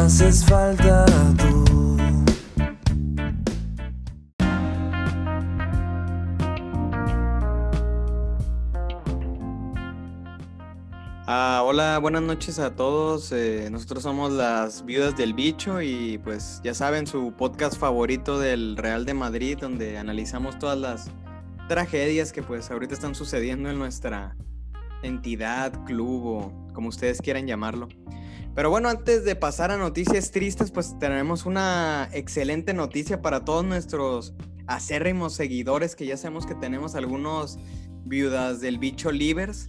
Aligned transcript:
Haces 0.00 0.42
falta 0.46 1.04
tú. 1.36 1.62
Ah, 11.26 11.62
hola, 11.62 11.98
buenas 11.98 12.22
noches 12.22 12.58
a 12.58 12.74
todos. 12.74 13.30
Eh, 13.32 13.68
nosotros 13.70 14.02
somos 14.02 14.32
las 14.32 14.86
Viudas 14.86 15.18
del 15.18 15.34
Bicho 15.34 15.82
y 15.82 16.16
pues 16.24 16.62
ya 16.64 16.72
saben 16.72 17.06
su 17.06 17.34
podcast 17.34 17.76
favorito 17.76 18.38
del 18.38 18.78
Real 18.78 19.04
de 19.04 19.12
Madrid 19.12 19.58
donde 19.60 19.98
analizamos 19.98 20.58
todas 20.58 20.78
las 20.78 21.10
tragedias 21.68 22.32
que 22.32 22.42
pues 22.42 22.70
ahorita 22.70 22.94
están 22.94 23.14
sucediendo 23.14 23.68
en 23.68 23.78
nuestra 23.78 24.34
entidad, 25.02 25.84
club 25.84 26.24
o 26.24 26.72
como 26.72 26.88
ustedes 26.88 27.20
quieran 27.20 27.46
llamarlo. 27.46 27.88
Pero 28.54 28.68
bueno, 28.68 28.88
antes 28.88 29.24
de 29.24 29.36
pasar 29.36 29.70
a 29.70 29.76
noticias 29.76 30.32
tristes, 30.32 30.70
pues 30.70 30.98
tenemos 30.98 31.46
una 31.46 32.08
excelente 32.12 32.74
noticia 32.74 33.22
para 33.22 33.44
todos 33.44 33.64
nuestros 33.64 34.34
acérrimos 34.66 35.34
seguidores 35.34 35.96
que 35.96 36.06
ya 36.06 36.16
sabemos 36.16 36.46
que 36.46 36.54
tenemos 36.54 36.94
algunos 36.94 37.58
viudas 38.04 38.60
del 38.60 38.78
bicho 38.78 39.12
livers. 39.12 39.68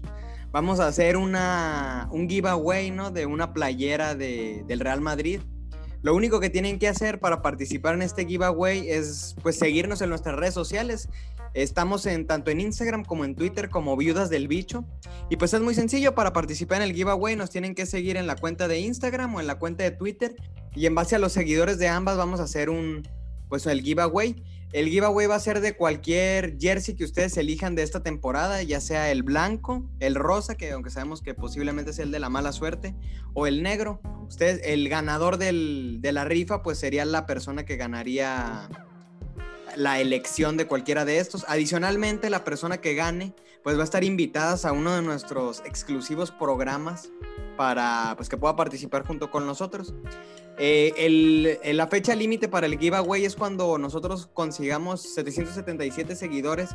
Vamos 0.51 0.79
a 0.79 0.87
hacer 0.87 1.15
una, 1.15 2.09
un 2.11 2.27
giveaway, 2.27 2.91
¿no? 2.91 3.11
De 3.11 3.25
una 3.25 3.53
playera 3.53 4.15
de, 4.15 4.63
del 4.67 4.79
Real 4.79 4.99
Madrid. 4.99 5.41
Lo 6.01 6.15
único 6.15 6.39
que 6.39 6.49
tienen 6.49 6.79
que 6.79 6.87
hacer 6.87 7.19
para 7.19 7.43
participar 7.43 7.93
en 7.93 8.01
este 8.01 8.25
giveaway 8.25 8.89
es 8.89 9.35
pues 9.43 9.57
seguirnos 9.57 10.01
en 10.01 10.09
nuestras 10.09 10.35
redes 10.35 10.53
sociales. 10.53 11.09
Estamos 11.53 12.05
en 12.07 12.25
tanto 12.25 12.49
en 12.49 12.59
Instagram 12.59 13.05
como 13.05 13.23
en 13.23 13.35
Twitter 13.35 13.69
como 13.69 13.95
Viudas 13.95 14.29
del 14.31 14.47
Bicho. 14.47 14.83
Y 15.29 15.35
pues 15.35 15.53
es 15.53 15.61
muy 15.61 15.75
sencillo 15.75 16.15
para 16.15 16.33
participar 16.33 16.81
en 16.81 16.89
el 16.89 16.95
giveaway. 16.95 17.35
Nos 17.35 17.51
tienen 17.51 17.75
que 17.75 17.85
seguir 17.85 18.17
en 18.17 18.25
la 18.25 18.35
cuenta 18.35 18.67
de 18.67 18.79
Instagram 18.79 19.35
o 19.35 19.41
en 19.41 19.47
la 19.47 19.59
cuenta 19.59 19.83
de 19.83 19.91
Twitter. 19.91 20.35
Y 20.73 20.87
en 20.87 20.95
base 20.95 21.15
a 21.15 21.19
los 21.19 21.33
seguidores 21.33 21.77
de 21.77 21.87
ambas 21.87 22.17
vamos 22.17 22.39
a 22.39 22.43
hacer 22.43 22.71
un 22.71 23.07
pues 23.47 23.67
el 23.67 23.81
giveaway. 23.81 24.41
El 24.73 24.87
giveaway 24.87 25.27
va 25.27 25.35
a 25.35 25.39
ser 25.39 25.59
de 25.59 25.75
cualquier 25.75 26.57
jersey 26.57 26.95
que 26.95 27.03
ustedes 27.03 27.35
elijan 27.35 27.75
de 27.75 27.83
esta 27.83 28.03
temporada, 28.03 28.63
ya 28.63 28.79
sea 28.79 29.11
el 29.11 29.21
blanco, 29.21 29.89
el 29.99 30.15
rosa, 30.15 30.55
que 30.55 30.71
aunque 30.71 30.89
sabemos 30.89 31.21
que 31.21 31.33
posiblemente 31.33 31.91
es 31.91 31.99
el 31.99 32.11
de 32.11 32.19
la 32.19 32.29
mala 32.29 32.53
suerte, 32.53 32.95
o 33.33 33.47
el 33.47 33.63
negro. 33.63 33.99
Ustedes, 34.29 34.61
el 34.63 34.87
ganador 34.87 35.37
del, 35.37 35.97
de 35.99 36.13
la 36.13 36.23
rifa, 36.23 36.63
pues 36.63 36.77
sería 36.79 37.03
la 37.03 37.25
persona 37.25 37.65
que 37.65 37.75
ganaría 37.75 38.69
la 39.75 39.99
elección 39.99 40.55
de 40.55 40.67
cualquiera 40.67 41.03
de 41.03 41.19
estos. 41.19 41.45
Adicionalmente, 41.49 42.29
la 42.29 42.45
persona 42.45 42.79
que 42.79 42.95
gane, 42.95 43.33
pues 43.63 43.77
va 43.77 43.81
a 43.81 43.85
estar 43.85 44.05
invitada 44.05 44.57
a 44.67 44.71
uno 44.71 44.95
de 44.95 45.01
nuestros 45.01 45.61
exclusivos 45.65 46.31
programas 46.31 47.09
para 47.57 48.13
pues, 48.15 48.29
que 48.29 48.37
pueda 48.37 48.55
participar 48.55 49.05
junto 49.05 49.29
con 49.29 49.45
nosotros. 49.45 49.93
Eh, 50.63 50.93
el- 50.95 51.75
la 51.75 51.87
fecha 51.87 52.13
límite 52.13 52.47
para 52.47 52.67
el 52.67 52.77
giveaway 52.77 53.25
es 53.25 53.35
cuando 53.35 53.79
nosotros 53.79 54.29
consigamos 54.31 55.01
777 55.01 56.15
seguidores, 56.15 56.69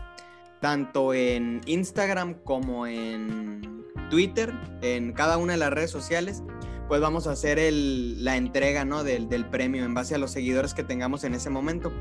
tanto 0.60 1.14
en 1.14 1.60
Instagram 1.66 2.34
como 2.42 2.88
en 2.88 3.84
Twitter, 4.10 4.52
en 4.82 5.12
cada 5.12 5.36
una 5.36 5.52
de 5.52 5.60
las 5.60 5.72
redes 5.72 5.92
sociales. 5.92 6.42
Pues 6.88 7.00
vamos 7.00 7.28
a 7.28 7.32
hacer 7.32 7.60
la 7.72 8.36
entrega 8.36 8.84
del, 9.04 9.46
premio 9.50 9.84
en 9.84 9.94
base 9.94 10.16
a 10.16 10.18
los 10.18 10.32
seguidores 10.32 10.74
que 10.74 10.82
tengamos 10.82 11.22
en 11.22 11.34
ese 11.34 11.50
momento. 11.50 11.92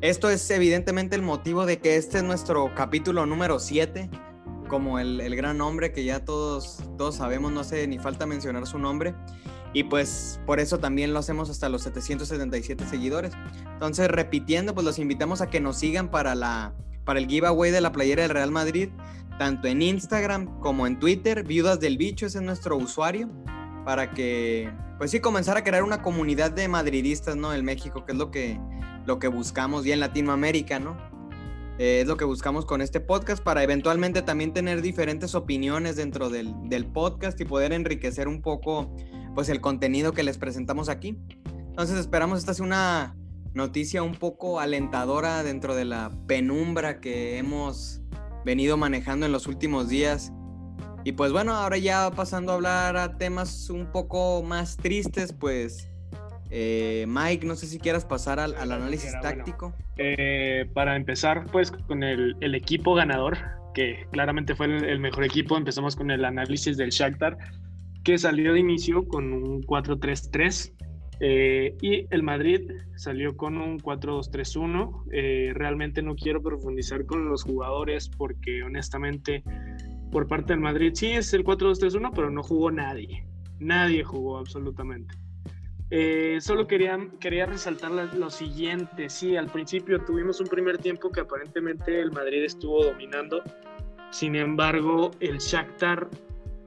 Esto 0.00 0.30
es 0.30 0.50
evidentemente 0.50 1.16
el 1.16 1.22
motivo 1.22 1.66
de 1.66 1.80
que 1.80 1.96
este 1.96 2.16
es 2.16 2.24
nuestro 2.24 2.74
capítulo 2.74 3.26
número 3.26 3.58
7, 3.58 4.08
como 4.70 4.98
el, 4.98 5.36
gran 5.36 5.60
hombre 5.60 5.92
que 5.92 6.02
ya 6.02 6.24
todos, 6.24 6.78
todos 6.96 7.16
sabemos, 7.16 7.52
no 7.52 7.62
sé, 7.62 7.86
ni 7.86 7.98
falta 7.98 8.24
mencionar 8.24 8.66
su 8.66 8.78
nombre. 8.78 9.14
Y 9.72 9.84
pues 9.84 10.40
por 10.46 10.60
eso 10.60 10.78
también 10.78 11.12
lo 11.12 11.18
hacemos 11.18 11.50
hasta 11.50 11.68
los 11.68 11.82
777 11.82 12.86
seguidores. 12.86 13.32
Entonces, 13.72 14.08
repitiendo, 14.08 14.74
pues 14.74 14.86
los 14.86 14.98
invitamos 14.98 15.40
a 15.40 15.48
que 15.48 15.60
nos 15.60 15.78
sigan 15.78 16.10
para, 16.10 16.34
la, 16.34 16.74
para 17.04 17.18
el 17.18 17.26
giveaway 17.26 17.70
de 17.70 17.80
la 17.80 17.92
playera 17.92 18.22
del 18.22 18.30
Real 18.30 18.50
Madrid, 18.50 18.88
tanto 19.38 19.68
en 19.68 19.82
Instagram 19.82 20.60
como 20.60 20.86
en 20.86 20.98
Twitter. 20.98 21.44
Viudas 21.44 21.78
del 21.80 21.98
Bicho, 21.98 22.26
ese 22.26 22.38
es 22.38 22.44
nuestro 22.44 22.76
usuario, 22.76 23.28
para 23.84 24.12
que, 24.12 24.72
pues 24.98 25.10
sí, 25.10 25.20
comenzar 25.20 25.56
a 25.56 25.64
crear 25.64 25.82
una 25.82 26.02
comunidad 26.02 26.52
de 26.52 26.68
madridistas, 26.68 27.36
¿no? 27.36 27.52
En 27.52 27.64
México, 27.64 28.06
que 28.06 28.12
es 28.12 28.18
lo 28.18 28.30
que, 28.30 28.58
lo 29.04 29.18
que 29.18 29.28
buscamos 29.28 29.84
y 29.84 29.92
en 29.92 30.00
Latinoamérica, 30.00 30.78
¿no? 30.78 30.96
Eh, 31.78 32.00
es 32.00 32.06
lo 32.08 32.16
que 32.16 32.24
buscamos 32.24 32.64
con 32.64 32.80
este 32.80 33.00
podcast 33.00 33.42
para 33.42 33.62
eventualmente 33.62 34.22
también 34.22 34.54
tener 34.54 34.80
diferentes 34.80 35.34
opiniones 35.34 35.96
dentro 35.96 36.30
del, 36.30 36.54
del 36.70 36.86
podcast 36.86 37.38
y 37.40 37.44
poder 37.44 37.74
enriquecer 37.74 38.28
un 38.28 38.40
poco 38.40 38.90
pues 39.36 39.50
el 39.50 39.60
contenido 39.60 40.12
que 40.12 40.24
les 40.24 40.38
presentamos 40.38 40.88
aquí. 40.88 41.16
Entonces 41.68 41.98
esperamos 41.98 42.38
esta 42.40 42.54
sea 42.54 42.64
una 42.64 43.16
noticia 43.52 44.02
un 44.02 44.14
poco 44.14 44.60
alentadora 44.60 45.42
dentro 45.42 45.76
de 45.76 45.84
la 45.84 46.10
penumbra 46.26 47.00
que 47.00 47.36
hemos 47.36 48.00
venido 48.46 48.78
manejando 48.78 49.26
en 49.26 49.32
los 49.32 49.46
últimos 49.46 49.88
días. 49.90 50.32
Y 51.04 51.12
pues 51.12 51.32
bueno, 51.32 51.52
ahora 51.52 51.76
ya 51.76 52.10
pasando 52.10 52.52
a 52.52 52.54
hablar 52.56 52.96
a 52.96 53.18
temas 53.18 53.68
un 53.68 53.92
poco 53.92 54.42
más 54.42 54.78
tristes, 54.78 55.34
pues 55.34 55.90
eh, 56.50 57.04
Mike, 57.06 57.46
no 57.46 57.56
sé 57.56 57.66
si 57.66 57.78
quieras 57.78 58.06
pasar 58.06 58.40
al, 58.40 58.54
al 58.54 58.72
análisis 58.72 59.10
Era 59.10 59.20
bueno. 59.20 59.36
táctico. 59.36 59.74
Eh, 59.98 60.68
para 60.72 60.96
empezar, 60.96 61.44
pues 61.52 61.70
con 61.70 62.02
el, 62.02 62.36
el 62.40 62.54
equipo 62.54 62.94
ganador, 62.94 63.36
que 63.74 64.06
claramente 64.12 64.54
fue 64.56 64.66
el, 64.66 64.84
el 64.84 64.98
mejor 64.98 65.24
equipo, 65.24 65.56
empezamos 65.58 65.94
con 65.94 66.10
el 66.10 66.24
análisis 66.24 66.78
del 66.78 66.88
Shakhtar, 66.88 67.36
que 68.06 68.18
salió 68.18 68.52
de 68.52 68.60
inicio 68.60 69.08
con 69.08 69.32
un 69.32 69.64
4-3-3 69.64 70.72
eh, 71.18 71.76
y 71.82 72.06
el 72.14 72.22
Madrid 72.22 72.70
salió 72.94 73.36
con 73.36 73.58
un 73.58 73.80
4-2-3-1. 73.80 75.06
Eh, 75.10 75.50
realmente 75.52 76.02
no 76.02 76.14
quiero 76.14 76.40
profundizar 76.40 77.04
con 77.04 77.28
los 77.28 77.42
jugadores 77.42 78.08
porque 78.08 78.62
honestamente 78.62 79.42
por 80.12 80.28
parte 80.28 80.52
del 80.52 80.60
Madrid 80.60 80.92
sí 80.94 81.08
es 81.08 81.34
el 81.34 81.42
4-2-3-1, 81.42 82.12
pero 82.14 82.30
no 82.30 82.44
jugó 82.44 82.70
nadie. 82.70 83.26
Nadie 83.58 84.04
jugó 84.04 84.38
absolutamente. 84.38 85.12
Eh, 85.90 86.36
solo 86.40 86.68
quería, 86.68 86.96
quería 87.18 87.46
resaltar 87.46 87.90
lo 87.90 88.30
siguiente. 88.30 89.08
Sí, 89.08 89.36
al 89.36 89.46
principio 89.46 89.98
tuvimos 90.04 90.40
un 90.40 90.46
primer 90.46 90.78
tiempo 90.78 91.10
que 91.10 91.22
aparentemente 91.22 92.00
el 92.00 92.12
Madrid 92.12 92.44
estuvo 92.44 92.84
dominando. 92.84 93.42
Sin 94.10 94.36
embargo, 94.36 95.10
el 95.18 95.38
Shakhtar 95.38 96.08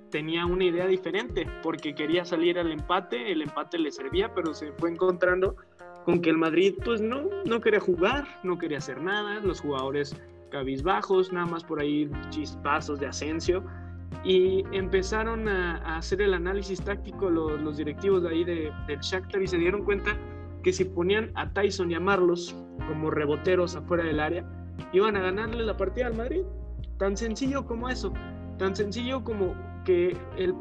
tenía 0.10 0.46
una 0.46 0.66
idea 0.66 0.88
diferente 0.88 1.48
porque 1.64 1.94
quería 1.94 2.26
salir 2.26 2.60
al 2.60 2.72
empate. 2.72 3.32
El 3.32 3.42
empate 3.42 3.78
le 3.78 3.92
servía, 3.92 4.34
pero 4.34 4.54
se 4.54 4.72
fue 4.74 4.92
encontrando 4.92 5.56
con 6.06 6.22
que 6.22 6.30
el 6.30 6.38
Madrid 6.38 6.76
pues 6.84 7.02
no, 7.02 7.24
no 7.46 7.62
quería 7.62 7.80
jugar, 7.80 8.28
no 8.44 8.58
quería 8.58 8.80
hacer 8.80 9.02
nada. 9.02 9.40
Los 9.40 9.62
jugadores 9.62 10.16
cabizbajos, 10.50 11.32
nada 11.32 11.46
más 11.46 11.64
por 11.64 11.80
ahí 11.80 12.10
chispazos 12.30 13.00
de 13.00 13.08
Asensio 13.08 13.64
y 14.24 14.66
empezaron 14.72 15.48
a, 15.48 15.98
hacer 15.98 16.22
el 16.22 16.34
análisis 16.34 16.82
táctico 16.82 17.30
los, 17.30 17.62
los 17.62 17.78
directivos 17.78 18.24
de 18.24 18.30
ahí 18.30 18.44
de, 18.44 18.72
del 18.88 19.00
Shakhtar 19.00 19.42
y 19.42 19.48
se 19.48 19.58
dieron 19.58 19.84
cuenta 19.84 20.18
que 20.64 20.74
si 20.74 20.84
ponían 20.84 21.32
a 21.36 21.50
Tyson 21.54 21.92
y 21.92 21.96
a 21.96 22.00
Marlos 22.00 22.56
como 22.88 23.12
reboteros 23.12 23.76
afuera 23.76 24.04
del 24.04 24.20
área, 24.20 24.46
iban 24.92 25.16
a 25.16 25.22
ganarle 25.22 25.64
la 25.64 25.78
partida 25.78 26.08
al 26.08 26.16
Madrid. 26.16 26.42
Tan 26.98 27.16
sencillo 27.16 27.66
como 27.66 27.88
eso, 27.88 28.12
tan 28.58 28.76
sencillo 28.76 29.24
como 29.24 29.56
que 29.86 30.16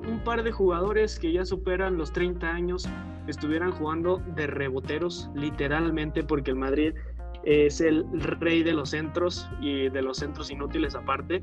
un 0.09 0.21
par 0.25 0.43
de 0.43 0.53
jugadores 0.53 1.19
que 1.19 1.33
ya 1.33 1.45
superan 1.45 1.97
los 1.99 2.13
30 2.13 2.49
años 2.49 2.89
estuvieran 3.27 3.73
jugando 3.73 4.19
de 4.35 4.47
reboteros, 4.47 5.31
literalmente, 5.35 6.23
porque 6.25 6.51
el 6.53 6.57
Madrid 6.57 6.95
es 7.45 7.81
el 7.81 8.05
rey 8.41 8.63
de 8.63 8.73
los 8.73 8.91
centros 8.91 9.49
y 9.61 9.89
de 9.89 10.03
los 10.03 10.19
centros 10.19 10.51
inútiles 10.51 10.95
aparte. 10.95 11.43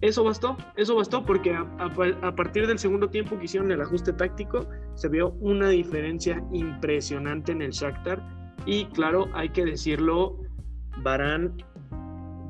Eso 0.00 0.24
bastó, 0.24 0.56
eso 0.76 0.96
bastó 0.96 1.24
porque 1.24 1.54
a, 1.54 1.60
a- 1.78 2.26
a 2.28 2.34
partir 2.34 2.66
del 2.66 2.78
segundo 2.78 3.08
tiempo 3.08 3.38
que 3.38 3.44
hicieron 3.44 3.70
el 3.70 3.80
ajuste 3.80 4.12
táctico, 4.12 4.66
se 4.94 5.08
vio 5.08 5.30
una 5.40 5.68
diferencia 5.68 6.42
impresionante 6.52 7.52
en 7.52 7.62
el 7.62 7.70
Shakhtar 7.70 8.20
y 8.66 8.86
claro, 8.86 9.28
hay 9.32 9.48
que 9.50 9.64
decirlo, 9.64 10.38
Barán 11.02 11.54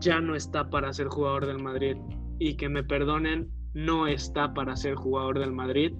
ya 0.01 0.21
no 0.21 0.35
está 0.35 0.69
para 0.71 0.93
ser 0.93 1.09
jugador 1.09 1.47
del 1.47 1.63
Madrid 1.63 1.97
y 2.39 2.55
que 2.57 2.69
me 2.71 2.83
perdonen, 2.83 3.51
no 3.75 4.07
está 4.07 4.55
para 4.55 4.77
ser 4.77 4.95
jugador 4.95 5.39
del 5.39 5.53
Madrid. 5.53 5.93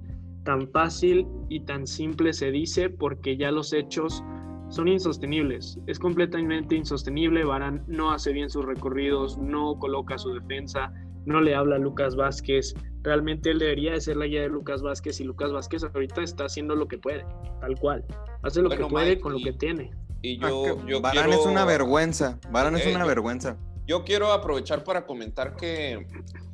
Tan 0.43 0.67
fácil 0.69 1.27
y 1.49 1.61
tan 1.61 1.87
simple 1.87 2.33
se 2.33 2.51
dice 2.51 2.89
porque 2.89 3.37
ya 3.37 3.51
los 3.51 3.73
hechos 3.73 4.23
son 4.69 4.87
insostenibles. 4.87 5.79
Es 5.87 5.99
completamente 5.99 6.75
insostenible. 6.75 7.43
Barán 7.43 7.83
no 7.87 8.11
hace 8.11 8.33
bien 8.33 8.49
sus 8.49 8.65
recorridos, 8.65 9.37
no 9.37 9.77
coloca 9.79 10.17
su 10.17 10.33
defensa, 10.33 10.91
no 11.25 11.41
le 11.41 11.55
habla 11.55 11.75
a 11.75 11.79
Lucas 11.79 12.15
Vázquez. 12.15 12.73
Realmente 13.03 13.51
él 13.51 13.59
debería 13.59 13.93
de 13.93 14.01
ser 14.01 14.17
la 14.17 14.25
guía 14.25 14.41
de 14.41 14.49
Lucas 14.49 14.81
Vázquez 14.81 15.19
y 15.19 15.23
Lucas 15.23 15.51
Vázquez 15.51 15.83
ahorita 15.83 16.23
está 16.23 16.45
haciendo 16.45 16.75
lo 16.75 16.87
que 16.87 16.97
puede, 16.97 17.25
tal 17.61 17.77
cual. 17.79 18.05
Hace 18.41 18.61
lo 18.61 18.69
que 18.69 18.85
puede 18.85 19.19
con 19.19 19.33
lo 19.33 19.39
que 19.39 19.53
tiene. 19.53 19.91
Y 20.21 20.37
yo, 20.39 20.77
ah, 20.95 20.99
Barán 21.01 21.33
es 21.33 21.45
una 21.45 21.65
vergüenza. 21.65 22.39
Barán 22.49 22.75
es 22.75 22.87
una 22.87 23.05
vergüenza. 23.05 23.57
Yo 23.85 24.05
quiero 24.05 24.31
aprovechar 24.31 24.83
para 24.85 25.05
comentar 25.05 25.55
que 25.57 26.07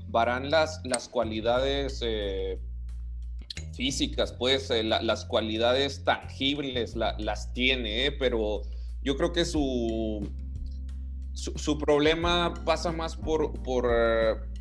Barán 0.10 0.50
las, 0.50 0.82
las 0.86 1.08
cualidades 1.08 2.02
eh, 2.04 2.60
físicas, 3.74 4.34
pues 4.34 4.70
eh, 4.72 4.84
las 4.84 5.26
cualidades 5.26 6.04
tangibles 6.04 6.96
las 6.96 7.54
tiene, 7.54 8.08
eh, 8.08 8.12
pero 8.12 8.64
yo 9.04 9.16
creo 9.16 9.32
que 9.32 9.46
su, 9.46 10.28
su, 11.34 11.78
problema 11.78 12.54
pasa 12.66 12.92
más 12.92 13.16
por, 13.16 13.54
por, 13.62 13.88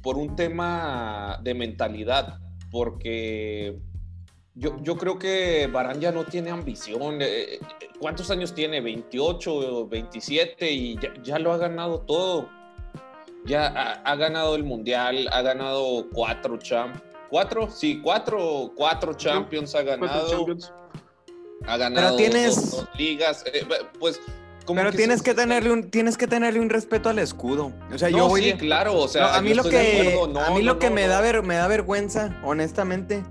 por, 0.03 0.19
un 0.19 0.37
tema 0.37 1.41
de 1.43 1.55
mentalidad, 1.55 2.39
porque 2.71 3.79
yo, 4.55 4.77
yo, 4.83 4.97
creo 4.99 5.19
que 5.19 5.67
Barán 5.67 5.99
ya 5.99 6.13
no 6.13 6.25
tiene 6.25 6.51
ambición. 6.51 7.21
¿Cuántos 8.01 8.31
años 8.31 8.55
tiene? 8.55 8.81
28 8.81 9.55
o 9.55 9.89
27 9.89 10.71
y 10.71 10.99
ya, 11.25 11.39
lo 11.39 11.53
ha 11.53 11.57
ganado 11.57 12.03
todo 12.03 12.58
ya 13.49 14.01
ha, 14.05 14.17
ganado 14.17 14.55
el 14.55 14.63
mundial, 14.63 15.29
ha 15.33 15.43
ganado 15.43 16.07
cuatro 16.13 16.59
champ, 16.59 16.97
cuatro, 17.31 17.71
sí, 17.71 18.01
cuatro, 18.03 18.73
cuatro 18.77 19.15
champions 19.15 19.75
ha 19.75 19.83
ganado, 19.83 20.47
ha 21.67 21.77
ganado 21.77 22.17
Pero 22.17 22.17
tienes... 22.17 22.71
dos, 22.71 22.89
ligas, 22.97 23.45
eh, 23.53 23.67
pues. 23.99 24.21
Pero 24.67 24.93
tienes 24.93 25.23
que 25.23 25.33
tenerle 25.33 25.73
un 25.73 25.91
tienes 25.91 26.19
que 26.19 26.27
tenerle 26.27 26.61
un 26.61 26.69
respeto 26.69 27.09
al 27.09 27.19
escudo. 27.19 27.73
O 27.91 27.97
sea, 27.97 28.11
yo 28.11 28.29
voy 28.29 28.43
sí, 28.43 28.53
claro, 28.53 28.99
o 28.99 29.09
sea, 29.09 29.35
a 29.35 29.41
mí 29.41 29.55
lo 29.55 29.65
que 29.65 30.15
a 30.39 30.51
mí 30.51 30.63
lo 30.63 30.79
que 30.79 30.91
me 30.91 31.07
da 31.07 31.23
ver, 31.23 31.43
me 31.43 31.55
da 31.55 31.67
vergüenza, 31.69 32.39
honestamente. 32.45 33.25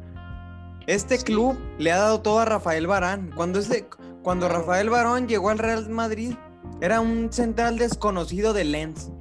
Este 0.87 1.19
club 1.19 1.55
le 1.77 1.91
ha 1.91 1.97
dado 1.97 2.21
todo 2.21 2.39
a 2.39 2.45
Rafael 2.45 2.87
Barán. 2.87 3.31
Cuando 3.35 3.59
ese 3.59 3.87
cuando 4.23 4.49
Rafael 4.49 4.89
Barón 4.89 5.27
llegó 5.27 5.51
al 5.51 5.59
Real 5.59 5.87
Madrid, 5.89 6.33
era 6.81 7.01
un 7.01 7.31
central 7.31 7.77
desconocido 7.77 8.53
de 8.53 8.63
Lens. 8.63 9.11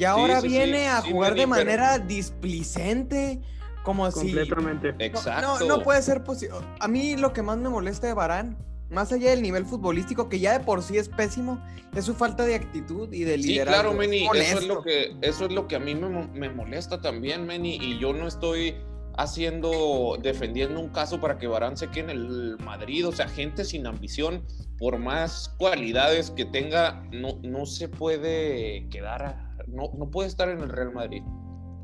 Y 0.00 0.04
ahora 0.04 0.40
viene 0.40 0.88
a 0.88 1.02
jugar 1.02 1.34
de 1.34 1.46
manera 1.46 1.98
displicente, 1.98 3.38
como 3.82 4.10
si... 4.10 4.20
Completamente. 4.20 4.94
Exacto. 4.98 5.58
No, 5.60 5.66
no 5.66 5.82
puede 5.82 6.00
ser 6.00 6.24
posible. 6.24 6.56
A 6.80 6.88
mí 6.88 7.18
lo 7.18 7.34
que 7.34 7.42
más 7.42 7.58
me 7.58 7.68
molesta 7.68 8.06
de 8.06 8.14
Barán, 8.14 8.56
más 8.88 9.12
allá 9.12 9.28
del 9.28 9.42
nivel 9.42 9.66
futbolístico, 9.66 10.30
que 10.30 10.40
ya 10.40 10.58
de 10.58 10.64
por 10.64 10.82
sí 10.82 10.96
es 10.96 11.10
pésimo, 11.10 11.62
es 11.94 12.06
su 12.06 12.14
falta 12.14 12.46
de 12.46 12.54
actitud 12.54 13.12
y 13.12 13.24
de 13.24 13.36
liderazgo. 13.36 13.72
Sí, 13.72 13.82
claro, 13.82 13.92
Meni, 13.92 14.26
eso 14.26 14.58
es, 14.60 14.66
lo 14.66 14.82
que, 14.82 15.16
eso 15.20 15.44
es 15.44 15.52
lo 15.52 15.68
que 15.68 15.76
a 15.76 15.80
mí 15.80 15.94
me, 15.94 16.08
me 16.28 16.48
molesta 16.48 17.02
también, 17.02 17.44
Meni, 17.44 17.76
y 17.76 17.98
yo 17.98 18.14
no 18.14 18.26
estoy 18.26 18.76
haciendo, 19.18 20.16
defendiendo 20.22 20.80
un 20.80 20.88
caso 20.88 21.20
para 21.20 21.36
que 21.36 21.46
Barán 21.46 21.76
se 21.76 21.88
quede 21.88 22.04
en 22.04 22.10
el 22.10 22.56
Madrid. 22.64 23.06
O 23.06 23.12
sea, 23.12 23.28
gente 23.28 23.66
sin 23.66 23.86
ambición, 23.86 24.46
por 24.78 24.98
más 24.98 25.54
cualidades 25.58 26.30
que 26.30 26.46
tenga, 26.46 27.02
no, 27.12 27.38
no 27.42 27.66
se 27.66 27.90
puede 27.90 28.88
quedar 28.88 29.49
no, 29.72 29.90
no 29.96 30.10
puede 30.10 30.28
estar 30.28 30.48
en 30.48 30.60
el 30.60 30.68
Real 30.68 30.92
Madrid. 30.92 31.22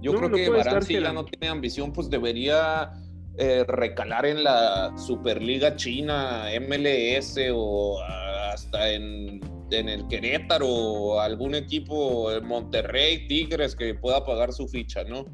Yo 0.03 0.15
creo 0.15 0.31
que 0.31 0.49
Varane, 0.51 0.83
si 0.83 1.01
ya 1.01 1.13
no 1.13 1.25
tiene 1.25 1.49
ambición, 1.49 1.93
pues 1.93 2.11
debería 2.11 2.93
eh, 3.39 3.65
recalar 3.67 4.27
en 4.27 4.45
la 4.45 4.97
Superliga 4.97 5.77
China, 5.77 6.47
MLS 6.61 7.39
o 7.53 8.01
hasta 8.03 8.93
en, 8.93 9.41
el 9.71 10.07
Querétaro 10.09 10.69
o 10.69 11.21
algún 11.21 11.55
equipo, 11.55 12.31
Monterrey, 12.43 13.27
Tigres, 13.27 13.75
que 13.75 13.95
pueda 13.95 14.25
pagar 14.25 14.53
su 14.53 14.69
ficha, 14.69 15.05
¿no? 15.05 15.25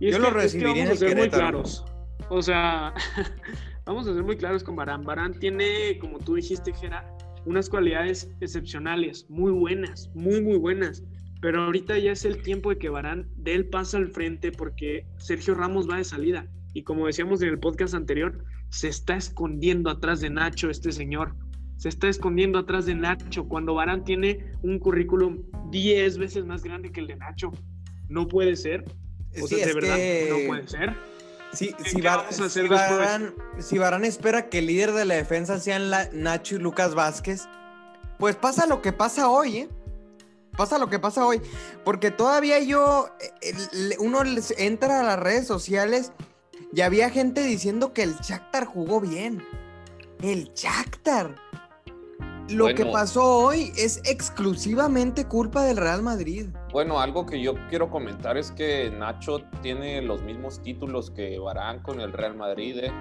Yo 0.00 0.18
lo 0.18 0.30
recibiría 0.30 0.84
en 0.84 0.90
el 0.90 0.98
Querétaro. 0.98 1.18
Muy 1.18 1.28
claros. 1.28 1.84
O 2.30 2.40
sea, 2.40 2.94
vamos 3.84 4.06
a 4.06 4.14
ser 4.14 4.22
muy 4.22 4.36
claros 4.36 4.62
con 4.62 4.76
Barán. 4.76 5.04
Barán 5.04 5.34
tiene, 5.38 5.98
como 5.98 6.18
tú 6.18 6.36
dijiste, 6.36 6.72
Gera, 6.72 7.04
unas 7.44 7.68
cualidades 7.68 8.30
excepcionales, 8.40 9.26
muy 9.28 9.52
buenas, 9.52 10.10
muy, 10.14 10.40
muy 10.40 10.56
buenas. 10.56 11.02
Pero 11.40 11.62
ahorita 11.64 11.98
ya 11.98 12.12
es 12.12 12.24
el 12.24 12.42
tiempo 12.42 12.70
de 12.70 12.78
que 12.78 12.90
Barán 12.90 13.28
dé 13.36 13.54
el 13.54 13.66
paso 13.66 13.96
al 13.96 14.08
frente 14.08 14.52
porque 14.52 15.06
Sergio 15.16 15.54
Ramos 15.54 15.88
va 15.88 15.96
de 15.96 16.04
salida. 16.04 16.46
Y 16.74 16.82
como 16.82 17.06
decíamos 17.06 17.40
en 17.42 17.48
el 17.48 17.58
podcast 17.58 17.94
anterior, 17.94 18.44
se 18.68 18.88
está 18.88 19.16
escondiendo 19.16 19.90
atrás 19.90 20.20
de 20.20 20.30
Nacho 20.30 20.70
este 20.70 20.92
señor. 20.92 21.34
Se 21.76 21.88
está 21.88 22.08
escondiendo 22.08 22.58
atrás 22.58 22.86
de 22.86 22.94
Nacho 22.94 23.48
cuando 23.48 23.74
Barán 23.74 24.04
tiene 24.04 24.52
un 24.62 24.78
currículum 24.78 25.44
10 25.70 26.18
veces 26.18 26.44
más 26.44 26.62
grande 26.62 26.92
que 26.92 27.00
el 27.00 27.06
de 27.06 27.16
Nacho. 27.16 27.50
No 28.08 28.28
puede 28.28 28.54
ser. 28.56 28.84
O 29.40 29.46
sea, 29.46 29.66
de 29.66 29.72
verdad, 29.72 29.96
no 30.28 30.46
puede 30.46 30.68
ser. 30.68 30.94
si, 31.52 32.02
Barán, 32.02 33.34
si, 33.58 33.78
Barán, 33.78 34.04
espera 34.04 34.50
que 34.50 34.58
el 34.58 34.66
líder 34.66 34.92
de 34.92 35.06
la 35.06 35.14
defensa 35.14 35.58
sean 35.58 35.90
Nacho 36.12 36.56
y 36.56 36.58
Lucas 36.58 36.94
Vázquez, 36.94 37.48
pues 38.18 38.36
pasa 38.36 38.66
lo 38.66 38.82
que 38.82 38.92
pasa 38.92 39.30
hoy, 39.30 39.56
¿eh? 39.56 39.68
Pasa 40.60 40.76
lo 40.76 40.90
que 40.90 40.98
pasa 40.98 41.26
hoy. 41.26 41.40
Porque 41.84 42.10
todavía 42.10 42.60
yo, 42.60 43.08
uno 43.98 44.18
entra 44.58 45.00
a 45.00 45.02
las 45.02 45.18
redes 45.18 45.46
sociales 45.46 46.12
y 46.70 46.82
había 46.82 47.08
gente 47.08 47.42
diciendo 47.42 47.94
que 47.94 48.02
el 48.02 48.14
Shakhtar 48.16 48.66
jugó 48.66 49.00
bien. 49.00 49.42
El 50.22 50.52
Shakhtar. 50.52 51.34
Lo 52.50 52.74
que 52.74 52.84
pasó 52.84 53.38
hoy 53.38 53.72
es 53.76 54.02
exclusivamente 54.04 55.24
culpa 55.24 55.62
del 55.62 55.78
Real 55.78 56.02
Madrid. 56.02 56.48
Bueno, 56.72 57.00
algo 57.00 57.24
que 57.24 57.40
yo 57.40 57.54
quiero 57.70 57.88
comentar 57.88 58.36
es 58.36 58.50
que 58.50 58.90
Nacho 58.90 59.38
tiene 59.62 60.02
los 60.02 60.20
mismos 60.22 60.60
títulos 60.60 61.10
que 61.10 61.38
Barán 61.38 61.80
con 61.82 62.00
el 62.00 62.12
Real 62.12 62.36
Madrid. 62.36 62.76
¿eh? 62.82 62.92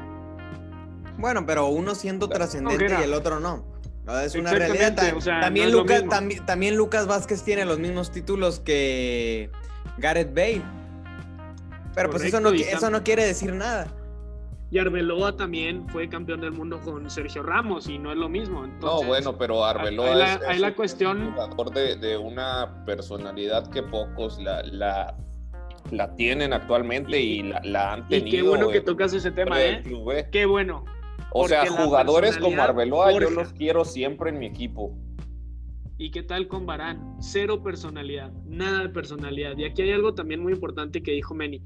Bueno, 1.17 1.45
pero 1.45 1.67
uno 1.67 1.93
siendo 1.93 2.29
trascendente 2.29 2.95
y 2.99 3.03
el 3.03 3.13
otro 3.13 3.41
no 3.41 3.78
es 4.23 4.35
una 4.35 4.51
realidad. 4.51 4.95
también, 5.41 5.71
Lucas, 5.71 6.03
también, 6.45 6.75
Lucas 6.75 7.07
Vázquez 7.07 7.43
tiene 7.43 7.65
los 7.65 7.79
mismos 7.79 8.11
títulos 8.11 8.59
que 8.59 9.49
Gareth 9.97 10.33
Bale. 10.33 10.63
Pero 11.95 12.09
pues 12.09 12.23
eso 12.23 12.39
no, 12.39 12.49
eso 12.51 12.89
no 12.89 13.03
quiere 13.03 13.25
decir 13.25 13.53
nada. 13.53 13.87
Y 14.71 14.77
Arbeloa 14.77 15.35
también 15.35 15.87
fue 15.89 16.07
campeón 16.07 16.41
del 16.41 16.51
mundo 16.51 16.79
con 16.79 17.09
Sergio 17.09 17.41
Ramos 17.41 17.89
y 17.89 17.97
no 17.97 18.11
es 18.11 18.17
lo 18.17 18.29
mismo. 18.29 18.67
no, 18.81 19.01
bueno, 19.03 19.35
pero 19.35 19.65
Arbeloa 19.65 20.35
es, 20.51 20.59
la 20.59 20.75
cuestión... 20.75 21.21
un 21.23 21.33
jugador 21.33 21.73
de, 21.73 22.17
una 22.17 22.83
personalidad 22.85 23.67
que 23.71 23.81
pocos 23.81 24.39
la, 24.39 24.61
la, 24.63 25.15
la 25.89 26.15
tienen 26.15 26.53
actualmente 26.53 27.19
y 27.19 27.41
la, 27.43 27.61
la 27.63 27.93
han 27.93 28.07
tenido. 28.07 28.27
Y 28.27 28.31
qué 28.31 28.41
bueno 28.43 28.69
que 28.69 28.81
tocas 28.81 29.11
ese 29.13 29.31
tema, 29.31 29.59
¿eh? 29.59 29.81
¿eh? 30.13 30.27
Qué 30.31 30.45
bueno. 30.45 30.85
O 31.31 31.47
sea, 31.47 31.65
jugadores 31.67 32.37
como 32.37 32.61
Arbeloa 32.61 33.11
yo 33.19 33.29
los 33.29 33.53
quiero 33.53 33.85
siempre 33.85 34.29
en 34.29 34.39
mi 34.39 34.47
equipo. 34.47 34.95
¿Y 35.97 36.11
qué 36.11 36.23
tal 36.23 36.47
con 36.47 36.65
Barán? 36.65 37.17
Cero 37.19 37.61
personalidad, 37.61 38.31
nada 38.45 38.83
de 38.83 38.89
personalidad. 38.89 39.57
Y 39.57 39.65
aquí 39.65 39.81
hay 39.81 39.91
algo 39.91 40.13
también 40.13 40.41
muy 40.41 40.53
importante 40.53 41.03
que 41.03 41.11
dijo 41.11 41.33
Meni. 41.33 41.61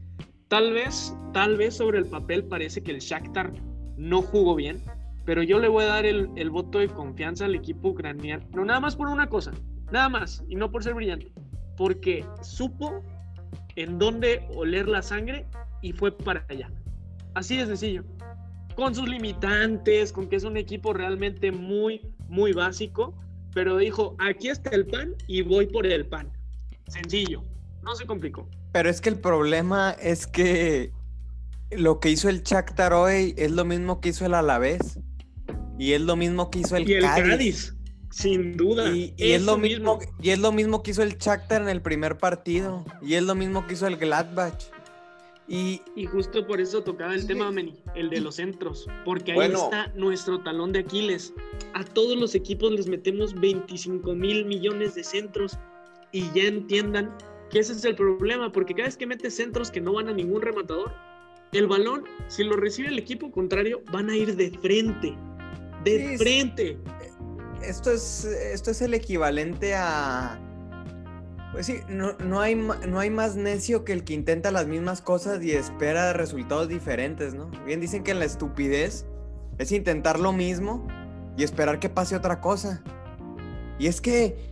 Tal 0.48 0.74
vez, 0.74 1.15
tal 1.33 1.55
vez 1.55 1.77
sobre 1.77 2.00
el 2.00 2.05
papel 2.05 2.43
parece 2.45 2.81
que 2.81 2.91
el 2.91 3.00
Shakhtar 3.00 3.53
no 3.95 4.22
jugó 4.22 4.55
bien, 4.55 4.81
pero 5.24 5.43
yo 5.43 5.60
le 5.60 5.67
voy 5.67 5.83
a 5.83 5.88
dar 5.88 6.05
el, 6.05 6.29
el 6.36 6.50
voto 6.50 6.79
de 6.79 6.89
confianza 6.89 7.45
al 7.45 7.55
equipo 7.55 7.89
ucraniano. 7.89 8.43
No, 8.53 8.65
nada 8.65 8.79
más 8.79 8.95
por 8.95 9.07
una 9.07 9.27
cosa, 9.27 9.51
nada 9.91 10.10
más, 10.10 10.43
y 10.50 10.55
no 10.55 10.72
por 10.72 10.83
ser 10.83 10.95
brillante, 10.95 11.31
porque 11.77 12.25
supo 12.41 13.03
en 13.75 14.00
dónde 14.00 14.48
oler 14.55 14.88
la 14.88 15.03
sangre 15.03 15.45
y 15.81 15.93
fue 15.93 16.12
para 16.12 16.43
allá. 16.50 16.72
Así 17.36 17.57
de 17.57 17.67
sencillo 17.67 18.03
con 18.75 18.96
sus 18.96 19.08
limitantes, 19.08 20.12
con 20.12 20.27
que 20.27 20.36
es 20.36 20.44
un 20.44 20.58
equipo 20.58 20.94
realmente 20.94 21.51
muy, 21.51 22.01
muy 22.27 22.53
básico, 22.53 23.13
pero 23.53 23.77
dijo, 23.77 24.15
aquí 24.20 24.50
está 24.50 24.72
el 24.72 24.86
pan 24.86 25.15
y 25.27 25.42
voy 25.42 25.68
por 25.68 25.86
el 25.86 26.06
pan. 26.06 26.32
Sencillo, 26.88 27.44
no 27.84 27.96
se 27.96 28.06
complicó. 28.06 28.48
Pero 28.72 28.89
es 28.89 29.01
que 29.01 29.10
el 29.10 29.20
problema 29.20 29.92
es 30.01 30.25
que 30.27 30.92
lo 31.72 32.00
que 32.00 32.10
hizo 32.10 32.30
el 32.30 32.44
Shakhtar 32.44 32.94
hoy 32.94 33.34
es 33.38 33.51
lo 33.51 33.65
mismo 33.65 34.01
que 34.01 34.10
hizo 34.10 34.25
el 34.25 34.34
Alavés 34.34 35.00
y 35.77 35.94
es 35.94 36.01
lo 36.01 36.15
mismo 36.15 36.50
que 36.50 36.60
hizo 36.60 36.75
el, 36.75 36.89
y 36.89 36.94
el 36.94 37.03
Cádiz. 37.03 37.75
Sin 38.12 38.56
duda. 38.56 38.92
Y, 38.92 39.15
es 39.18 39.42
lo 39.42 39.58
mismo, 39.58 40.00
y 40.22 40.30
es 40.30 40.39
lo 40.39 40.51
mismo 40.51 40.84
que 40.84 40.92
hizo 40.92 41.01
el 41.01 41.18
Shakhtar 41.18 41.63
en 41.63 41.70
el 41.70 41.82
primer 41.82 42.18
partido. 42.18 42.86
Y 43.01 43.15
es 43.15 43.24
lo 43.24 43.34
mismo 43.34 43.65
que 43.65 43.74
hizo 43.74 43.88
el 43.88 43.98
Gladbach. 43.98 44.53
Y, 45.47 45.81
justo 46.09 46.47
por 46.47 46.62
eso 46.62 46.83
tocaba 46.83 47.13
el 47.13 47.27
tema, 47.27 47.51
Meni, 47.51 47.75
el 47.95 48.09
de 48.09 48.21
los 48.21 48.35
centros, 48.35 48.88
porque 49.03 49.33
ahí 49.33 49.51
está 49.51 49.91
nuestro 49.95 50.41
talón 50.41 50.71
de 50.71 50.79
Aquiles. 50.79 51.33
A 51.73 51.83
todos 51.83 52.17
los 52.17 52.33
equipos 52.33 52.71
les 52.71 52.88
metemos 52.88 53.33
25 53.39 54.15
mil 54.15 54.45
millones 54.45 54.95
de 54.95 55.03
centros 55.03 55.57
y 56.13 56.31
ya 56.33 56.43
entiendan 56.43 57.13
que 57.50 57.59
ese 57.59 57.73
es 57.73 57.83
el 57.83 57.95
problema, 57.95 58.51
porque 58.51 58.73
cada 58.73 58.88
vez 58.88 58.95
que 58.95 59.05
metes 59.05 59.35
centros 59.35 59.69
que 59.69 59.81
no 59.81 59.93
van 59.93 60.07
a 60.07 60.13
ningún 60.13 60.41
rematador, 60.41 60.93
el 61.51 61.67
balón, 61.67 62.05
si 62.27 62.43
lo 62.43 62.55
recibe 62.55 62.88
el 62.88 62.97
equipo 62.97 63.29
contrario, 63.31 63.81
van 63.91 64.09
a 64.09 64.15
ir 64.15 64.35
de 64.35 64.50
frente. 64.59 65.13
De 65.83 66.09
Sí, 66.09 66.17
frente. 66.17 66.77
Esto 67.62 67.91
es, 67.91 68.25
esto 68.25 68.71
es 68.71 68.81
el 68.81 68.93
equivalente 68.93 69.75
a. 69.75 70.39
Pues 71.53 71.67
sí, 71.67 71.81
no, 71.88 72.13
no, 72.13 72.41
hay, 72.41 72.55
no 72.55 73.00
hay 73.00 73.12
más 73.12 73.36
necio 73.36 73.86
que 73.86 73.93
el 73.93 74.03
que 74.03 74.15
intenta 74.15 74.50
las 74.50 74.65
mismas 74.65 75.01
cosas 75.01 75.43
y 75.43 75.51
espera 75.51 76.12
resultados 76.12 76.67
diferentes, 76.67 77.36
¿no? 77.36 77.51
Bien 77.63 77.79
dicen 77.79 78.03
que 78.03 78.15
la 78.15 78.25
estupidez 78.25 79.05
es 79.60 79.72
intentar 79.72 80.19
lo 80.19 80.33
mismo 80.33 80.88
y 81.38 81.43
esperar 81.43 81.79
que 81.79 81.89
pase 81.89 82.15
otra 82.15 82.41
cosa. 82.41 82.81
Y 83.77 83.86
es 83.86 84.01
que, 84.01 84.51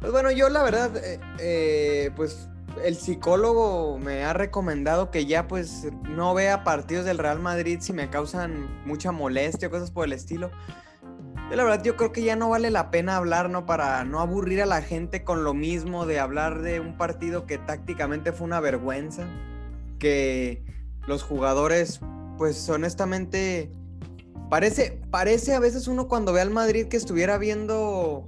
pues 0.00 0.10
bueno, 0.10 0.32
yo 0.32 0.48
la 0.48 0.64
verdad, 0.64 0.96
eh, 0.96 1.20
eh, 1.38 2.10
pues 2.16 2.48
el 2.84 2.96
psicólogo 2.96 3.96
me 4.00 4.24
ha 4.24 4.32
recomendado 4.32 5.12
que 5.12 5.26
ya 5.26 5.46
pues 5.46 5.86
no 6.08 6.34
vea 6.34 6.64
partidos 6.64 7.04
del 7.04 7.18
Real 7.18 7.38
Madrid 7.38 7.78
si 7.80 7.92
me 7.92 8.10
causan 8.10 8.84
mucha 8.84 9.12
molestia 9.12 9.68
o 9.68 9.70
cosas 9.70 9.92
por 9.92 10.06
el 10.06 10.14
estilo. 10.14 10.50
Yo 11.52 11.56
la 11.56 11.64
verdad 11.64 11.84
yo 11.84 11.98
creo 11.98 12.12
que 12.12 12.22
ya 12.22 12.34
no 12.34 12.48
vale 12.48 12.70
la 12.70 12.90
pena 12.90 13.18
hablar, 13.18 13.50
¿no? 13.50 13.66
Para 13.66 14.04
no 14.04 14.20
aburrir 14.20 14.62
a 14.62 14.66
la 14.66 14.80
gente 14.80 15.22
con 15.22 15.44
lo 15.44 15.52
mismo 15.52 16.06
de 16.06 16.18
hablar 16.18 16.62
de 16.62 16.80
un 16.80 16.96
partido 16.96 17.44
que 17.44 17.58
tácticamente 17.58 18.32
fue 18.32 18.46
una 18.46 18.58
vergüenza, 18.58 19.26
que 19.98 20.64
los 21.06 21.22
jugadores, 21.22 22.00
pues 22.38 22.66
honestamente, 22.70 23.70
parece, 24.48 25.02
parece 25.10 25.52
a 25.54 25.60
veces 25.60 25.88
uno 25.88 26.08
cuando 26.08 26.32
ve 26.32 26.40
al 26.40 26.48
Madrid 26.48 26.86
que 26.86 26.96
estuviera 26.96 27.36
viendo, 27.36 28.26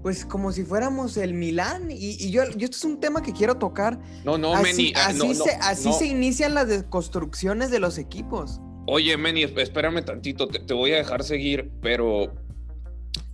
pues 0.00 0.24
como 0.24 0.52
si 0.52 0.64
fuéramos 0.64 1.18
el 1.18 1.34
Milán, 1.34 1.90
y, 1.90 2.16
y 2.18 2.30
yo, 2.30 2.44
yo 2.56 2.64
esto 2.64 2.78
es 2.78 2.84
un 2.84 2.98
tema 2.98 3.20
que 3.20 3.34
quiero 3.34 3.58
tocar. 3.58 4.00
No, 4.24 4.38
no, 4.38 4.54
así 4.54 4.62
Meni. 4.62 4.92
ah, 4.96 5.08
así 5.08 5.18
no, 5.18 5.34
no, 5.34 5.44
se, 5.44 5.50
así 5.60 5.88
no. 5.90 5.94
se 5.98 6.06
inician 6.06 6.54
las 6.54 6.66
desconstrucciones 6.66 7.70
de 7.70 7.78
los 7.78 7.98
equipos. 7.98 8.62
Oye, 8.92 9.16
Meni, 9.16 9.44
esp- 9.44 9.60
espérame 9.60 10.04
tantito, 10.04 10.48
te, 10.48 10.58
te 10.58 10.74
voy 10.74 10.90
a 10.90 10.96
dejar 10.96 11.22
seguir, 11.22 11.70
pero, 11.80 12.34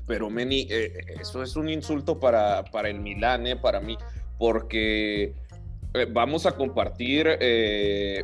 pero 0.07 0.29
Meni, 0.29 0.67
eh, 0.69 0.93
eso 1.19 1.43
es 1.43 1.57
un 1.57 1.71
insulto 1.71 2.21
para, 2.21 2.63
para 2.65 2.91
el 2.91 3.01
Milán, 3.01 3.47
eh, 3.47 3.57
para 3.57 3.81
mí, 3.81 3.97
porque 4.39 5.35
eh, 5.95 6.07
vamos 6.13 6.45
a 6.45 6.53
compartir 6.53 7.27
eh, 7.41 8.23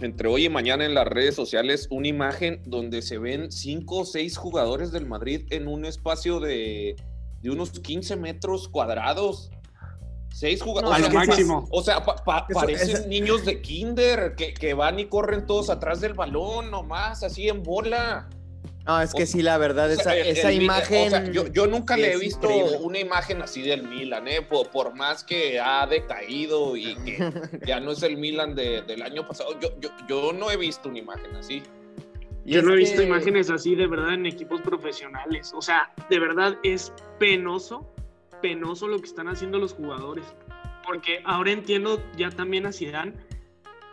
entre 0.00 0.28
hoy 0.28 0.44
y 0.44 0.48
mañana 0.48 0.84
en 0.84 0.94
las 0.94 1.08
redes 1.08 1.34
sociales 1.34 1.88
una 1.90 2.06
imagen 2.06 2.62
donde 2.66 3.02
se 3.02 3.18
ven 3.18 3.50
cinco 3.50 4.02
o 4.02 4.04
seis 4.04 4.36
jugadores 4.36 4.92
del 4.92 5.06
Madrid 5.06 5.44
en 5.50 5.66
un 5.66 5.84
espacio 5.84 6.38
de, 6.38 6.94
de 7.42 7.50
unos 7.50 7.70
15 7.80 8.14
metros 8.14 8.68
cuadrados. 8.68 9.50
Seis 10.38 10.60
No, 10.60 10.66
jugadores. 10.66 11.04
a 11.04 11.08
lo 11.08 11.14
máximo. 11.14 11.66
O 11.72 11.82
sea, 11.82 12.04
pa- 12.04 12.14
pa- 12.14 12.46
Eso- 12.48 12.60
parecen 12.60 13.08
niños 13.08 13.44
de 13.44 13.60
kinder 13.60 14.36
que, 14.36 14.54
que 14.54 14.72
van 14.72 15.00
y 15.00 15.06
corren 15.06 15.46
todos 15.46 15.68
atrás 15.68 16.00
del 16.00 16.12
balón, 16.14 16.70
nomás, 16.70 17.24
así 17.24 17.48
en 17.48 17.64
bola. 17.64 18.28
No, 18.86 19.00
es 19.00 19.12
que 19.12 19.24
O- 19.24 19.26
sí, 19.26 19.42
la 19.42 19.58
verdad, 19.58 19.90
O 19.90 19.94
sea, 19.96 20.14
esa, 20.14 20.16
el- 20.16 20.36
esa 20.38 20.52
imagen... 20.52 21.08
O 21.08 21.10
sea, 21.10 21.24
yo, 21.32 21.48
yo 21.48 21.66
nunca 21.66 21.96
sí 21.96 22.02
le 22.02 22.12
he 22.12 22.18
visto 22.18 22.48
increíble. 22.48 22.78
una 22.80 22.98
imagen 23.00 23.42
así 23.42 23.62
del 23.62 23.82
Milan, 23.82 24.28
¿eh? 24.28 24.40
Por, 24.42 24.70
por 24.70 24.94
más 24.94 25.24
que 25.24 25.58
ha 25.58 25.84
decaído 25.88 26.76
y 26.76 26.94
que 26.94 27.32
ya 27.66 27.80
no 27.80 27.90
es 27.90 28.02
el 28.04 28.16
Milan 28.16 28.54
de- 28.54 28.82
del 28.82 29.02
año 29.02 29.26
pasado. 29.26 29.58
Yo, 29.58 29.70
yo, 29.80 29.88
yo 30.08 30.32
no 30.32 30.52
he 30.52 30.56
visto 30.56 30.88
una 30.88 31.00
imagen 31.00 31.34
así. 31.34 31.64
Y 32.44 32.52
Yo 32.52 32.62
no 32.62 32.74
he 32.74 32.76
visto 32.76 32.98
que- 32.98 33.08
imágenes 33.08 33.50
así 33.50 33.74
de 33.74 33.88
verdad 33.88 34.14
en 34.14 34.24
equipos 34.24 34.60
profesionales. 34.62 35.52
O 35.52 35.60
sea, 35.60 35.92
de 36.08 36.18
verdad 36.20 36.54
es 36.62 36.92
penoso, 37.18 37.92
penoso 38.40 38.88
lo 38.88 38.98
que 38.98 39.06
están 39.06 39.28
haciendo 39.28 39.58
los 39.58 39.72
jugadores. 39.74 40.24
Porque 40.86 41.20
ahora 41.24 41.50
entiendo 41.52 42.02
ya 42.16 42.30
también 42.30 42.66
a 42.66 42.72
Zidane 42.72 43.12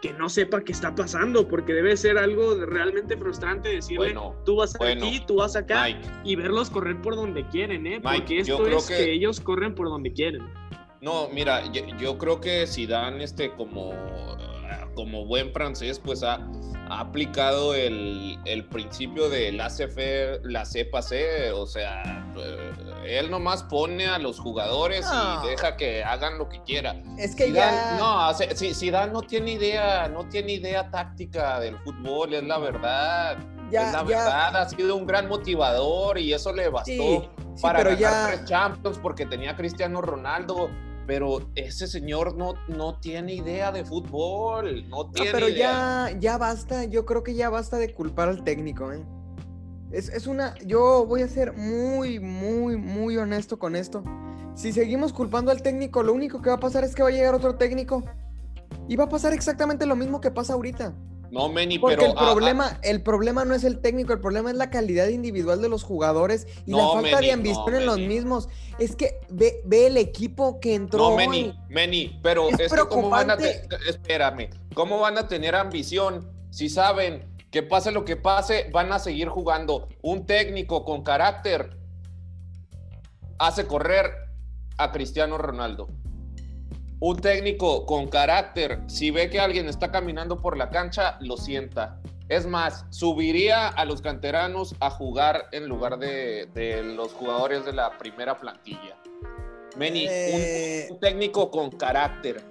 que 0.01 0.13
no 0.13 0.29
sepa 0.29 0.61
qué 0.61 0.71
está 0.71 0.93
pasando, 0.93 1.47
porque 1.47 1.73
debe 1.73 1.97
ser 1.97 2.17
algo 2.17 2.55
realmente 2.65 3.17
frustrante 3.17 3.69
decirle, 3.69 4.13
Bueno, 4.13 4.35
tú 4.45 4.57
vas 4.57 4.77
bueno, 4.77 5.05
aquí, 5.05 5.23
tú 5.25 5.37
vas 5.37 5.55
acá, 5.55 5.85
Mike, 5.85 6.07
y 6.23 6.35
verlos 6.35 6.69
correr 6.69 7.01
por 7.01 7.15
donde 7.15 7.47
quieren, 7.47 7.87
¿eh? 7.87 7.99
Mike, 8.03 8.17
porque 8.17 8.35
yo 8.43 8.53
esto 8.55 8.63
creo 8.65 8.77
es 8.77 8.87
que... 8.87 8.95
que- 8.97 9.13
ellos 9.13 9.39
corren 9.39 9.73
por 9.73 9.89
donde 9.89 10.13
quieren. 10.13 10.43
No, 11.01 11.27
mira, 11.29 11.71
yo, 11.71 11.81
yo 11.97 12.17
creo 12.17 12.39
que 12.39 12.67
Zidane, 12.67 13.23
este, 13.23 13.51
como, 13.53 13.93
como 14.95 15.25
buen 15.25 15.51
francés, 15.53 15.99
pues 16.03 16.23
ha, 16.23 16.39
ha 16.89 16.99
aplicado 17.01 17.75
el, 17.75 18.39
el 18.45 18.65
principio 18.65 19.29
de 19.29 19.51
la 19.51 19.69
faire, 19.69 20.39
la 20.43 20.63
pase, 20.91 21.51
o 21.51 21.67
sea, 21.67 22.25
eh, 22.37 23.19
él 23.19 23.29
nomás 23.29 23.63
pone 23.63 24.07
a 24.07 24.17
los 24.17 24.39
jugadores 24.39 25.05
No. 25.05 25.43
y 25.45 25.49
deja 25.49 25.75
que 25.77 26.03
hagan 26.03 26.37
lo 26.39 26.49
que 26.49 26.63
quiera. 26.63 26.95
Es 27.19 27.35
que 27.35 27.47
Zidane- 27.51 27.53
ya... 27.53 27.97
No, 27.99 28.33
Zidane 28.73 29.11
no 29.11 29.21
tiene 29.21 29.51
idea, 29.51 30.07
no 30.07 30.27
tiene 30.29 30.53
idea 30.53 30.89
táctica 30.89 31.59
del 31.59 31.77
fútbol, 31.79 32.33
es 32.33 32.43
la 32.43 32.57
verdad. 32.57 33.37
ya, 33.69 33.87
es 33.87 33.93
la 33.93 33.99
ya- 33.99 34.05
verdad, 34.05 34.55
ha 34.57 34.69
sido 34.69 34.95
un 34.95 35.05
gran 35.05 35.27
motivador 35.27 36.17
y 36.17 36.33
eso 36.33 36.51
le 36.53 36.69
bastó 36.69 36.91
Sí, 36.91 37.21
sí, 37.55 37.61
para 37.61 37.83
ganar 37.83 37.97
ya... 37.99 38.27
tres 38.27 38.45
Champions 38.45 38.97
porque 38.99 39.25
tenía 39.25 39.51
a 39.51 39.55
Cristiano 39.55 40.01
Ronaldo. 40.01 40.69
Pero 41.07 41.49
ese 41.55 41.87
señor 41.87 42.35
no, 42.35 42.53
no 42.67 42.99
tiene 42.99 43.35
idea 43.35 43.71
de 43.71 43.85
fútbol, 43.85 44.89
no 44.89 45.03
No, 45.03 45.11
tiene 45.11 45.31
pero 45.31 45.49
idea. 45.49 46.09
ya, 46.11 46.19
ya 46.19 46.37
basta, 46.37 46.85
yo 46.85 47.05
creo 47.05 47.23
que 47.23 47.35
ya 47.35 47.49
basta 47.49 47.77
de 47.77 47.93
culpar 47.93 48.29
al 48.29 48.43
técnico, 48.43 48.91
¿eh? 48.91 49.03
Es, 49.91 50.09
es 50.09 50.25
una, 50.27 50.55
yo 50.65 51.05
voy 51.05 51.21
a 51.21 51.27
ser 51.27 51.53
muy, 51.53 52.19
muy, 52.19 52.75
muy 52.75 53.17
honesto 53.17 53.59
con 53.59 53.75
esto. 53.75 54.03
Si 54.55 54.71
seguimos 54.73 55.13
culpando 55.13 55.51
al 55.51 55.61
técnico, 55.61 56.01
lo 56.01 56.13
único 56.13 56.41
que 56.41 56.49
va 56.49 56.55
a 56.55 56.59
pasar 56.59 56.83
es 56.83 56.95
que 56.95 57.03
va 57.03 57.09
a 57.09 57.11
llegar 57.11 57.35
otro 57.35 57.55
técnico 57.55 58.03
y 58.87 58.95
va 58.95 59.03
a 59.05 59.09
pasar 59.09 59.33
exactamente 59.33 59.85
lo 59.85 59.95
mismo 59.95 60.21
que 60.21 60.31
pasa 60.31 60.53
ahorita. 60.53 60.93
No, 61.35 61.49
Meni, 61.49 61.79
Porque 61.79 61.97
pero. 61.97 62.11
el 62.13 62.17
ah, 62.17 62.21
ah, 62.21 62.31
problema, 62.31 62.79
el 62.81 63.01
problema 63.01 63.43
no 63.43 63.53
es 63.53 63.65
el 63.65 63.79
técnico, 63.79 64.13
el 64.13 64.21
problema 64.21 64.51
es 64.51 64.55
la 64.55 64.69
calidad 64.69 65.09
individual 65.09 65.61
de 65.61 65.67
los 65.67 65.83
jugadores 65.83 66.47
y 66.65 66.71
la 66.71 66.87
falta 66.87 67.19
de 67.19 67.33
ambición 67.33 67.71
no, 67.71 67.77
en 67.77 67.85
los 67.85 67.99
mismos. 67.99 68.47
Es 68.79 68.95
que 68.95 69.19
ve, 69.29 69.59
ve 69.65 69.87
el 69.87 69.97
equipo 69.97 70.61
que 70.61 70.75
entró 70.75 70.99
no, 70.99 71.07
hoy. 71.09 71.27
Meni, 71.27 71.59
Meni, 71.67 72.19
pero 72.23 72.47
Es 72.47 72.59
es, 72.61 72.73
que 72.73 72.79
cómo 72.87 73.09
van 73.09 73.31
a 73.31 73.35
te- 73.35 73.49
preocupante. 73.67 73.89
espérame, 73.89 74.49
¿cómo 74.73 74.99
van 75.01 75.17
a 75.17 75.27
tener 75.27 75.55
ambición 75.55 76.31
si 76.51 76.69
saben 76.69 77.25
que 77.51 77.63
pase 77.63 77.91
lo 77.91 78.05
que 78.05 78.15
pase, 78.15 78.69
van 78.71 78.93
a 78.93 78.99
seguir 78.99 79.27
jugando? 79.27 79.89
Un 80.01 80.25
técnico 80.25 80.85
con 80.85 81.03
carácter 81.03 81.77
hace 83.39 83.67
correr 83.67 84.09
a 84.77 84.93
Cristiano 84.93 85.37
Ronaldo. 85.37 85.89
Un 86.99 87.17
técnico 87.17 87.85
con 87.85 88.07
carácter, 88.07 88.79
si 88.87 89.11
ve 89.11 89.29
que 89.29 89.39
alguien 89.39 89.67
está 89.67 89.91
caminando 89.91 90.41
por 90.41 90.57
la 90.57 90.69
cancha, 90.69 91.17
lo 91.19 91.37
sienta. 91.37 91.99
Es 92.29 92.47
más, 92.47 92.85
subiría 92.89 93.67
a 93.67 93.85
los 93.85 94.01
canteranos 94.01 94.73
a 94.79 94.89
jugar 94.89 95.47
en 95.51 95.67
lugar 95.67 95.99
de, 95.99 96.47
de 96.53 96.81
los 96.83 97.11
jugadores 97.13 97.65
de 97.65 97.73
la 97.73 97.97
primera 97.97 98.37
plantilla. 98.39 98.95
Meni, 99.77 100.05
un- 100.05 100.09
Eh, 100.11 100.87
un, 100.89 100.99
técnico 100.99 101.51
con 101.51 101.69
carácter 101.69 102.41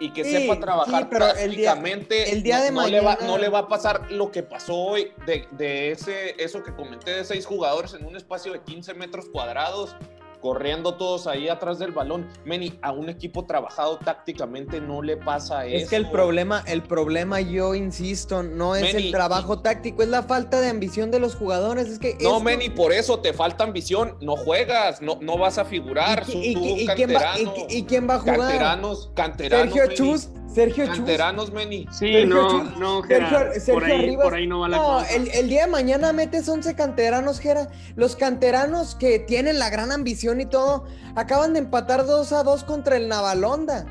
y 0.00 0.12
que 0.12 0.22
Sí, 0.22 0.30
sepa 0.30 0.60
trabajar 0.60 1.02
sí, 1.02 1.08
pero 1.10 1.26
el 1.34 1.56
día- 1.56 1.72
el 1.74 2.42
día 2.44 2.60
de 2.62 2.70
no 2.70 2.86
le 2.86 3.00
va, 3.00 3.14
mañana- 3.16 3.26
no 3.26 3.38
le 3.38 3.48
va 3.48 3.58
a 3.58 3.68
pasar 3.68 4.10
lo 4.12 4.30
que 4.30 4.44
pasó 4.44 4.76
hoy 4.76 5.12
de, 5.26 5.46
de 5.50 5.90
ese, 5.90 6.40
eso 6.42 6.62
que 6.62 6.72
comenté 6.74 7.10
de 7.10 7.24
seis 7.24 7.44
jugadores 7.44 7.92
en 7.94 8.06
un 8.06 8.16
espacio 8.16 8.52
de 8.52 8.60
15 8.62 8.94
metros 8.94 9.28
cuadrados 9.30 9.96
corriendo 10.40 10.94
todos 10.94 11.26
ahí 11.26 11.48
atrás 11.48 11.78
del 11.78 11.92
balón. 11.92 12.26
Meni, 12.44 12.78
a 12.82 12.92
un 12.92 13.08
equipo 13.08 13.44
trabajado 13.44 13.98
tácticamente 13.98 14.80
no 14.80 15.02
le 15.02 15.16
pasa 15.16 15.66
eso. 15.66 15.84
Es 15.84 15.90
que 15.90 15.96
el 15.96 16.10
problema, 16.10 16.62
el 16.66 16.82
problema, 16.82 17.40
yo 17.40 17.74
insisto, 17.74 18.42
no 18.42 18.74
es 18.74 18.94
el 18.94 19.10
trabajo 19.10 19.60
táctico, 19.60 20.02
es 20.02 20.08
la 20.08 20.22
falta 20.22 20.60
de 20.60 20.68
ambición 20.68 21.10
de 21.10 21.20
los 21.20 21.34
jugadores. 21.34 21.88
Es 21.88 21.98
que 21.98 22.14
No, 22.20 22.30
esto- 22.36 22.40
Meni, 22.40 22.70
por 22.70 22.92
eso 22.92 23.20
te 23.20 23.32
falta 23.32 23.64
ambición. 23.64 24.16
No 24.20 24.36
juegas, 24.36 25.00
no, 25.02 25.18
no 25.20 25.38
vas 25.38 25.58
a 25.58 25.64
figurar. 25.64 26.24
¿Y, 26.28 26.54
quién 26.86 27.10
va, 27.10 27.20
canterano. 27.20 27.54
y- 27.68 27.76
y 27.78 27.82
quién 27.84 28.08
va 28.08 28.14
a 28.14 28.18
jugar? 28.20 28.38
Canteranos, 28.38 29.10
canteranos. 29.14 29.74
Sergio. 29.74 29.94
Chus, 29.96 30.28
Sergio. 30.52 30.86
Canteranos, 30.86 31.52
Meni. 31.52 31.86
Sí, 31.90 32.12
Sergio 32.12 32.26
no, 32.26 32.48
Chus- 32.50 32.76
no, 32.78 33.02
Sergio- 33.02 33.28
Gerard, 33.28 33.52
Sergio 33.54 33.74
por, 33.74 33.84
ahí, 33.84 34.16
por 34.16 34.34
ahí 34.34 34.46
no 34.46 34.60
va 34.60 34.68
la 34.68 34.76
No, 34.78 34.82
cosa. 34.84 35.14
el, 35.14 35.28
el 35.32 35.48
día 35.48 35.66
de 35.66 35.70
mañana 35.70 36.12
metes 36.12 36.48
11 36.48 36.74
canteranos, 36.74 37.38
Gera. 37.40 37.68
Los 37.96 38.16
canteranos 38.16 38.94
que 38.94 39.18
tienen 39.18 39.58
la 39.58 39.70
gran 39.70 39.92
ambición 39.92 40.40
y 40.40 40.46
todo, 40.46 40.86
acaban 41.16 41.52
de 41.52 41.58
empatar 41.60 42.06
2 42.06 42.32
a 42.32 42.42
2 42.42 42.64
contra 42.64 42.96
el 42.96 43.08
Navalonda. 43.08 43.86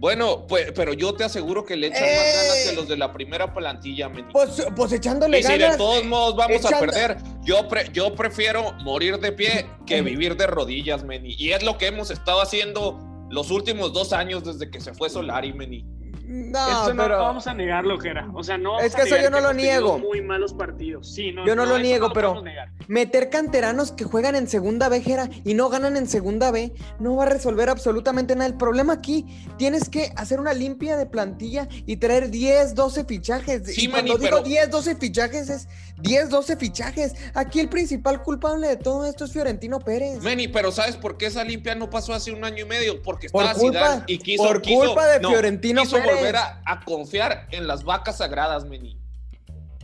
Bueno, 0.00 0.46
pues, 0.46 0.72
pero 0.74 0.92
yo 0.92 1.14
te 1.14 1.24
aseguro 1.24 1.64
que 1.64 1.76
le 1.76 1.86
echan 1.86 2.02
¡Eh! 2.04 2.16
más 2.16 2.34
ganas 2.36 2.66
que 2.68 2.76
los 2.76 2.88
de 2.88 2.96
la 2.98 3.12
primera 3.14 3.54
plantilla, 3.54 4.08
Meni. 4.10 4.28
Pues, 4.32 4.66
pues 4.76 4.92
echándole 4.92 5.38
y 5.38 5.42
si 5.42 5.52
de 5.52 5.58
ganas. 5.58 5.78
todos 5.78 6.04
modos 6.04 6.36
vamos 6.36 6.62
a 6.66 6.78
perder, 6.78 7.16
yo, 7.42 7.68
pre- 7.68 7.88
yo 7.92 8.14
prefiero 8.14 8.72
morir 8.82 9.18
de 9.18 9.32
pie 9.32 9.66
que 9.86 10.02
vivir 10.02 10.36
de 10.36 10.46
rodillas, 10.46 11.04
Meni. 11.04 11.34
Y 11.38 11.52
es 11.52 11.62
lo 11.62 11.78
que 11.78 11.86
hemos 11.86 12.10
estado 12.10 12.42
haciendo 12.42 12.98
los 13.34 13.50
últimos 13.50 13.92
dos 13.92 14.12
años 14.12 14.44
desde 14.44 14.70
que 14.70 14.80
se 14.80 14.94
fue 14.94 15.10
Solari, 15.10 15.52
Meni. 15.52 15.84
No, 16.26 16.58
Esto 16.58 16.94
no 16.94 17.02
pero... 17.02 17.18
vamos 17.18 17.46
a 17.46 17.52
negarlo, 17.52 17.98
Jera. 17.98 18.28
O 18.32 18.42
sea, 18.42 18.56
no. 18.56 18.80
Es 18.80 18.94
que 18.94 19.02
eso 19.02 19.16
yo 19.20 19.28
no 19.30 19.40
lo 19.40 19.52
niego. 19.52 19.98
Muy 19.98 20.22
malos 20.22 20.54
partidos. 20.54 21.12
Sí, 21.12 21.32
no, 21.32 21.46
yo 21.46 21.54
no, 21.54 21.66
lo 21.66 21.78
niego, 21.78 22.12
pero 22.14 22.42
meter 22.88 23.28
canteranos 23.28 23.92
que 23.92 24.04
juegan 24.04 24.34
en 24.34 24.48
segunda 24.48 24.88
B, 24.88 25.02
Jera, 25.02 25.28
y 25.44 25.54
no 25.54 25.68
ganan 25.68 25.96
en 25.96 26.08
segunda 26.08 26.50
B, 26.50 26.72
no 26.98 27.16
va 27.16 27.24
a 27.24 27.28
resolver 27.28 27.68
absolutamente 27.68 28.34
nada. 28.34 28.46
El 28.46 28.56
problema 28.56 28.94
aquí, 28.94 29.26
tienes 29.58 29.88
que 29.88 30.12
hacer 30.16 30.40
una 30.40 30.54
limpia 30.54 30.96
de 30.96 31.06
plantilla 31.06 31.68
y 31.86 31.96
traer 31.96 32.30
10, 32.30 32.74
12 32.74 33.04
fichajes. 33.04 33.78
y 33.78 33.88
cuando 33.88 34.16
digo 34.16 34.40
10, 34.40 34.70
12 34.70 34.96
fichajes, 34.96 35.50
es 35.50 35.68
10, 35.98 36.30
12 36.30 36.56
fichajes. 36.56 37.14
Aquí 37.34 37.60
el 37.60 37.68
principal 37.68 38.22
culpable 38.22 38.68
de 38.68 38.76
todo 38.76 39.04
esto 39.04 39.26
es 39.26 39.32
Fiorentino 39.32 39.78
Pérez. 39.78 40.22
Meni, 40.22 40.48
pero 40.48 40.72
¿sabes 40.72 40.96
por 40.96 41.18
qué 41.18 41.26
esa 41.26 41.44
limpia 41.44 41.74
no 41.74 41.90
pasó 41.90 42.14
hace 42.14 42.32
un 42.32 42.44
año 42.44 42.64
y 42.64 42.68
medio? 42.68 43.02
Porque 43.02 43.26
estaba 43.26 43.52
por 43.52 43.60
culpa, 43.60 44.04
y 44.06 44.18
quiso. 44.18 44.42
Por 44.42 44.62
culpa 44.62 45.06
de 45.06 45.20
Fiorentino 45.20 45.82
Pérez 45.84 46.13
volver 46.14 46.36
a, 46.36 46.80
confiar 46.84 47.46
en 47.50 47.66
las 47.66 47.84
vacas 47.84 48.18
sagradas, 48.18 48.64
Meni. 48.64 48.98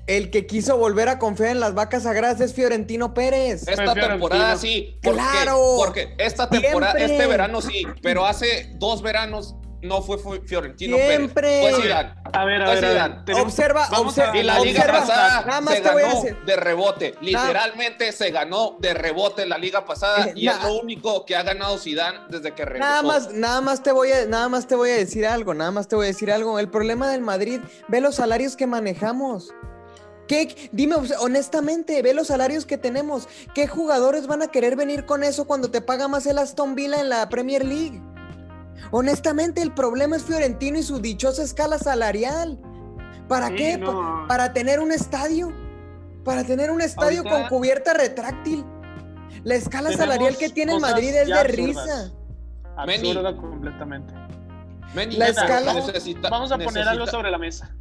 El 0.07 0.31
que 0.31 0.47
quiso 0.47 0.77
volver 0.77 1.09
a 1.09 1.19
confiar 1.19 1.51
en 1.51 1.61
las 1.61 1.75
vacas 1.75 2.03
sagradas 2.03 2.41
es 2.41 2.53
Fiorentino 2.55 3.15
Pérez. 3.15 3.69
Esta 3.69 3.95
temporada 3.95 4.57
sí. 4.57 4.99
claro. 5.03 5.77
Porque 5.77 6.15
esta 6.19 6.49
temporada, 6.49 6.99
este 6.99 7.27
verano 7.27 7.61
sí, 7.61 7.87
pero 8.03 8.27
hace 8.27 8.73
dos 8.77 9.03
veranos 9.03 9.55
no 9.83 10.03
fue 10.03 10.19
Fiorentino 10.41 10.97
Siempre. 10.97 11.43
Pérez. 11.43 11.75
Fue 11.75 11.83
Zidane. 11.83 12.15
A 12.33 12.45
ver, 12.45 12.63
a 12.63 12.75
ver, 12.75 13.41
observa, 13.41 13.89
observa. 13.99 14.37
Y 14.37 14.43
la 14.43 14.61
liga 14.61 14.87
pasada 14.87 15.45
nada 15.47 15.61
más 15.61 15.75
se 15.75 15.81
ganó 15.81 16.23
de 16.47 16.57
rebote. 16.57 17.15
Literalmente 17.21 18.13
se 18.13 18.31
ganó 18.31 18.77
de 18.79 18.95
rebote 18.95 19.47
la 19.47 19.59
liga 19.59 19.85
pasada 19.85 20.27
eh, 20.27 20.33
y 20.37 20.49
es 20.49 20.63
lo 20.63 20.81
único 20.81 21.25
que 21.25 21.37
ha 21.37 21.43
ganado 21.43 21.79
Zidane 21.79 22.21
desde 22.29 22.53
que 22.53 22.65
regresó. 22.65 22.89
Nada 22.89 23.03
más, 23.03 23.33
nada 23.33 23.61
más 23.61 23.83
te 23.83 23.93
voy 23.93 24.13
a, 24.13 24.27
nada 24.27 24.49
más 24.49 24.67
te 24.67 24.75
voy 24.75 24.91
a 24.91 24.97
decir 24.97 25.27
algo, 25.27 25.55
nada 25.55 25.71
más 25.71 25.89
te 25.89 25.97
voy 25.97 26.07
a 26.07 26.09
decir 26.09 26.31
algo. 26.31 26.59
El 26.59 26.69
problema 26.69 27.11
del 27.11 27.23
Madrid, 27.23 27.61
ve 27.89 28.01
los 28.01 28.17
salarios 28.17 28.57
que 28.57 28.67
manejamos. 28.67 29.53
¿Qué? 30.29 30.71
Dime 30.71 30.95
honestamente, 31.19 32.01
ve 32.03 32.15
los 32.15 32.29
salarios 32.29 32.65
que 32.65 32.79
tenemos. 32.79 33.29
¿Qué 33.53 33.67
jugadores 33.67 34.29
van 34.29 34.43
a 34.43 34.47
querer 34.49 34.77
venir 34.77 35.05
con 35.05 35.25
eso 35.25 35.45
cuando 35.45 35.73
te 35.73 35.81
paga 35.81 36.07
más 36.07 36.25
el 36.27 36.39
Aston 36.39 36.77
Villa 36.77 37.01
en 37.01 37.09
la 37.09 37.29
Premier 37.29 37.65
League? 37.65 38.01
Honestamente, 38.91 39.63
el 39.63 39.73
problema 39.73 40.17
es 40.17 40.25
Fiorentino 40.25 40.79
y 40.79 40.83
su 40.83 40.99
dichosa 41.01 41.43
escala 41.43 41.79
salarial. 41.79 42.59
¿Para 43.29 43.51
qué? 43.51 43.81
Para 44.29 44.53
tener 44.53 44.81
un 44.81 44.93
estadio. 44.93 45.53
Para 46.25 46.45
tener 46.45 46.71
un 46.71 46.81
estadio 46.81 47.23
con 47.25 47.47
cubierta 47.49 47.95
retráctil. 47.95 48.65
La 49.45 49.55
escala 49.55 49.93
salarial 49.93 50.37
que 50.37 50.51
tiene 50.51 50.75
el 50.75 50.81
Madrid 50.81 51.15
es 51.15 51.29
de 51.29 51.45
risa. 51.45 52.13
Absurda 52.77 53.37
completamente. 53.37 54.13
la 54.95 55.29
escala. 55.29 55.75
Vamos 56.31 56.53
a 56.53 56.59
poner 56.59 56.89
algo 56.89 57.07
sobre 57.07 57.31
la 57.31 57.39
mesa. 57.39 57.75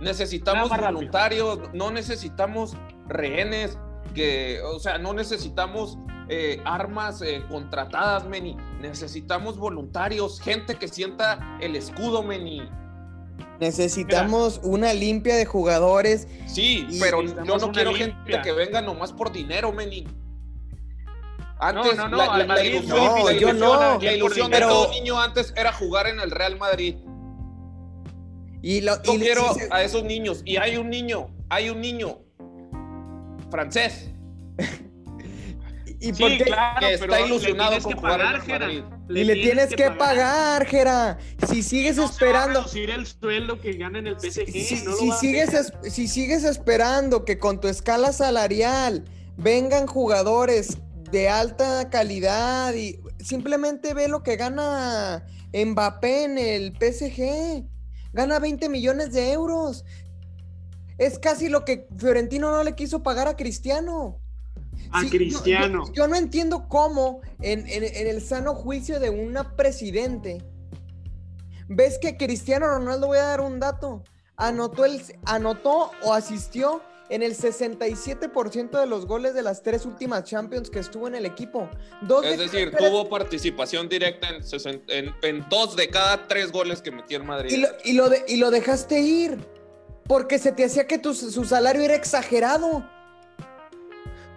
Necesitamos 0.00 0.68
voluntarios, 0.68 1.72
no 1.72 1.90
necesitamos 1.90 2.76
rehenes, 3.06 3.78
que, 4.14 4.60
o 4.62 4.78
sea, 4.78 4.98
no 4.98 5.14
necesitamos 5.14 5.98
eh, 6.28 6.60
armas 6.64 7.22
eh, 7.22 7.44
contratadas, 7.48 8.26
Meni. 8.26 8.56
Necesitamos 8.80 9.58
voluntarios, 9.58 10.40
gente 10.40 10.74
que 10.74 10.88
sienta 10.88 11.58
el 11.60 11.76
escudo, 11.76 12.22
Meni. 12.22 12.68
Necesitamos 13.60 14.60
una 14.62 14.92
limpia 14.92 15.36
de 15.36 15.46
jugadores. 15.46 16.26
Sí, 16.46 16.86
pero 17.00 17.22
yo 17.22 17.58
no 17.58 17.72
quiero 17.72 17.94
gente 17.94 18.40
que 18.42 18.52
venga 18.52 18.82
nomás 18.82 19.12
por 19.12 19.32
dinero, 19.32 19.72
Meni. 19.72 20.06
Antes, 21.58 21.96
no, 21.96 22.08
no, 22.08 22.16
no, 22.18 22.36
la, 22.36 22.62
ilusión, 22.62 23.38
yo 23.38 23.52
no, 23.54 23.98
la 23.98 24.12
ilusión 24.12 24.50
de 24.50 24.60
todo 24.60 24.90
niño 24.90 25.18
antes 25.18 25.54
era 25.56 25.72
jugar 25.72 26.06
en 26.06 26.20
el 26.20 26.30
Real 26.30 26.58
Madrid. 26.58 26.96
Y 28.60 28.82
lo, 28.82 29.00
yo 29.02 29.14
quiero 29.14 29.42
a 29.70 29.82
esos 29.82 30.04
niños. 30.04 30.42
Y 30.44 30.58
hay 30.58 30.76
un 30.76 30.90
niño, 30.90 31.30
hay 31.48 31.70
un 31.70 31.80
niño 31.80 32.18
francés 33.50 34.10
¿Y 36.06 36.14
sí, 36.14 36.38
claro, 36.44 36.86
que 36.86 36.94
está 36.94 37.20
ilusionado 37.20 37.80
con 37.82 37.96
jugar 37.96 38.42
Y 39.08 39.24
le 39.24 39.34
tienes 39.34 39.74
que, 39.74 39.90
pagar, 39.90 40.66
Jera. 40.66 41.18
Si 41.48 41.62
sigues 41.62 41.98
esperando. 41.98 42.60
Va 42.60 42.66
a 42.66 42.94
el 42.94 43.06
sueldo 43.06 43.60
que 43.60 43.72
gana 43.72 43.98
en 43.98 44.06
el 44.06 44.20
PSG. 44.20 44.46
Si, 44.46 44.76
si 44.76 45.12
sigues, 45.20 45.72
si 45.82 46.06
sigues 46.06 46.44
esperando 46.44 47.24
que 47.24 47.38
con 47.38 47.60
tu 47.60 47.68
escala 47.68 48.12
salarial 48.12 49.04
vengan 49.36 49.86
jugadores 49.86 50.78
de 51.10 51.28
alta 51.28 51.90
calidad 51.90 52.72
y 52.74 53.00
simplemente 53.18 53.94
ve 53.94 54.08
lo 54.08 54.22
que 54.22 54.36
gana 54.36 55.24
Mbappé 55.52 56.24
en 56.24 56.38
el 56.38 56.72
PSG. 56.72 57.64
Gana 58.12 58.38
20 58.38 58.68
millones 58.68 59.12
de 59.12 59.32
euros. 59.32 59.84
Es 60.98 61.18
casi 61.18 61.48
lo 61.48 61.64
que 61.64 61.88
Fiorentino 61.98 62.50
no 62.52 62.62
le 62.62 62.74
quiso 62.74 63.02
pagar 63.02 63.28
a 63.28 63.36
Cristiano 63.36 64.20
a 64.92 65.02
Cristiano. 65.08 65.84
yo, 65.92 66.08
no 66.08 66.16
entiendo 66.16 66.68
cómo 66.68 67.20
en, 67.40 67.66
el 67.68 68.20
sano 68.22 68.54
juicio 68.54 69.00
de 69.00 69.10
una 69.10 69.56
presidente, 69.56 70.42
ves 71.68 71.98
que 71.98 72.16
Cristiano 72.16 72.66
Ronaldo, 72.66 73.08
voy 73.08 73.18
a 73.18 73.24
dar 73.24 73.40
un 73.40 73.60
dato, 73.60 74.02
anotó, 74.36 74.84
el, 74.84 75.02
anotó 75.24 75.90
o 76.02 76.12
asistió 76.12 76.82
en 77.08 77.22
el 77.22 77.36
67% 77.36 78.80
de 78.80 78.86
los 78.86 79.06
goles 79.06 79.34
de 79.34 79.42
las 79.42 79.62
tres 79.62 79.86
últimas 79.86 80.24
Champions 80.24 80.70
que 80.70 80.80
estuvo 80.80 81.06
en 81.06 81.14
el 81.14 81.26
equipo. 81.26 81.68
es 82.24 82.38
decir, 82.38 82.72
tuvo 82.76 83.08
participación 83.08 83.88
directa 83.88 84.28
en, 84.88 85.48
dos 85.48 85.76
de 85.76 85.88
cada 85.88 86.26
tres 86.26 86.50
goles 86.50 86.82
que 86.82 86.90
metió 86.90 87.18
en 87.18 87.26
Madrid. 87.26 87.50
Y 87.84 87.92
lo, 87.92 88.08
y 88.26 88.36
lo, 88.36 88.50
dejaste 88.50 89.00
ir, 89.00 89.38
porque 90.08 90.38
se 90.38 90.52
te 90.52 90.64
hacía 90.64 90.86
que 90.86 91.00
su 91.02 91.44
salario 91.44 91.82
era 91.82 91.94
exagerado. 91.94 92.88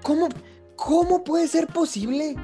¿Cómo, 0.03 0.29
¿Cómo 0.75 1.23
puede 1.23 1.47
ser 1.47 1.67
posible? 1.67 2.35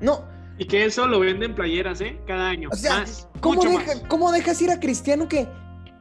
No. 0.00 0.24
Y 0.58 0.66
que 0.66 0.84
eso 0.84 1.06
lo 1.06 1.20
venden 1.20 1.54
playeras, 1.54 2.00
¿eh? 2.00 2.18
Cada 2.26 2.48
año. 2.48 2.68
O 2.72 2.76
sea, 2.76 3.04
¿cómo, 3.40 4.32
dejas 4.32 4.60
ir 4.62 4.70
a 4.70 4.80
Cristiano 4.80 5.28
que 5.28 5.48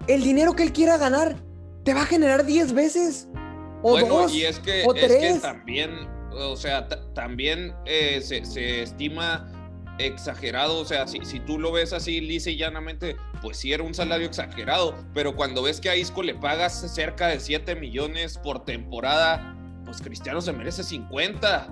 el 0.08 0.24
dinero 0.24 0.54
que 0.54 0.64
él 0.64 0.74
quiera 0.74 0.98
ganar 0.98 1.36
te 1.84 1.94
va 1.94 2.04
a 2.04 2.06
generar 2.06 2.46
10 2.46 2.74
veces? 2.74 3.28
O 3.84 4.00
dos, 4.00 4.34
y 4.34 4.46
es 4.46 4.60
que, 4.60 4.84
o 4.86 4.94
tres. 4.94 5.42
también, 5.42 6.08
o 6.32 6.56
sea, 6.56 6.88
también 7.16 7.74
eh, 7.86 8.22
se, 8.22 8.84
estima 8.84 9.52
exagerado, 9.98 10.80
o 10.80 10.86
sea, 10.86 11.08
si, 11.08 11.26
si 11.26 11.40
tú 11.40 11.58
lo 11.58 11.72
ves 11.72 11.92
así 11.92 12.22
lisa 12.22 12.52
y 12.52 12.58
llanamente, 12.58 13.16
pues 13.42 13.58
sí 13.58 13.74
era 13.74 13.84
un 13.84 13.96
salario 13.96 14.28
exagerado, 14.28 14.96
pero 15.14 15.36
cuando 15.36 15.64
ves 15.64 15.82
que 15.82 15.90
a 15.90 15.96
Isco 15.96 16.22
le 16.22 16.36
pagas 16.36 16.94
cerca 16.94 17.28
de 17.28 17.40
7 17.40 17.76
millones 17.76 18.38
por 18.38 18.66
temporada, 18.66 19.58
pues 19.92 20.02
Cristiano 20.02 20.40
se 20.40 20.54
merece 20.54 20.84
50. 20.84 21.68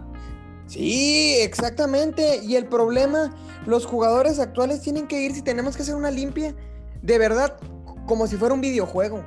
Sí, 0.68 1.36
exactamente. 1.40 2.44
Y 2.44 2.58
el 2.58 2.66
problema, 2.66 3.34
los 3.66 3.86
jugadores 3.86 4.40
actuales 4.40 4.82
tienen 4.82 5.08
que 5.08 5.22
ir 5.22 5.34
si 5.34 5.42
tenemos 5.42 5.78
que 5.78 5.84
hacer 5.84 5.96
una 5.96 6.12
limpia, 6.12 6.54
de 7.02 7.18
verdad, 7.18 7.58
como 8.06 8.28
si 8.28 8.36
fuera 8.36 8.54
un 8.54 8.60
videojuego. 8.60 9.26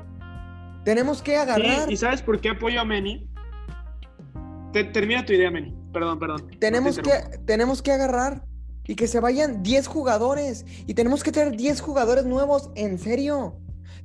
Tenemos 0.85 1.23
que 1.23 1.39
agarrar. 1.39 1.91
¿Y 1.91 1.97
sabes 1.97 2.21
por 2.21 2.39
qué 2.39 2.51
apoyo 2.51 2.81
a 2.81 2.85
Meni? 2.85 3.27
termina 4.93 5.25
tu 5.25 5.33
idea, 5.33 5.51
Meni. 5.51 5.75
Perdón, 5.91 6.19
perdón. 6.19 6.51
Tenemos, 6.59 6.99
que, 6.99 7.39
tenemos 7.47 7.81
que 7.81 7.93
agarrar 7.93 8.45
y 8.87 8.95
que 8.95 9.07
se 9.07 9.21
vayan 9.21 9.63
10 9.63 9.87
jugadores. 9.87 10.67
Y 10.87 10.93
tenemos 10.93 11.23
que 11.23 11.33
tener 11.33 11.57
10 11.57 11.81
jugadores 11.81 12.27
nuevos, 12.27 12.71
en 12.75 12.99
serio. 12.99 13.57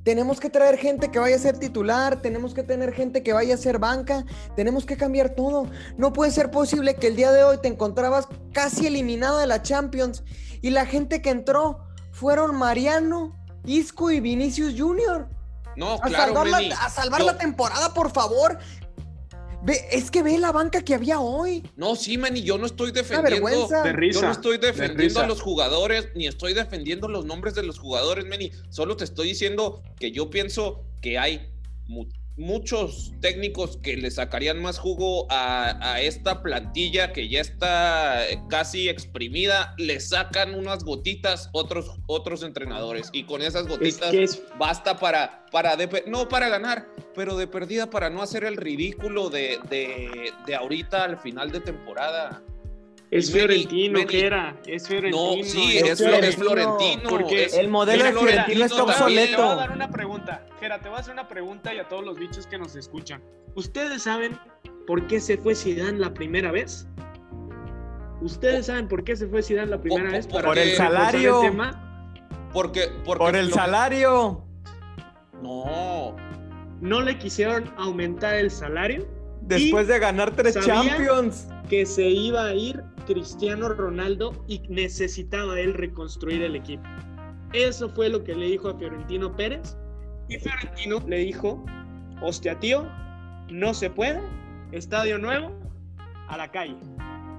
Tenemos 0.04 0.40
que 0.40 0.48
traer 0.48 0.78
gente 0.78 1.10
que 1.10 1.18
vaya 1.18 1.36
a 1.36 1.38
ser 1.38 1.58
titular, 1.58 2.22
tenemos 2.22 2.54
que 2.54 2.62
tener 2.62 2.92
gente 2.92 3.22
que 3.22 3.32
vaya 3.32 3.54
a 3.54 3.58
ser 3.58 3.78
banca, 3.78 4.24
tenemos 4.56 4.86
que 4.86 4.96
cambiar 4.96 5.30
todo. 5.30 5.68
No 5.96 6.12
puede 6.12 6.30
ser 6.30 6.50
posible 6.50 6.94
que 6.94 7.08
el 7.08 7.16
día 7.16 7.32
de 7.32 7.44
hoy 7.44 7.58
te 7.58 7.68
encontrabas 7.68 8.28
casi 8.52 8.86
eliminado 8.86 9.38
de 9.38 9.46
la 9.46 9.62
Champions 9.62 10.22
y 10.62 10.70
la 10.70 10.86
gente 10.86 11.20
que 11.20 11.30
entró 11.30 11.80
fueron 12.12 12.56
Mariano, 12.56 13.36
Isco 13.64 14.10
y 14.10 14.20
Vinicius 14.20 14.74
Jr. 14.78 15.28
No, 15.76 15.94
a 16.02 16.10
salvar, 16.10 16.46
la, 16.48 16.58
a 16.58 16.90
salvar 16.90 17.20
la 17.20 17.38
temporada, 17.38 17.94
por 17.94 18.10
favor 18.10 18.58
es 19.90 20.10
que 20.10 20.22
ve 20.22 20.38
la 20.38 20.52
banca 20.52 20.82
que 20.82 20.94
había 20.94 21.20
hoy. 21.20 21.64
No, 21.76 21.96
sí, 21.96 22.16
man, 22.18 22.36
y 22.36 22.42
yo 22.42 22.58
no 22.58 22.66
estoy 22.66 22.92
defendiendo. 22.92 23.68
yo 24.10 24.22
no 24.22 24.30
estoy 24.30 24.58
defendiendo 24.58 25.20
a 25.20 25.26
los 25.26 25.40
jugadores, 25.40 26.08
ni 26.14 26.26
estoy 26.26 26.54
defendiendo 26.54 27.08
los 27.08 27.24
nombres 27.24 27.54
de 27.54 27.62
los 27.62 27.78
jugadores, 27.78 28.26
Manny. 28.26 28.52
Solo 28.70 28.96
te 28.96 29.04
estoy 29.04 29.28
diciendo 29.28 29.82
que 29.98 30.12
yo 30.12 30.30
pienso 30.30 30.84
que 31.00 31.18
hay 31.18 31.50
muchos 32.38 33.12
técnicos 33.20 33.76
que 33.78 33.96
le 33.96 34.10
sacarían 34.10 34.62
más 34.62 34.78
jugo 34.78 35.26
a, 35.30 36.00
esta 36.00 36.42
plantilla 36.42 37.12
que 37.12 37.28
ya 37.28 37.40
está 37.40 38.22
casi 38.48 38.88
exprimida, 38.88 39.74
le 39.78 40.00
sacan 40.00 40.54
unas 40.54 40.84
gotitas 40.84 41.50
otros, 41.52 41.98
otros 42.06 42.42
entrenadores 42.42 43.10
y 43.12 43.24
con 43.24 43.42
esas 43.42 43.66
gotitas 43.66 44.40
basta 44.58 44.96
para, 44.98 45.44
para 45.50 45.76
no 46.06 46.28
para 46.28 46.48
ganar, 46.48 46.88
pero 47.14 47.36
de 47.36 47.46
perdida 47.46 47.90
para 47.90 48.10
no 48.10 48.22
hacer 48.22 48.44
el 48.44 48.56
ridículo 48.56 49.28
de, 49.30 49.58
de, 49.68 50.32
de 50.46 50.54
ahorita 50.54 51.04
al 51.04 51.18
final 51.18 51.50
de 51.50 51.60
temporada. 51.60 52.42
Es 53.10 53.32
Fiorentino, 53.32 54.00
¿qué 54.06 54.26
era? 54.26 54.56
Es 54.66 54.86
Fiorentino. 54.86 55.36
No, 55.36 55.42
sí, 55.42 55.78
es, 55.78 55.98
Florentino. 56.36 57.08
Porque 57.08 57.46
el 57.46 57.68
modelo 57.68 58.04
de 58.04 58.12
Fiorentino 58.12 58.64
está 58.66 58.82
obsoleto. 58.82 59.36
Te 59.36 59.42
voy 59.42 59.52
a 59.52 59.54
dar 59.56 59.70
una 59.70 59.90
pregunta. 59.90 60.46
Gera, 60.60 60.78
te 60.80 60.88
voy 60.88 60.98
a 60.98 61.00
hacer 61.00 61.14
una 61.14 61.26
pregunta 61.26 61.74
y 61.74 61.78
a 61.78 61.88
todos 61.88 62.04
los 62.04 62.18
bichos 62.18 62.46
que 62.46 62.58
nos 62.58 62.76
escuchan. 62.76 63.22
¿Ustedes 63.54 64.02
saben 64.02 64.38
por 64.86 65.06
qué 65.06 65.20
se 65.20 65.38
fue 65.38 65.54
Zidane 65.54 65.98
la 65.98 66.12
primera 66.12 66.52
vez? 66.52 66.86
¿Ustedes 68.20 68.66
saben 68.66 68.88
por 68.88 69.04
qué 69.04 69.16
se 69.16 69.26
fue 69.26 69.42
Zidane 69.42 69.70
la 69.70 69.80
primera 69.80 70.10
vez? 70.10 70.26
Para 70.26 70.48
por 70.48 70.58
el 70.58 70.76
salario. 70.76 71.42
El 71.42 71.50
tema? 71.50 72.20
Porque, 72.52 72.88
porque 73.04 73.24
por 73.24 73.36
el 73.36 73.52
salario. 73.52 74.44
No. 75.42 76.14
No 76.80 77.00
le 77.00 77.18
quisieron 77.18 77.72
aumentar 77.78 78.34
el 78.34 78.50
salario. 78.50 79.08
Después 79.40 79.88
de 79.88 79.98
ganar 79.98 80.36
tres 80.36 80.58
Champions. 80.60 81.48
Que 81.68 81.84
se 81.84 82.08
iba 82.08 82.46
a 82.46 82.54
ir 82.54 82.82
Cristiano 83.06 83.68
Ronaldo 83.68 84.32
y 84.48 84.60
necesitaba 84.68 85.58
él 85.60 85.74
reconstruir 85.74 86.42
el 86.42 86.56
equipo. 86.56 86.82
Eso 87.52 87.88
fue 87.88 88.08
lo 88.08 88.24
que 88.24 88.34
le 88.34 88.46
dijo 88.46 88.68
a 88.68 88.78
Fiorentino 88.78 89.34
Pérez. 89.34 89.76
Y 90.28 90.38
Fiorentino 90.38 91.02
le 91.06 91.18
dijo, 91.18 91.64
hostia 92.22 92.58
tío, 92.58 92.86
no 93.50 93.72
se 93.72 93.88
puede, 93.88 94.20
estadio 94.72 95.18
nuevo, 95.18 95.58
a 96.28 96.36
la 96.36 96.50
calle. 96.50 96.76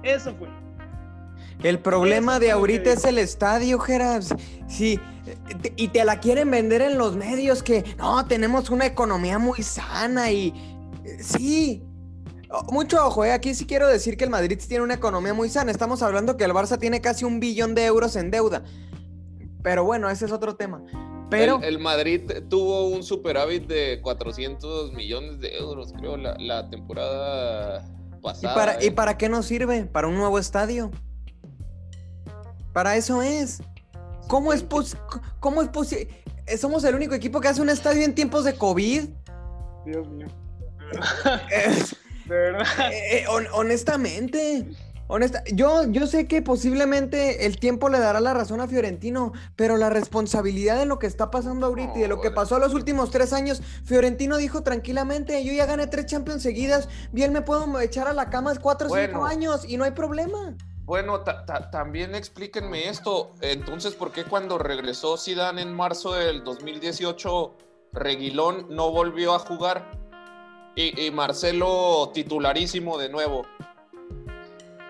Eso 0.02 0.34
fue. 0.34 0.48
El 1.62 1.78
problema 1.78 2.40
de 2.40 2.50
ahorita 2.50 2.92
es 2.92 3.04
el 3.04 3.18
estadio, 3.18 3.78
Geras. 3.78 4.34
Sí, 4.66 4.98
y 5.76 5.88
te 5.88 6.04
la 6.04 6.18
quieren 6.18 6.50
vender 6.50 6.82
en 6.82 6.98
los 6.98 7.16
medios 7.16 7.62
que 7.62 7.84
no, 7.98 8.26
tenemos 8.26 8.70
una 8.70 8.86
economía 8.86 9.38
muy 9.38 9.62
sana 9.62 10.32
y 10.32 10.52
sí, 11.20 11.84
Oh, 11.84 11.89
mucho 12.70 13.04
ojo, 13.06 13.24
eh. 13.24 13.32
aquí 13.32 13.54
sí 13.54 13.66
quiero 13.66 13.86
decir 13.86 14.16
que 14.16 14.24
el 14.24 14.30
Madrid 14.30 14.58
tiene 14.66 14.82
una 14.82 14.94
economía 14.94 15.34
muy 15.34 15.48
sana. 15.48 15.70
Estamos 15.70 16.02
hablando 16.02 16.36
que 16.36 16.44
el 16.44 16.52
Barça 16.52 16.78
tiene 16.78 17.00
casi 17.00 17.24
un 17.24 17.40
billón 17.40 17.74
de 17.74 17.84
euros 17.84 18.16
en 18.16 18.30
deuda. 18.30 18.62
Pero 19.62 19.84
bueno, 19.84 20.10
ese 20.10 20.24
es 20.24 20.32
otro 20.32 20.56
tema. 20.56 20.82
Pero... 21.30 21.60
El, 21.62 21.78
Madrid 21.78 22.22
tuvo 22.48 22.88
un 22.88 23.04
superávit 23.04 23.68
de 23.68 24.00
400 24.02 24.92
millones 24.94 25.38
de 25.38 25.56
euros, 25.56 25.92
creo, 25.96 26.16
la, 26.16 26.68
temporada 26.70 27.88
pasada. 28.20 28.52
¿Y 28.52 28.56
para, 28.56 28.84
¿Y 28.84 28.86
¿eh? 28.88 28.92
para 28.92 29.16
qué 29.16 29.28
nos 29.28 29.46
sirve? 29.46 29.84
¿Para 29.84 30.08
un 30.08 30.16
nuevo 30.16 30.38
estadio? 30.38 30.90
Para 32.72 32.96
eso 32.96 33.22
es. 33.22 33.62
¿Cómo 34.26 34.52
es, 34.52 34.64
cómo 35.38 35.62
es 35.62 35.68
posible? 35.68 36.08
¿Somos 36.58 36.82
el 36.82 36.96
único 36.96 37.14
equipo 37.14 37.40
que 37.40 37.48
hace 37.48 37.62
un 37.62 37.68
estadio 37.68 38.04
en 38.04 38.14
tiempos 38.14 38.44
de 38.44 38.54
COVID? 38.54 39.08
Dios 39.86 40.08
mío. 40.08 40.26
Eh, 42.30 43.24
eh, 43.24 43.24
honestamente, 43.52 44.66
honesta, 45.08 45.42
yo, 45.52 45.84
yo 45.88 46.06
sé 46.06 46.26
que 46.26 46.42
posiblemente 46.42 47.46
el 47.46 47.58
tiempo 47.58 47.88
le 47.88 47.98
dará 47.98 48.20
la 48.20 48.34
razón 48.34 48.60
a 48.60 48.68
Fiorentino, 48.68 49.32
pero 49.56 49.76
la 49.76 49.90
responsabilidad 49.90 50.78
de 50.78 50.86
lo 50.86 50.98
que 50.98 51.06
está 51.06 51.30
pasando 51.30 51.66
ahorita 51.66 51.92
y 51.96 52.02
de 52.02 52.08
lo 52.08 52.20
que 52.20 52.30
pasó 52.30 52.58
los 52.58 52.74
últimos 52.74 53.10
tres 53.10 53.32
años, 53.32 53.62
Fiorentino 53.84 54.36
dijo 54.36 54.62
tranquilamente, 54.62 55.44
yo 55.44 55.52
ya 55.52 55.66
gané 55.66 55.86
tres 55.86 56.06
Champions 56.06 56.42
seguidas, 56.42 56.88
bien 57.12 57.32
me 57.32 57.42
puedo 57.42 57.80
echar 57.80 58.06
a 58.06 58.12
la 58.12 58.30
cama 58.30 58.54
cuatro 58.60 58.88
o 58.88 58.96
cinco 58.96 59.24
años 59.24 59.64
y 59.68 59.76
no 59.76 59.84
hay 59.84 59.92
problema. 59.92 60.56
Bueno, 60.84 61.20
también 61.70 62.16
explíquenme 62.16 62.88
esto. 62.88 63.30
Entonces, 63.42 63.94
¿por 63.94 64.10
qué 64.10 64.24
cuando 64.24 64.58
regresó 64.58 65.16
Zidane 65.16 65.62
en 65.62 65.72
marzo 65.72 66.14
del 66.14 66.42
2018, 66.42 67.54
Reguilón 67.92 68.66
no 68.70 68.90
volvió 68.90 69.34
a 69.34 69.38
jugar? 69.38 69.99
Y, 70.76 71.10
Marcelo 71.10 72.10
titularísimo 72.14 72.96
de 72.96 73.08
nuevo. 73.08 73.46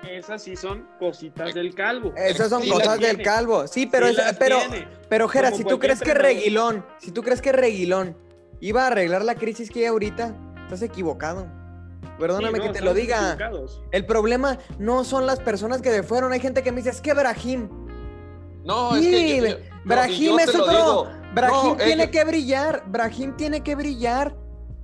Esas 0.09 0.43
sí 0.43 0.57
son 0.57 0.87
cositas 0.99 1.55
del 1.55 1.75
calvo. 1.75 2.13
Esas 2.17 2.51
son 2.51 2.69
cosas 2.69 3.01
del 3.01 3.23
calvo. 3.23 3.67
Sí, 3.67 3.87
pero, 3.87 4.09
pero, 4.39 4.59
pero, 5.09 5.29
Jera, 5.29 5.53
si 5.53 5.65
tú 5.65 5.79
crees 5.79 6.01
que 6.01 6.15
Reguilón, 6.15 6.85
si 6.99 7.13
tú 7.13 7.23
crees 7.23 7.41
que 7.41 7.53
Reguilón 7.53 8.17
iba 8.61 8.85
a 8.85 8.87
arreglar 8.89 9.25
la 9.25 9.35
crisis 9.35 9.71
que 9.71 9.81
hay 9.81 9.87
ahorita, 9.87 10.37
estás 10.65 10.83
equivocado. 10.83 11.47
Perdóname 12.19 12.61
que 12.61 12.69
te 12.69 12.83
lo 12.83 12.93
diga. 12.93 13.39
El 13.93 14.05
problema 14.05 14.59
no 14.79 15.05
son 15.05 15.27
las 15.27 15.41
personas 15.41 15.81
que 15.81 15.91
se 15.91 16.03
fueron. 16.03 16.33
Hay 16.33 16.41
gente 16.41 16.63
que 16.63 16.71
me 16.71 16.79
dice, 16.79 16.91
es 16.91 17.01
que 17.01 17.15
Brahim. 17.15 17.69
No, 18.65 18.95
es 18.97 19.07
que. 19.07 19.63
Brahim 19.85 20.39
es 20.39 20.55
otro. 20.55 21.09
Brahim 21.35 21.77
tiene 21.79 22.11
que 22.11 22.25
brillar. 22.25 22.85
Brahim 22.87 23.37
tiene 23.37 23.63
que 23.63 23.75
brillar 23.75 24.37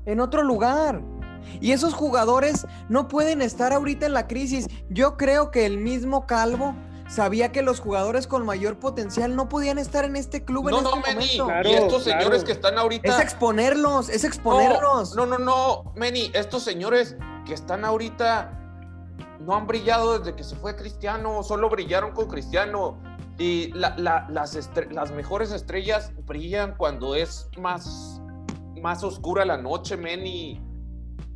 en 0.06 0.20
otro 0.20 0.42
lugar. 0.42 1.02
Y 1.60 1.72
esos 1.72 1.94
jugadores 1.94 2.66
no 2.88 3.08
pueden 3.08 3.42
estar 3.42 3.72
ahorita 3.72 4.06
en 4.06 4.14
la 4.14 4.26
crisis. 4.26 4.68
Yo 4.88 5.16
creo 5.16 5.50
que 5.50 5.66
el 5.66 5.78
mismo 5.78 6.26
Calvo 6.26 6.74
sabía 7.08 7.52
que 7.52 7.62
los 7.62 7.80
jugadores 7.80 8.26
con 8.26 8.44
mayor 8.44 8.78
potencial 8.78 9.36
no 9.36 9.48
podían 9.48 9.78
estar 9.78 10.04
en 10.04 10.16
este 10.16 10.44
club 10.44 10.68
en 10.68 10.74
este 10.76 10.88
momento. 10.88 11.48
y 11.64 11.72
estos 11.72 12.04
señores 12.04 12.44
que 12.44 12.52
están 12.52 12.78
ahorita. 12.78 13.16
Es 13.16 13.20
exponerlos, 13.20 14.08
es 14.08 14.24
exponerlos. 14.24 15.14
No, 15.14 15.26
no, 15.26 15.38
no, 15.38 15.92
Meni, 15.94 16.30
estos 16.34 16.62
señores 16.64 17.16
que 17.46 17.54
están 17.54 17.84
ahorita 17.84 18.52
no 19.40 19.54
han 19.54 19.66
brillado 19.66 20.18
desde 20.18 20.34
que 20.34 20.42
se 20.42 20.56
fue 20.56 20.74
Cristiano, 20.74 21.42
solo 21.42 21.68
brillaron 21.70 22.12
con 22.12 22.28
Cristiano. 22.28 22.98
Y 23.38 23.70
las, 23.72 23.98
las 24.00 25.12
mejores 25.12 25.52
estrellas 25.52 26.10
brillan 26.24 26.74
cuando 26.74 27.14
es 27.14 27.50
más 27.58 28.22
más 28.86 29.02
oscura 29.02 29.44
la 29.44 29.56
noche, 29.56 29.96
Meni. 29.96 30.60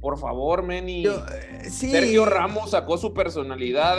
Por 0.00 0.16
favor, 0.20 0.62
Meni. 0.62 1.04
Eh, 1.04 1.68
Sergio 1.68 2.24
Ramos 2.24 2.70
sacó 2.70 2.96
su 2.96 3.12
personalidad. 3.12 3.98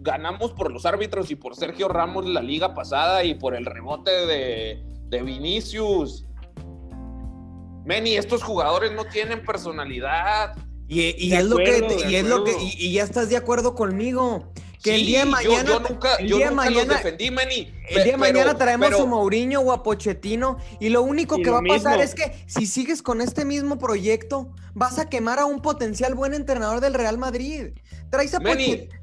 ganamos 0.00 0.52
por 0.52 0.72
los 0.72 0.86
árbitros 0.86 1.30
y 1.30 1.36
por 1.36 1.54
Sergio 1.54 1.86
Ramos 1.86 2.24
la 2.24 2.40
liga 2.40 2.72
pasada 2.72 3.24
y 3.24 3.34
por 3.34 3.54
el 3.54 3.66
rebote 3.66 4.10
de, 4.10 4.82
de 5.10 5.22
Vinicius. 5.22 6.24
Meni, 7.84 8.16
estos 8.16 8.42
jugadores 8.42 8.92
no 8.92 9.04
tienen 9.04 9.44
personalidad. 9.44 10.56
Y, 10.88 11.34
es 11.34 11.44
lo 11.44 11.58
que, 11.58 11.86
y 12.08 12.14
es 12.14 12.26
lo 12.26 12.42
que, 12.42 12.56
y, 12.58 12.94
ya 12.94 13.02
estás 13.02 13.28
de 13.28 13.36
acuerdo 13.36 13.74
conmigo. 13.74 14.50
Que 14.84 14.96
el 14.96 15.06
día 15.06 15.20
de 15.20 15.30
mañana. 15.30 15.64
Yo, 15.64 15.80
nunca, 15.80 16.20
yo 16.20 16.38
nunca 16.50 16.68
los 16.68 16.86
defendí, 16.86 17.30
Manny. 17.30 17.72
El 17.88 18.04
día 18.04 18.12
de 18.12 18.18
mañana 18.18 18.54
traemos 18.54 18.92
a 18.92 19.06
Mourinho 19.06 19.60
o 19.60 19.72
a 19.72 19.82
Pochettino. 19.82 20.58
Y 20.78 20.90
lo 20.90 21.00
único 21.00 21.38
que 21.38 21.48
va 21.48 21.60
a 21.60 21.62
pasar 21.62 22.02
es 22.02 22.14
que 22.14 22.44
si 22.46 22.66
sigues 22.66 23.00
con 23.00 23.22
este 23.22 23.46
mismo 23.46 23.78
proyecto, 23.78 24.52
vas 24.74 24.98
a 24.98 25.08
quemar 25.08 25.38
a 25.38 25.46
un 25.46 25.62
potencial 25.62 26.14
buen 26.14 26.34
entrenador 26.34 26.82
del 26.82 26.92
Real 26.92 27.16
Madrid. 27.16 27.68
Traes 28.10 28.34
a, 28.34 28.40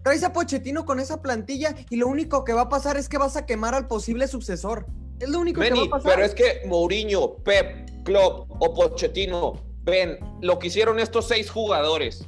traes 0.04 0.24
a 0.24 0.32
Pochettino 0.32 0.86
con 0.86 1.00
esa 1.00 1.20
plantilla 1.20 1.74
y 1.90 1.96
lo 1.96 2.08
único 2.08 2.44
que 2.44 2.54
va 2.54 2.62
a 2.62 2.70
pasar 2.70 2.96
es 2.96 3.10
que 3.10 3.18
vas 3.18 3.36
a 3.36 3.48
quemar 3.48 3.74
al 3.74 3.88
posible 3.88 4.28
sucesor. 4.28 4.86
Es 5.20 5.30
lo 5.30 5.40
único 5.40 5.62
que 5.62 5.72
va 5.72 5.82
a 5.82 5.90
pasar. 5.90 6.12
Pero 6.14 6.24
es 6.24 6.36
que 6.36 6.62
Mourinho, 6.68 7.38
Pep, 7.38 8.04
Klopp 8.04 8.52
o 8.60 8.72
Pochettino, 8.76 9.54
ven 9.82 10.20
lo 10.42 10.60
que 10.60 10.68
hicieron 10.68 11.00
estos 11.00 11.28
seis 11.28 11.50
jugadores 11.50 12.28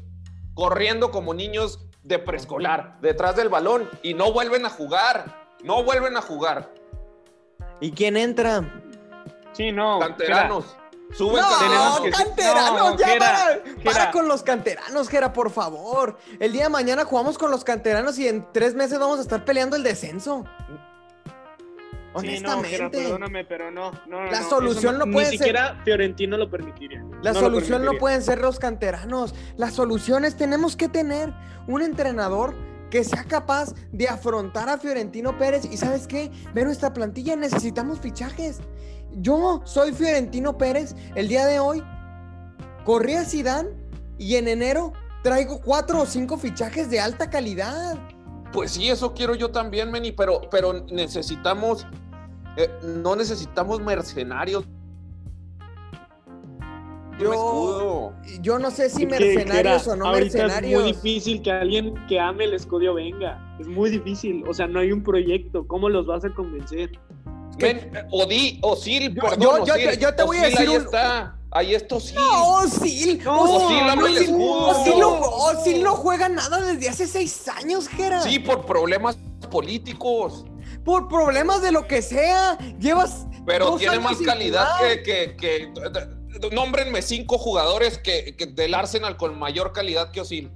corriendo 0.55 1.11
como 1.11 1.35
niños 1.35 1.79
de 2.03 2.19
preescolar, 2.19 2.97
detrás 3.01 3.35
del 3.35 3.49
balón, 3.49 3.89
y 4.01 4.13
no 4.13 4.31
vuelven 4.31 4.65
a 4.65 4.69
jugar. 4.69 5.43
No 5.63 5.83
vuelven 5.83 6.17
a 6.17 6.21
jugar. 6.21 6.73
¿Y 7.79 7.91
quién 7.91 8.17
entra? 8.17 8.61
Sí, 9.53 9.71
no. 9.71 9.99
Canteranos. 9.99 10.75
Suben 11.13 11.43
no, 11.43 12.11
canteranos, 12.11 12.97
ya 12.97 13.19
para, 13.19 13.61
para, 13.83 14.11
con 14.11 14.27
los 14.27 14.41
canteranos, 14.41 15.09
Gera, 15.09 15.31
por 15.31 15.51
favor. 15.51 16.17
El 16.39 16.53
día 16.53 16.63
de 16.63 16.69
mañana 16.69 17.05
jugamos 17.05 17.37
con 17.37 17.51
los 17.51 17.63
canteranos 17.63 18.17
y 18.17 18.27
en 18.27 18.47
tres 18.51 18.73
meses 18.73 18.97
vamos 18.97 19.19
a 19.19 19.21
estar 19.21 19.45
peleando 19.45 19.75
el 19.75 19.83
descenso. 19.83 20.43
Honestamente. 22.13 22.79
no, 22.79 22.91
perdóname, 22.91 23.45
pero 23.45 23.71
no. 23.71 23.91
la 24.07 24.43
solución 24.43 24.97
no, 24.99 25.05
puede 25.05 25.25
ser. 25.25 25.31
Ni 25.31 25.37
siquiera 25.37 25.81
Fiorentino 25.83 26.37
lo 26.37 26.49
permitiría. 26.49 27.03
La 27.21 27.33
solución 27.33 27.83
no 27.85 27.97
pueden 27.97 28.21
ser 28.21 28.39
los 28.39 28.59
canteranos. 28.59 29.33
Las 29.57 29.73
soluciones 29.73 30.35
tenemos 30.35 30.75
que 30.75 30.89
tener 30.89 31.33
un 31.67 31.81
entrenador 31.81 32.53
que 32.89 33.03
sea 33.03 33.23
capaz 33.23 33.73
de 33.91 34.07
afrontar 34.07 34.69
a 34.69 34.77
Fiorentino 34.77 35.37
Pérez. 35.37 35.65
Y 35.65 35.77
sabes 35.77 36.05
qué? 36.07 36.31
Ve 36.53 36.63
nuestra 36.63 36.93
plantilla, 36.93 37.35
necesitamos 37.35 37.99
fichajes. 37.99 38.59
Yo 39.13 39.61
soy 39.65 39.93
Fiorentino 39.93 40.57
Pérez. 40.57 40.95
El 41.15 41.27
día 41.27 41.45
de 41.45 41.59
hoy 41.59 41.83
corrí 42.85 43.15
a 43.15 43.25
Sidán 43.25 43.69
y 44.19 44.35
en 44.35 44.47
enero 44.47 44.93
traigo 45.23 45.61
cuatro 45.61 46.01
o 46.01 46.05
cinco 46.05 46.37
fichajes 46.37 46.89
de 46.89 46.99
alta 46.99 47.29
calidad. 47.29 47.97
Pues 48.53 48.71
sí, 48.71 48.89
eso 48.89 49.13
quiero 49.13 49.35
yo 49.35 49.49
también, 49.51 49.91
Meni, 49.91 50.11
pero, 50.11 50.41
pero 50.49 50.85
necesitamos 50.91 51.85
eh, 52.55 52.69
no 52.83 53.15
necesitamos 53.15 53.81
mercenarios. 53.81 54.65
Yo, 57.19 58.11
yo 58.41 58.59
no 58.59 58.71
sé 58.71 58.89
si 58.89 59.05
mercenarios 59.05 59.87
o 59.87 59.95
no 59.95 60.11
mercenarios. 60.11 60.73
Es 60.73 60.79
muy 60.81 60.93
difícil 60.93 61.41
que 61.41 61.51
alguien 61.51 61.93
que 62.07 62.19
ame 62.19 62.45
el 62.45 62.53
escudo 62.53 62.95
venga. 62.95 63.55
Es 63.59 63.67
muy 63.67 63.89
difícil. 63.89 64.43
O 64.47 64.53
sea, 64.53 64.67
no 64.67 64.79
hay 64.79 64.91
un 64.91 65.03
proyecto. 65.03 65.65
¿Cómo 65.67 65.89
los 65.89 66.05
vas 66.05 66.25
a 66.25 66.29
convencer? 66.29 66.91
Ven, 67.57 67.91
Odi, 68.11 68.59
Osil, 68.63 69.13
yo, 69.13 69.63
yo, 69.63 69.75
yo, 69.99 70.15
te 70.15 70.23
voy 70.23 70.37
a 70.37 70.45
decir 70.45 70.69
un, 70.69 70.87
Ahí 71.55 71.75
está 71.75 71.95
Osil. 71.95 72.15
No, 72.15 72.49
Osil. 72.57 73.21
No, 73.23 73.41
Osil, 73.43 74.99
no, 74.99 75.19
Osil 75.19 75.83
no 75.83 75.95
juega 75.95 76.27
nada 76.29 76.59
desde 76.61 76.89
hace 76.89 77.07
seis 77.07 77.47
años, 77.47 77.87
Jera. 77.87 78.21
Sí, 78.21 78.39
por 78.39 78.65
problemas 78.65 79.17
políticos. 79.51 80.45
Por 80.83 81.07
problemas 81.07 81.61
de 81.61 81.71
lo 81.71 81.87
que 81.87 82.01
sea. 82.01 82.57
Llevas. 82.79 83.27
Pero 83.45 83.65
dos 83.67 83.79
tiene 83.79 83.95
años 83.97 84.03
más 84.03 84.17
calidad 84.21 84.67
que, 84.79 85.03
que, 85.03 85.35
que- 85.37 85.73
Nómbrenme 86.51 87.01
cinco 87.03 87.37
jugadores 87.37 87.99
que, 87.99 88.35
que 88.35 88.47
del 88.47 88.73
Arsenal 88.73 89.15
con 89.17 89.37
mayor 89.37 89.71
calidad 89.71 90.11
que 90.11 90.21
Osil. 90.21 90.51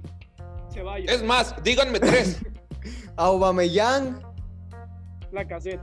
Es 1.06 1.22
más, 1.22 1.54
díganme 1.62 2.00
tres. 2.00 2.38
Aubameyang, 3.16 4.20
La 5.32 5.46
cassette. 5.46 5.80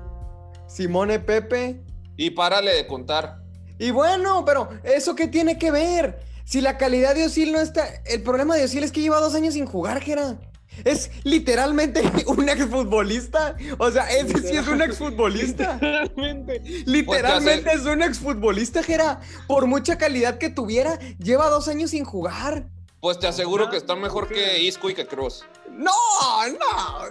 Simone 0.67 1.19
Pepe. 1.19 1.81
y 2.17 2.29
párale 2.31 2.73
de 2.73 2.87
contar. 2.87 3.39
Y 3.79 3.91
bueno, 3.91 4.43
pero 4.45 4.69
¿eso 4.83 5.15
qué 5.15 5.27
tiene 5.27 5.57
que 5.57 5.71
ver? 5.71 6.19
Si 6.45 6.61
la 6.61 6.77
calidad 6.77 7.15
de 7.15 7.25
Osil 7.25 7.51
no 7.51 7.59
está... 7.59 7.87
El 8.05 8.21
problema 8.21 8.55
de 8.55 8.65
Osil 8.65 8.83
es 8.83 8.91
que 8.91 9.01
lleva 9.01 9.19
dos 9.19 9.35
años 9.35 9.55
sin 9.55 9.65
jugar, 9.65 10.01
Jera. 10.01 10.37
Es 10.83 11.09
literalmente 11.23 12.01
un 12.27 12.49
exfutbolista. 12.49 13.55
O 13.77 13.89
sea, 13.91 14.09
ese 14.11 14.39
sí 14.47 14.57
es 14.57 14.67
un 14.67 14.81
exfutbolista. 14.81 15.77
Realmente. 15.79 16.61
Literalmente 16.85 17.71
es 17.73 17.85
un 17.85 18.03
exfutbolista, 18.03 18.83
Jera. 18.83 19.21
Por 19.47 19.67
mucha 19.67 19.97
calidad 19.97 20.37
que 20.37 20.49
tuviera, 20.49 20.99
lleva 21.17 21.49
dos 21.49 21.67
años 21.67 21.91
sin 21.91 22.03
jugar. 22.03 22.67
Pues 22.99 23.19
te 23.19 23.27
aseguro 23.27 23.69
que 23.69 23.77
está 23.77 23.95
mejor 23.95 24.27
que 24.27 24.61
Isco 24.63 24.89
y 24.89 24.95
que 24.95 25.05
Cruz. 25.05 25.43
No, 25.71 25.91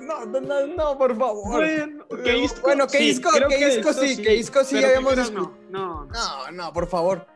no, 0.01 0.41
no, 0.41 0.67
no, 0.67 0.99
por 0.99 1.17
favor. 1.17 1.61
Bueno, 1.61 2.05
que 2.25 2.39
Isco, 2.39 2.61
Bueno, 2.63 2.87
que 2.87 2.99
sí, 2.99 3.05
Isco- 3.11 3.31
creo 3.31 3.49
que 3.49 3.69
Isco 3.79 3.91
eso 3.91 4.01
sí, 4.01 4.23
que 4.23 4.35
Isco 4.37 4.65
sí 4.65 4.83
habíamos 4.83 5.31
no, 5.33 5.53
no, 5.71 6.07
no. 6.53 6.73
Por 6.73 6.87
favor. 6.89 7.27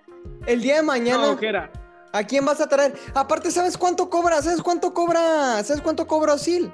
El 0.46 0.62
día 0.62 0.76
de 0.76 0.83
mañana, 0.83 1.35
No. 1.35 1.68
¿a 2.12 2.24
quién 2.24 2.44
vas 2.44 2.61
a 2.61 2.68
traer? 2.68 2.98
Aparte, 3.14 3.50
¿sabes 3.50 3.76
cuánto 3.76 4.09
cobra? 4.09 4.40
¿Sabes 4.42 4.62
cuánto 4.62 4.94
cobra? 4.94 5.62
¿Sabes 5.64 5.83
cuánto 5.83 6.07
cobra 6.07 6.35
Osil? 6.35 6.72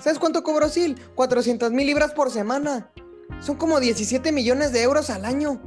¿Sabes 0.00 0.18
cuánto 0.18 0.42
cobra 0.42 0.66
Osil? 0.66 1.00
400 1.14 1.72
mil 1.72 1.86
libras 1.86 2.12
por 2.12 2.30
semana. 2.30 2.90
Son 3.40 3.56
como 3.56 3.80
17 3.80 4.32
millones 4.32 4.72
de 4.72 4.82
euros 4.82 5.10
al 5.10 5.24
año. 5.24 5.60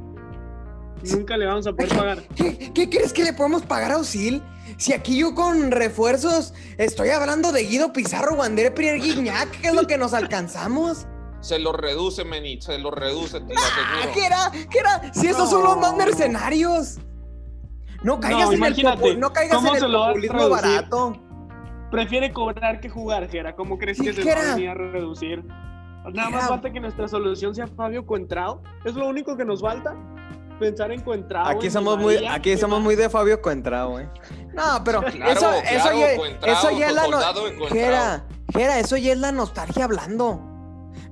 Nunca 1.02 1.36
le 1.36 1.46
vamos 1.46 1.66
a 1.66 1.72
poder 1.72 1.88
pagar. 1.94 2.22
¿Qué, 2.36 2.72
qué 2.72 2.88
crees 2.88 3.12
que 3.12 3.24
le 3.24 3.32
podemos 3.32 3.62
pagar 3.62 3.92
a 3.92 3.98
Osil? 3.98 4.42
Si 4.76 4.92
aquí 4.92 5.18
yo 5.18 5.34
con 5.34 5.70
refuerzos 5.70 6.54
estoy 6.78 7.10
hablando 7.10 7.52
de 7.52 7.62
Guido 7.64 7.92
Pizarro, 7.92 8.34
Wander 8.34 8.74
Pierre 8.74 8.98
Guignac, 8.98 9.50
que 9.60 9.68
es 9.68 9.74
lo 9.74 9.86
que 9.86 9.96
nos 9.98 10.14
alcanzamos. 10.14 11.06
Se 11.40 11.58
lo 11.58 11.72
reduce, 11.72 12.24
Meni, 12.24 12.60
se 12.60 12.78
lo 12.78 12.90
reduce, 12.90 13.40
te 13.40 13.52
lo 13.54 13.60
Ah, 13.60 13.62
aseguro. 14.02 14.14
¿Qué 14.14 14.26
era? 14.26 14.50
¿Qué 14.70 14.78
era? 14.78 15.12
Si 15.14 15.26
esos 15.28 15.50
son 15.50 15.62
los 15.62 15.76
más 15.78 15.94
mercenarios. 15.96 16.98
No 18.02 18.18
caigas 18.20 18.48
en 18.48 18.52
el 18.52 18.58
imagínate, 18.58 19.02
popu- 19.14 19.18
no 19.18 19.32
caigas 19.32 19.56
¿cómo 19.56 19.74
en 19.76 19.84
el 19.84 19.92
populismo 19.92 20.48
barato. 20.50 21.20
Prefiere 21.90 22.32
cobrar 22.32 22.80
que 22.80 22.88
jugar, 22.88 23.28
Jera. 23.30 23.54
¿Cómo 23.54 23.78
crees 23.78 24.00
que 24.00 24.12
se 24.12 24.24
va 24.24 24.70
a 24.72 24.74
reducir? 24.74 25.44
Nada 26.12 26.28
más 26.28 26.48
falta 26.48 26.70
que 26.70 26.80
nuestra 26.80 27.08
solución 27.08 27.54
sea 27.54 27.66
Fabio 27.66 28.04
Cuentrao. 28.04 28.62
Es 28.84 28.94
lo 28.94 29.08
único 29.08 29.36
que 29.36 29.44
nos 29.44 29.60
falta. 29.62 29.94
Pensar 30.58 30.92
en 30.92 31.00
Cuentrao. 31.00 31.46
Aquí 31.46 31.66
en 31.66 31.72
somos 31.72 31.98
muy, 31.98 32.14
María, 32.14 32.34
aquí 32.34 32.50
¿qué 32.50 32.56
somos 32.58 32.78
más? 32.78 32.84
muy 32.84 32.94
de 32.96 33.10
Fabio 33.10 33.42
Contrao, 33.42 33.98
eh. 34.00 34.08
No, 34.54 34.82
pero 34.84 35.00
Claro, 35.02 35.32
eso, 35.32 35.52
eso 35.52 35.64
claro, 35.82 35.98
ya, 35.98 36.16
Cuentrao, 36.16 36.52
eso 36.54 36.70
ya 36.78 36.88
es 36.88 36.94
la 36.94 37.02
no- 37.08 37.10
Cuentrao. 37.32 37.68
Jera, 37.68 38.24
Jera, 38.52 38.78
eso 38.78 38.96
ya 38.96 39.12
es 39.12 39.18
la 39.18 39.32
nostalgia 39.32 39.84
hablando. 39.84 40.40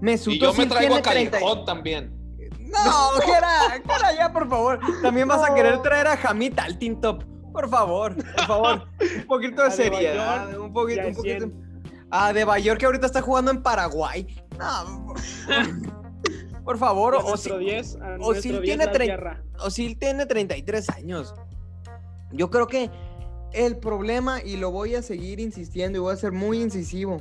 Mesut 0.01 0.35
Y 0.35 0.39
yo 0.41 0.53
me 0.55 0.67
traigo 0.67 0.95
a 0.97 1.03
tiene 1.03 1.29
30 1.31 1.39
Callejón 1.39 1.65
también. 1.65 2.13
No, 2.59 3.11
Jera, 3.21 3.83
Jera, 3.87 4.15
ya, 4.17 4.33
por 4.33 4.49
favor. 4.49 4.81
También 5.03 5.29
vas 5.29 5.49
a 5.49 5.55
querer 5.55 5.83
traer 5.83 6.07
a 6.07 6.19
Hamid 6.23 6.59
al 6.59 6.79
Top. 7.01 7.25
Por 7.53 7.69
favor, 7.69 8.17
por 8.17 8.47
favor. 8.47 8.89
Un 9.19 9.27
poquito 9.27 9.63
de 9.63 9.71
seriedad. 9.71 10.59
Un 10.59 10.73
poquito, 10.73 11.03
ya 11.03 11.09
un 11.09 11.15
poquito. 11.15 11.45
100. 11.47 11.73
Ah, 12.11 12.33
de 12.33 12.45
Bayor 12.45 12.79
que 12.79 12.87
ahorita 12.87 13.07
está 13.07 13.21
jugando 13.23 13.51
en 13.51 13.63
Paraguay. 13.63 14.27
No, 14.59 15.15
por, 16.65 16.79
favor, 16.79 17.15
Osil, 17.17 17.29
nuestro 17.29 17.59
10, 17.59 17.97
a 17.97 18.15
Osil 18.15 18.19
nuestro 18.19 18.61
10 18.61 18.63
tiene 18.63 18.87
tierra. 18.89 19.43
Osil 19.61 19.99
tiene 19.99 20.27
33 20.27 20.89
años. 20.91 21.35
Yo 22.33 22.51
creo 22.51 22.67
que 22.67 22.91
el 23.53 23.77
problema, 23.77 24.43
y 24.43 24.57
lo 24.57 24.71
voy 24.71 24.95
a 24.95 25.03
seguir 25.03 25.41
insistiendo 25.41 25.99
y 25.99 26.01
voy 26.01 26.15
a 26.15 26.17
ser 26.17 26.33
muy 26.33 26.61
incisivo, 26.61 27.19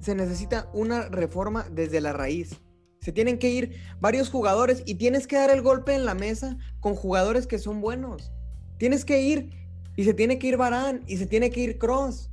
se 0.00 0.14
necesita 0.14 0.68
una 0.72 1.08
reforma 1.08 1.66
desde 1.70 2.00
la 2.00 2.12
raíz. 2.12 2.60
Se 3.00 3.12
tienen 3.12 3.38
que 3.38 3.50
ir 3.50 3.76
varios 4.00 4.30
jugadores 4.30 4.82
y 4.86 4.94
tienes 4.94 5.26
que 5.26 5.36
dar 5.36 5.50
el 5.50 5.60
golpe 5.60 5.94
en 5.94 6.04
la 6.04 6.14
mesa 6.14 6.56
con 6.80 6.94
jugadores 6.94 7.46
que 7.46 7.58
son 7.58 7.80
buenos. 7.80 8.32
Tienes 8.78 9.04
que 9.04 9.20
ir 9.20 9.50
y 9.96 10.04
se 10.04 10.14
tiene 10.14 10.38
que 10.38 10.46
ir 10.46 10.56
Barán 10.56 11.02
y 11.06 11.16
se 11.16 11.26
tiene 11.26 11.50
que 11.50 11.60
ir 11.60 11.78
Cross. 11.78 12.30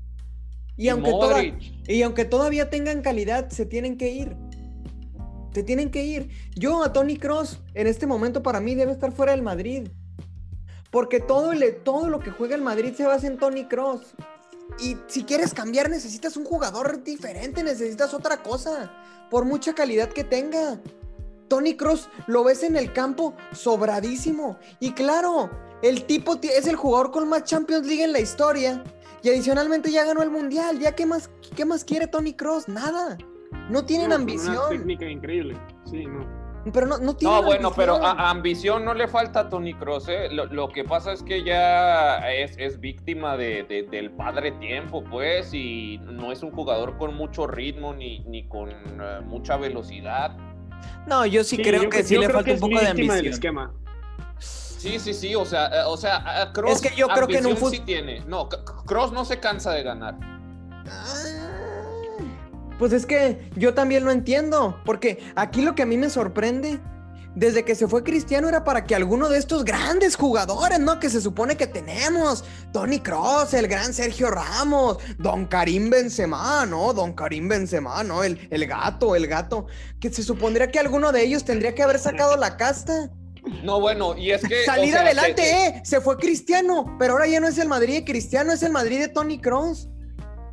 Y, 0.77 0.85
Y 0.85 0.89
aunque, 0.89 1.09
toda- 1.09 1.35
Modric. 1.35 1.89
y 1.89 2.01
aunque 2.03 2.23
todavía 2.23 2.69
tengan 2.69 3.01
calidad, 3.01 3.49
se 3.49 3.65
tienen 3.65 3.97
que 3.97 4.11
ir. 4.11 4.35
Se 5.53 5.63
tienen 5.63 5.89
que 5.91 6.03
ir. 6.03 6.29
Yo 6.55 6.83
a 6.83 6.93
Tony 6.93 7.17
Cross 7.17 7.59
en 7.73 7.88
este 7.88 8.05
momento 8.07 8.43
para 8.43 8.59
mí 8.59 8.75
debe 8.75 8.91
estar 8.91 9.12
fuera 9.12 9.31
del 9.31 9.41
Madrid. 9.41 9.88
Porque 10.91 11.19
todo, 11.19 11.51
el- 11.51 11.75
todo 11.83 12.09
lo 12.09 12.19
que 12.19 12.31
juega 12.31 12.55
el 12.55 12.62
Madrid 12.62 12.93
se 12.95 13.05
basa 13.05 13.27
en 13.27 13.38
Tony 13.38 13.65
Cross. 13.67 14.13
Y 14.79 14.97
si 15.07 15.23
quieres 15.23 15.53
cambiar 15.53 15.89
necesitas 15.89 16.38
un 16.38 16.45
jugador 16.45 17.03
diferente, 17.03 17.63
necesitas 17.63 18.13
otra 18.13 18.41
cosa. 18.43 18.91
Por 19.29 19.45
mucha 19.45 19.73
calidad 19.73 20.09
que 20.09 20.23
tenga. 20.23 20.79
Tony 21.47 21.75
Cross 21.75 22.09
lo 22.27 22.43
ves 22.43 22.62
en 22.63 22.75
el 22.75 22.93
campo 22.93 23.33
sobradísimo. 23.51 24.57
Y 24.79 24.91
claro, 24.91 25.49
el 25.81 26.05
tipo 26.05 26.39
ti- 26.39 26.49
es 26.49 26.67
el 26.67 26.75
jugador 26.75 27.12
con 27.12 27.27
más 27.27 27.43
Champions 27.45 27.88
League 27.88 28.03
en 28.03 28.12
la 28.13 28.19
historia. 28.19 28.83
Y 29.23 29.29
adicionalmente 29.29 29.91
ya 29.91 30.05
ganó 30.05 30.21
el 30.21 30.29
Mundial. 30.29 30.79
¿Ya 30.79 30.93
qué 30.95 31.05
más, 31.07 31.29
qué 31.55 31.65
más 31.65 31.83
quiere 31.83 32.07
Tony 32.07 32.33
Cross? 32.33 32.67
Nada. 32.67 33.17
No 33.69 33.85
tienen 33.85 34.09
No, 34.09 34.15
con 34.15 34.23
Una 34.23 34.31
ambición. 34.33 34.69
técnica 34.69 35.05
increíble. 35.05 35.57
Sí, 35.85 36.05
no. 36.05 36.39
Pero 36.73 36.85
no, 36.88 36.97
no 36.97 37.15
tienen 37.15 37.38
No, 37.38 37.43
bueno, 37.43 37.71
pero 37.73 37.95
ambición. 37.95 38.19
a- 38.19 38.23
a 38.23 38.29
ambición 38.29 38.85
no 38.85 38.93
le 38.93 39.07
falta 39.07 39.39
a 39.41 39.49
Tony 39.49 39.73
Cross. 39.73 40.09
¿eh? 40.09 40.27
Lo, 40.31 40.45
lo 40.47 40.69
que 40.69 40.83
pasa 40.83 41.13
es 41.13 41.23
que 41.23 41.43
ya 41.43 42.17
es, 42.31 42.55
es 42.57 42.79
víctima 42.79 43.38
de- 43.38 43.63
de- 43.63 43.83
del 43.83 44.12
padre 44.12 44.51
tiempo, 44.53 45.03
pues, 45.03 45.53
y 45.53 45.99
no 46.03 46.31
es 46.31 46.43
un 46.43 46.51
jugador 46.51 46.97
con 46.97 47.15
mucho 47.15 47.47
ritmo 47.47 47.93
ni, 47.93 48.19
ni 48.25 48.47
con 48.47 48.69
eh, 48.71 49.21
mucha 49.23 49.55
velocidad. 49.57 50.35
No, 51.07 51.25
yo 51.25 51.43
sí, 51.43 51.55
Sí, 51.55 51.62
creo 51.63 51.83
yo 51.83 51.89
que 51.89 52.03
sí 52.03 52.17
le 52.17 52.27
falta 52.27 52.43
que 52.43 52.53
un 52.53 52.59
poco 52.59 52.73
de 52.75 52.79
del 52.81 52.91
ambición. 52.91 53.25
esquema. 53.25 53.73
Sí, 54.38 54.99
sí, 54.99 55.13
sí, 55.13 55.35
o 55.35 55.45
sea, 55.45 55.67
eh, 55.67 55.83
o 55.88 55.97
sea, 55.97 56.51
Kroos 56.53 56.75
Es 56.75 56.81
que 56.91 56.95
yo 56.95 57.07
creo 57.07 57.27
que 57.27 57.38
en 57.38 57.45
un 57.45 57.51
ambición 57.51 57.71
fut- 57.71 57.75
sí 57.77 57.81
tiene. 57.85 58.19
No, 58.27 58.47
C- 58.51 58.57
Kroos 58.85 59.12
no 59.12 59.25
se 59.25 59.39
cansa 59.39 59.71
de 59.71 59.83
ganar. 59.83 60.15
Pues 62.79 62.93
es 62.93 63.05
que 63.05 63.49
yo 63.55 63.73
también 63.75 64.03
lo 64.05 64.11
entiendo, 64.11 64.79
porque 64.85 65.19
aquí 65.35 65.61
lo 65.61 65.75
que 65.75 65.83
a 65.83 65.85
mí 65.85 65.97
me 65.97 66.09
sorprende, 66.09 66.79
desde 67.35 67.63
que 67.63 67.75
se 67.75 67.87
fue 67.87 68.03
Cristiano 68.03 68.49
era 68.49 68.63
para 68.63 68.85
que 68.85 68.95
alguno 68.95 69.29
de 69.29 69.37
estos 69.37 69.63
grandes 69.63 70.15
jugadores, 70.15 70.79
¿no? 70.79 70.99
Que 70.99 71.09
se 71.09 71.21
supone 71.21 71.55
que 71.57 71.67
tenemos, 71.67 72.43
Tony 72.73 72.99
Cross, 73.01 73.53
el 73.53 73.67
gran 73.67 73.93
Sergio 73.93 74.31
Ramos, 74.31 74.97
Don 75.19 75.45
Karim 75.45 75.89
Benzema, 75.91 76.65
¿no? 76.65 76.93
Don 76.93 77.13
Karim 77.13 77.47
Benzema, 77.47 78.03
¿no? 78.03 78.23
El, 78.23 78.47
el 78.49 78.65
gato, 78.65 79.15
el 79.15 79.27
gato, 79.27 79.67
que 79.99 80.11
se 80.11 80.23
supondría 80.23 80.71
que 80.71 80.79
alguno 80.79 81.11
de 81.11 81.21
ellos 81.23 81.45
tendría 81.45 81.75
que 81.75 81.83
haber 81.83 81.99
sacado 81.99 82.35
la 82.35 82.57
casta. 82.57 83.11
No, 83.63 83.79
bueno, 83.79 84.17
y 84.17 84.31
es 84.31 84.41
que. 84.41 84.61
o 84.61 84.65
Salir 84.65 84.91
sea, 84.93 85.01
adelante, 85.01 85.43
se- 85.43 85.49
se- 85.49 85.67
¿eh? 85.67 85.81
Se 85.85 86.01
fue 86.01 86.17
Cristiano, 86.17 86.95
pero 86.97 87.13
ahora 87.13 87.27
ya 87.27 87.39
no 87.39 87.47
es 87.47 87.57
el 87.57 87.67
Madrid 87.69 87.93
de 87.95 88.05
Cristiano, 88.05 88.51
es 88.51 88.63
el 88.63 88.71
Madrid 88.71 88.99
de 88.99 89.07
Tony 89.09 89.39
Cross. 89.39 89.87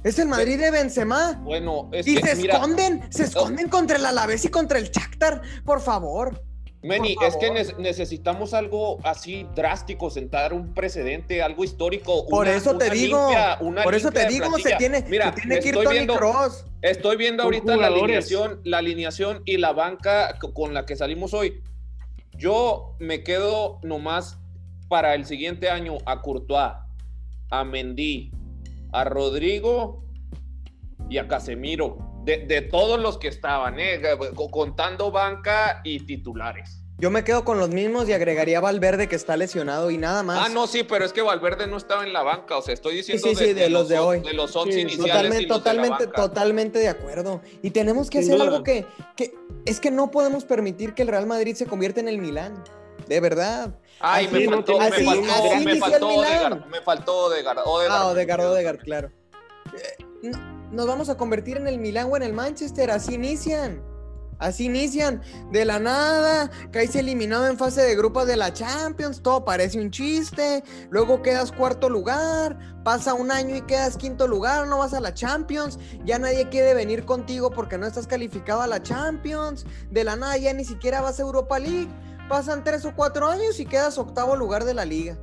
Es 0.07 0.21
el 0.21 0.29
Madrid 0.29 0.57
de 0.61 0.71
Benzema. 0.71 1.33
Bueno, 1.43 1.89
es 1.93 2.07
Y 2.07 2.15
que. 2.15 2.29
se 2.29 2.37
mira, 2.37 2.55
esconden, 2.55 3.03
se 3.11 3.25
esconden 3.25 3.69
contra 3.69 3.97
el 3.97 4.07
Alavés 4.07 4.45
y 4.45 4.49
contra 4.51 4.79
el 4.79 4.89
Shakhtar, 4.89 5.43
por 5.65 5.81
favor. 5.81 6.45
Meni, 6.81 7.17
por 7.17 7.25
es 7.25 7.37
que 7.37 7.51
necesitamos 7.81 8.55
algo 8.55 8.99
así 9.05 9.49
drástico, 9.57 10.09
sentar 10.09 10.53
un 10.53 10.73
precedente, 10.75 11.43
algo 11.43 11.65
histórico. 11.65 12.25
Por 12.29 12.47
una- 12.47 12.55
eso 12.57 12.79
te 12.79 12.85
una 12.85 12.95
digo, 12.95 13.19
limpia- 13.31 13.59
una 13.61 13.83
por 13.83 13.97
eso 13.97 14.13
te 14.13 14.29
digo, 14.29 14.45
se 14.45 14.63
plantilla. 14.63 14.79
tiene, 14.79 15.05
Mira, 15.09 15.35
se 15.35 15.41
tiene 15.41 15.59
que 15.59 15.69
ir 15.71 15.75
estoy 15.75 15.85
Tony 15.87 15.97
viendo, 15.97 16.15
Cross. 16.17 16.67
Estoy 16.83 17.17
viendo 17.17 17.43
ahorita 17.43 17.77
la 17.77 17.89
alineación, 17.89 18.61
la 18.63 18.79
alineación 18.79 19.43
y 19.45 19.57
la 19.57 19.73
banca 19.73 20.39
con 20.55 20.73
la 20.73 20.87
que 20.87 20.95
salimos 20.95 21.35
hoy. 21.35 21.61
Yo 22.39 22.95
me 23.01 23.25
quedo 23.25 23.81
nomás 23.83 24.39
para 24.89 25.17
el 25.17 25.27
siguiente 25.27 25.69
año 25.69 25.99
a 26.07 26.23
Courtois, 26.23 26.75
a 27.51 27.65
Mendy, 27.65 28.31
a 29.01 29.05
Rodrigo 29.05 30.05
y 31.09 31.19
a 31.19 31.29
Casemiro. 31.29 31.99
De, 32.25 32.39
de 32.47 32.61
todos 32.63 32.99
los 32.99 33.19
que 33.19 33.29
estaban, 33.29 33.79
¿eh? 33.79 34.01
Co- 34.35 34.51
contando 34.51 35.11
banca 35.13 35.81
y 35.85 36.01
titulares. 36.01 36.83
Yo 36.99 37.11
me 37.11 37.23
quedo 37.25 37.45
con 37.45 37.59
los 37.59 37.69
mismos 37.69 38.09
y 38.09 38.15
agregaría 38.15 38.59
a 38.59 38.61
Valverde 38.63 39.07
que 39.07 39.15
está 39.17 39.37
lesionado 39.37 39.91
y 39.91 39.99
nada 39.99 40.23
más. 40.23 40.47
Ah, 40.47 40.49
no, 40.49 40.67
sí, 40.67 40.83
pero 40.83 41.05
es 41.05 41.13
que 41.13 41.21
Valverde 41.21 41.67
no 41.67 41.77
estaba 41.77 42.05
en 42.05 42.13
la 42.15 42.23
banca. 42.23 42.57
O 42.57 42.63
sea, 42.63 42.73
estoy 42.75 42.97
diciendo 42.97 43.29
sí, 43.29 43.35
sí, 43.37 43.53
de 43.53 43.69
los 43.69 43.89
de 43.89 43.99
on- 43.99 44.07
hoy. 44.09 44.21
De 44.21 44.33
los 44.33 44.57
11 44.57 44.73
Sí, 44.73 44.81
iniciales. 44.81 45.05
y 45.05 45.09
Totalmente, 45.09 45.47
los 45.47 45.49
de 45.49 45.49
la 45.49 45.59
totalmente, 45.83 46.07
banca. 46.07 46.23
totalmente 46.23 46.79
de 46.79 46.89
acuerdo. 46.89 47.43
Y 47.63 47.71
tenemos 47.71 48.09
que 48.11 48.23
Sin 48.23 48.33
hacer 48.33 48.39
duda. 48.39 48.49
algo 48.57 48.65
que, 48.65 48.87
que 49.15 49.35
es 49.67 49.79
que 49.79 49.91
no 49.93 50.11
podemos 50.11 50.45
permitir 50.47 50.95
que 50.95 51.03
el 51.03 51.09
Real 51.09 51.27
Madrid 51.27 51.55
se 51.55 51.67
convierta 51.67 52.01
en 52.01 52.09
el 52.09 52.19
Milán. 52.19 52.65
de 53.07 53.21
verdad. 53.21 53.79
Ay, 54.09 54.29
me 54.29 54.49
faltó, 54.49 54.79
me 54.79 54.85
así- 54.87 55.05
faltó, 55.05 55.33
así 55.35 55.65
me 55.65 55.73
inició 55.73 55.73
el 55.73 55.81
faltó 55.93 56.09
Milán. 56.09 56.25
Odegaard, 56.53 56.67
me 56.67 56.81
faltó 56.81 57.17
Odegaard. 57.27 57.59
Ah, 57.59 58.07
Odegaard, 58.07 58.41
me- 58.41 58.47
Odegaard, 58.47 58.79
claro. 58.79 59.11
Eh, 60.23 60.31
Nos 60.73 60.87
vamos 60.87 61.09
a 61.09 61.17
convertir 61.17 61.57
en 61.59 61.69
el 61.69 61.79
Milán 61.79 62.09
o 62.11 62.17
en 62.17 62.23
el 62.25 62.33
Manchester, 62.33 62.91
así 62.91 63.15
inician. 63.15 63.83
Así 64.39 64.67
inician, 64.67 65.23
de 65.51 65.65
la 65.65 65.79
nada, 65.79 66.51
caes 66.71 66.95
eliminado 66.95 67.47
en 67.47 67.57
fase 67.57 67.81
de 67.81 67.97
grupos 67.97 68.27
de 68.27 68.37
la 68.37 68.53
Champions, 68.53 69.23
todo 69.23 69.47
parece 69.47 69.81
un 69.81 69.91
chiste, 69.91 70.63
luego 70.91 71.23
quedas 71.23 71.53
cuarto 71.53 71.89
lugar, 71.89 72.59
pasa 72.85 73.15
un 73.15 73.31
año 73.31 73.57
y 73.57 73.63
quedas 73.63 73.97
quinto 73.97 74.29
lugar, 74.29 74.67
no 74.67 74.77
vas 74.79 74.93
a 74.93 75.01
la 75.01 75.15
Champions, 75.15 75.79
ya 76.05 76.19
nadie 76.19 76.51
quiere 76.51 76.75
venir 76.75 77.07
contigo 77.07 77.51
porque 77.51 77.79
no 77.79 77.87
estás 77.87 78.07
calificado 78.07 78.61
a 78.61 78.67
la 78.67 78.83
Champions, 78.83 79.65
de 79.91 80.05
la 80.05 80.17
nada 80.17 80.37
ya 80.37 80.53
ni 80.53 80.67
siquiera 80.67 81.01
vas 81.01 81.19
a 81.19 81.23
Europa 81.23 81.59
League, 81.59 81.89
pasan 82.29 82.65
tres 82.65 82.85
o 82.85 82.95
cuatro 82.95 83.27
años 83.29 83.59
y 83.61 83.67
quedas 83.67 83.99
octavo 83.99 84.37
lugar 84.37 84.65
de 84.65 84.75
la 84.75 84.85
liga. 84.85 85.17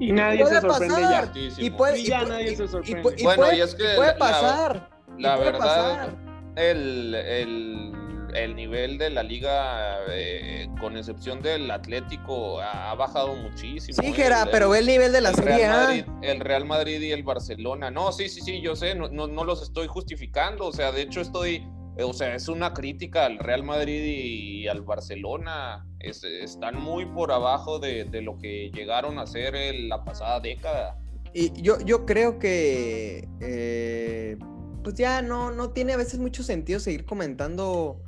Y 0.00 0.10
nadie 0.12 0.40
Puede 0.42 0.56
se 0.56 0.60
sorprende 0.62 0.94
pasar. 0.96 1.32
ya. 1.34 1.40
Y 1.58 1.70
puede, 1.70 1.98
Y 2.00 2.06
ya 2.06 2.24
nadie 2.24 2.52
y- 2.52 2.56
se 2.56 2.66
sorprende. 2.66 3.02
pu- 3.02 3.14
y 3.16 3.22
Bueno, 3.24 3.42
puede- 3.42 3.56
y 3.56 3.60
es 3.60 3.74
que 3.74 3.84
puede 3.96 4.12
la- 4.12 4.18
pasar. 4.18 4.90
La 5.18 5.36
puede 5.36 5.52
verdad, 5.52 5.58
pasar. 5.60 6.14
el, 6.56 7.14
el, 7.14 7.92
el 8.34 8.56
nivel 8.56 8.98
de 8.98 9.10
la 9.10 9.22
liga, 9.22 9.98
eh, 10.10 10.68
con 10.80 10.96
excepción 10.96 11.40
del 11.40 11.70
Atlético, 11.70 12.60
ha, 12.60 12.90
ha 12.90 12.94
bajado 12.96 13.36
muchísimo. 13.36 13.96
Sí, 14.02 14.08
eh. 14.08 14.12
Gera, 14.12 14.42
El- 14.42 14.50
pero 14.50 14.70
ve 14.70 14.80
el 14.80 14.86
nivel 14.86 15.12
de 15.12 15.20
la 15.20 15.28
el 15.28 15.34
Serie 15.36 15.56
Real, 15.58 15.72
A. 15.72 15.84
Madrid, 15.84 16.04
el 16.22 16.40
Real 16.40 16.64
Madrid 16.64 17.00
y 17.00 17.12
el 17.12 17.22
Barcelona. 17.22 17.92
No, 17.92 18.10
sí, 18.10 18.28
sí, 18.28 18.40
sí, 18.40 18.60
yo 18.60 18.74
sé, 18.74 18.96
no, 18.96 19.08
no, 19.08 19.28
no 19.28 19.44
los 19.44 19.62
estoy 19.62 19.86
justificando. 19.86 20.66
O 20.66 20.72
sea, 20.72 20.90
de 20.90 21.02
hecho 21.02 21.20
estoy, 21.20 21.56
eh, 21.56 21.68
o 22.02 22.12
sea, 22.12 22.34
es 22.34 22.48
una 22.48 22.72
crítica 22.74 23.26
al 23.26 23.38
Real 23.38 23.62
Madrid 23.62 24.02
y 24.04 24.68
al 24.68 24.82
Barcelona. 24.82 25.86
Es- 26.00 26.24
están 26.24 26.80
muy 26.80 27.06
por 27.06 27.30
abajo 27.32 27.78
de, 27.78 28.04
de 28.04 28.22
lo 28.22 28.36
que 28.38 28.70
llegaron 28.74 29.18
a 29.18 29.26
ser 29.26 29.54
en 29.54 29.88
la 29.88 30.04
pasada 30.04 30.40
década. 30.40 30.98
Y 31.32 31.50
yo, 31.62 31.78
yo 31.80 32.06
creo 32.06 32.38
que 32.38 33.28
eh, 33.40 34.36
pues 34.82 34.94
ya 34.94 35.20
no, 35.22 35.50
no 35.50 35.70
tiene 35.70 35.92
a 35.92 35.96
veces 35.96 36.20
mucho 36.20 36.42
sentido 36.42 36.78
seguir 36.80 37.04
comentando 37.04 38.00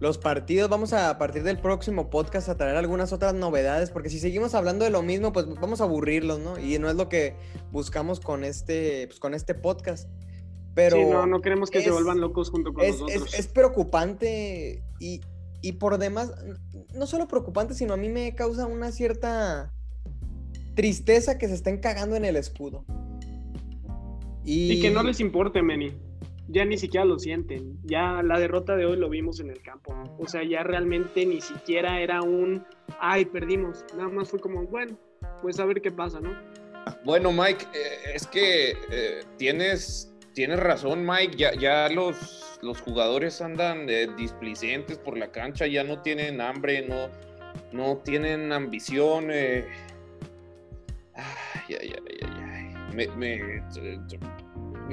los 0.00 0.18
partidos. 0.18 0.68
Vamos 0.68 0.92
a, 0.92 1.10
a 1.10 1.18
partir 1.18 1.44
del 1.44 1.58
próximo 1.58 2.10
podcast 2.10 2.48
a 2.48 2.56
traer 2.56 2.76
algunas 2.76 3.12
otras 3.12 3.34
novedades, 3.34 3.90
porque 3.90 4.10
si 4.10 4.18
seguimos 4.18 4.54
hablando 4.54 4.84
de 4.84 4.90
lo 4.90 5.02
mismo, 5.02 5.32
pues 5.32 5.46
vamos 5.60 5.80
a 5.80 5.84
aburrirlos, 5.84 6.40
¿no? 6.40 6.58
Y 6.58 6.76
no 6.80 6.88
es 6.90 6.96
lo 6.96 7.08
que 7.08 7.36
buscamos 7.70 8.18
con 8.18 8.42
este, 8.42 9.06
pues, 9.06 9.20
con 9.20 9.34
este 9.34 9.54
podcast. 9.54 10.08
Pero 10.74 10.96
sí, 10.96 11.04
no, 11.04 11.26
no 11.26 11.40
queremos 11.40 11.70
que 11.70 11.80
se 11.80 11.88
es- 11.88 11.92
vuelvan 11.92 12.20
locos 12.20 12.50
junto 12.50 12.72
con 12.72 12.84
es, 12.84 12.92
nosotros. 13.00 13.34
es- 13.34 13.40
es 13.40 13.48
preocupante 13.48 14.82
y, 14.98 15.20
y 15.60 15.72
por 15.72 15.98
demás, 15.98 16.32
no 16.94 17.06
solo 17.06 17.28
preocupante, 17.28 17.74
sino 17.74 17.94
a 17.94 17.96
mí 17.96 18.08
me 18.08 18.34
causa 18.34 18.66
una 18.66 18.90
cierta 18.92 19.72
tristeza 20.74 21.36
que 21.38 21.48
se 21.48 21.54
estén 21.54 21.78
cagando 21.78 22.16
en 22.16 22.24
el 22.24 22.36
escudo. 22.36 22.84
Y, 24.44 24.72
Y 24.72 24.80
que 24.80 24.90
no 24.90 25.02
les 25.02 25.20
importe, 25.20 25.62
Meni. 25.62 25.92
Ya 26.48 26.64
ni 26.64 26.76
siquiera 26.76 27.04
lo 27.04 27.18
sienten. 27.18 27.78
Ya 27.84 28.20
la 28.22 28.38
derrota 28.38 28.74
de 28.76 28.84
hoy 28.84 28.96
lo 28.96 29.08
vimos 29.08 29.38
en 29.40 29.50
el 29.50 29.62
campo. 29.62 29.94
O 30.18 30.26
sea, 30.26 30.42
ya 30.42 30.62
realmente 30.64 31.24
ni 31.24 31.40
siquiera 31.40 32.00
era 32.00 32.22
un, 32.22 32.64
ay, 32.98 33.24
perdimos. 33.26 33.84
Nada 33.96 34.08
más 34.08 34.28
fue 34.30 34.40
como, 34.40 34.64
bueno, 34.66 34.98
pues 35.40 35.60
a 35.60 35.64
ver 35.64 35.80
qué 35.80 35.92
pasa, 35.92 36.20
¿no? 36.20 36.30
Bueno, 37.04 37.30
Mike, 37.32 37.64
eh, 37.74 38.12
es 38.16 38.26
que 38.26 38.72
eh, 38.90 39.20
tienes, 39.38 40.11
tienes 40.34 40.58
razón, 40.60 41.04
Mike. 41.06 41.36
Ya, 41.36 41.52
ya 41.54 41.88
los, 41.88 42.58
los 42.62 42.80
jugadores 42.80 43.40
andan 43.40 43.88
eh, 43.88 44.08
displicentes 44.16 44.98
por 44.98 45.16
la 45.18 45.30
cancha, 45.30 45.66
ya 45.66 45.84
no 45.84 46.00
tienen 46.02 46.40
hambre, 46.40 46.86
no, 46.88 47.08
no 47.72 47.96
tienen 47.98 48.52
ambición. 48.52 49.26
eh. 49.30 49.66
Ay, 51.14 51.76
ay, 51.80 51.94
ay. 52.26 52.74
Me, 52.94 53.06
me- 53.16 53.62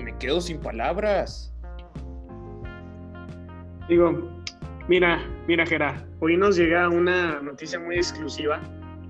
me 0.02 0.18
quedo 0.20 0.40
sin 0.40 0.60
palabras. 0.60 1.54
Digo, 3.90 4.30
mira, 4.88 5.20
mira, 5.48 5.66
Gera, 5.66 6.06
hoy 6.20 6.38
nos 6.38 6.56
llega 6.56 6.88
una 6.90 7.42
noticia 7.42 7.80
muy 7.80 7.96
exclusiva 7.96 8.62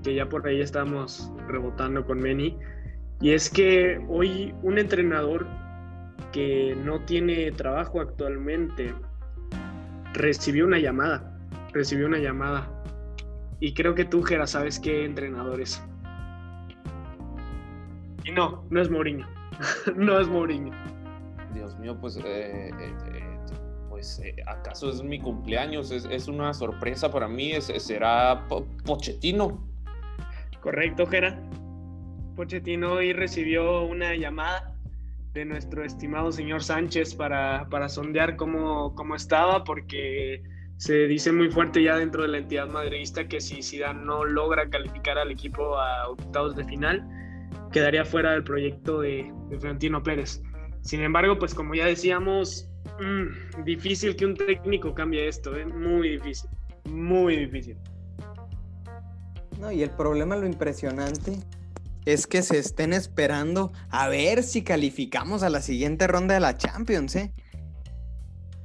que 0.04 0.16
ya 0.16 0.26
por 0.28 0.48
ahí 0.48 0.62
estamos 0.62 1.32
rebotando 1.48 2.06
con 2.06 2.20
Meni. 2.20 2.58
Y 3.22 3.32
es 3.34 3.50
que 3.50 4.00
hoy 4.08 4.54
un 4.64 4.80
entrenador 4.80 5.46
que 6.32 6.76
no 6.84 7.02
tiene 7.02 7.52
trabajo 7.52 8.02
actualmente 8.02 8.94
recibió 10.14 10.66
una 10.66 10.80
llamada. 10.80 11.38
Recibió 11.74 12.08
una 12.08 12.18
llamada. 12.20 12.70
Y 13.60 13.74
creo 13.74 13.94
que 13.96 14.06
tú, 14.06 14.24
Gera, 14.24 14.48
sabes 14.48 14.80
qué 14.80 15.06
entrenador 15.06 15.62
es. 15.62 15.84
Y 18.26 18.32
no, 18.32 18.66
no 18.70 18.82
es 18.82 18.90
Mourinho. 18.90 19.28
no 19.96 20.20
es 20.20 20.28
Mourinho. 20.28 20.72
Dios 21.54 21.78
mío, 21.80 21.98
pues, 22.00 22.18
eh, 22.18 22.70
eh, 22.70 22.72
eh, 22.80 23.40
pues 23.90 24.20
eh, 24.24 24.36
¿acaso 24.48 24.90
es 24.90 25.02
mi 25.04 25.20
cumpleaños? 25.20 25.92
Es, 25.92 26.06
es 26.06 26.28
una 26.28 26.54
sorpresa 26.54 27.12
para 27.12 27.28
mí. 27.28 27.52
Es, 27.52 27.66
será 27.66 28.46
Po- 28.48 28.66
Pochettino. 28.86 29.68
Correcto, 30.62 31.06
Jera. 31.06 31.40
Pochettino 32.36 32.94
hoy 32.94 33.14
recibió 33.14 33.84
una 33.84 34.16
llamada 34.16 34.74
de 35.34 35.46
nuestro 35.46 35.84
estimado 35.84 36.32
señor 36.32 36.64
Sánchez 36.64 37.14
para, 37.16 37.68
para 37.70 37.90
sondear 37.90 38.36
cómo, 38.36 38.96
cómo 38.96 39.16
estaba, 39.16 39.64
porque 39.64 40.42
se 40.78 41.08
dice 41.08 41.32
muy 41.32 41.52
fuerte 41.52 41.84
ya 41.84 41.98
dentro 41.98 42.24
de 42.24 42.30
la 42.30 42.38
entidad 42.38 42.70
madridista 42.70 43.28
que 43.28 43.42
si 43.42 43.62
Zidane 43.62 44.04
no 44.06 44.24
logra 44.24 44.70
calificar 44.70 45.18
al 45.18 45.32
equipo 45.32 45.78
a 45.78 46.10
octavos 46.10 46.56
de 46.56 46.64
final, 46.64 47.06
quedaría 47.72 48.06
fuera 48.06 48.32
del 48.32 48.44
proyecto 48.44 49.02
de, 49.02 49.32
de 49.50 50.02
Pérez. 50.02 50.42
Sin 50.82 51.02
embargo, 51.02 51.38
pues 51.38 51.54
como 51.54 51.76
ya 51.76 51.86
decíamos, 51.86 52.70
mm, 53.00 53.64
difícil 53.66 54.16
que 54.16 54.26
un 54.26 54.36
técnico 54.36 54.94
cambie 54.94 55.28
esto, 55.28 55.56
¿eh? 55.56 55.66
muy 55.66 56.12
difícil, 56.12 56.50
muy 56.86 57.36
difícil. 57.36 57.78
No, 59.60 59.72
y 59.72 59.84
el 59.84 59.90
problema, 59.92 60.38
lo 60.38 60.48
impresionante, 60.48 61.38
es 62.14 62.28
que 62.28 62.42
se 62.42 62.58
estén 62.58 62.94
esperando 62.94 63.72
a 63.90 64.08
ver 64.08 64.44
si 64.44 64.64
calificamos 64.64 65.44
a 65.44 65.50
la 65.50 65.62
siguiente 65.62 66.08
ronda 66.08 66.34
de 66.34 66.40
la 66.40 66.58
Champions. 66.58 67.18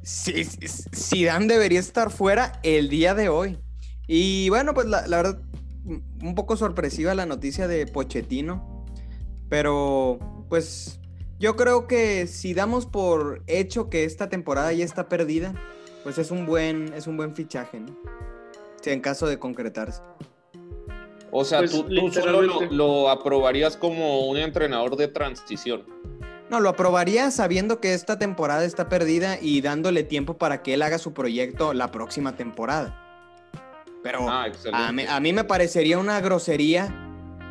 Sí, 0.03 0.45
sí, 0.45 0.67
Zidane 0.95 1.47
debería 1.47 1.81
estar 1.81 2.11
fuera 2.11 2.61
el 2.63 2.89
día 2.89 3.15
de 3.15 3.29
hoy. 3.29 3.59
Y 4.07 4.49
bueno, 4.49 4.75
pues 4.75 4.87
la, 4.87 5.07
la 5.07 5.17
verdad, 5.19 5.43
un 5.85 6.35
poco 6.35 6.57
sorpresiva 6.57 7.15
la 7.15 7.27
noticia 7.27 7.69
de 7.69 7.87
Pochettino. 7.87 8.85
Pero, 9.49 10.47
pues, 10.49 11.01
yo 11.39 11.57
creo 11.57 11.87
que 11.87 12.27
si 12.27 12.55
damos 12.55 12.87
por 12.87 13.43
hecho 13.47 13.91
que 13.91 14.05
esta 14.05 14.29
temporada 14.29 14.73
ya 14.73 14.85
está 14.85 15.09
perdida, 15.09 15.55
pues 16.03 16.19
es 16.19 16.31
un 16.31 16.47
buen, 16.47 16.93
es 16.95 17.07
un 17.07 17.17
buen 17.17 17.35
fichaje, 17.35 17.81
¿no? 17.81 17.97
Sí, 18.81 18.91
en 18.91 19.01
caso 19.01 19.27
de 19.27 19.39
concretarse. 19.39 20.03
O 21.37 21.45
sea, 21.45 21.59
Pues, 21.59 21.73
tú, 21.73 21.83
tú 21.83 22.13
solo 22.13 22.43
lo, 22.71 23.09
aprobarías 23.11 23.77
como 23.77 24.29
un 24.29 24.37
entrenador 24.37 24.95
de 24.95 25.09
transición. 25.09 25.83
No, 26.49 26.61
lo 26.61 26.69
aprobaría 26.69 27.33
sabiendo 27.33 27.81
que 27.81 27.93
esta 27.93 28.21
temporada 28.21 28.65
está 28.65 28.89
perdida 28.89 29.39
y 29.41 29.61
dándole 29.61 30.05
tiempo 30.05 30.39
para 30.39 30.63
que 30.63 30.75
él 30.75 30.83
haga 30.83 30.99
su 30.99 31.13
proyecto 31.13 31.75
la 31.75 31.91
próxima 31.91 32.37
temporada. 32.37 33.01
Pero 34.05 34.29
Ah, 34.31 34.47
a, 34.73 34.93
mí, 34.93 35.03
a 35.09 35.19
mí 35.19 35.33
me 35.33 35.43
parecería 35.43 35.99
una 35.99 36.21
grosería 36.21 36.95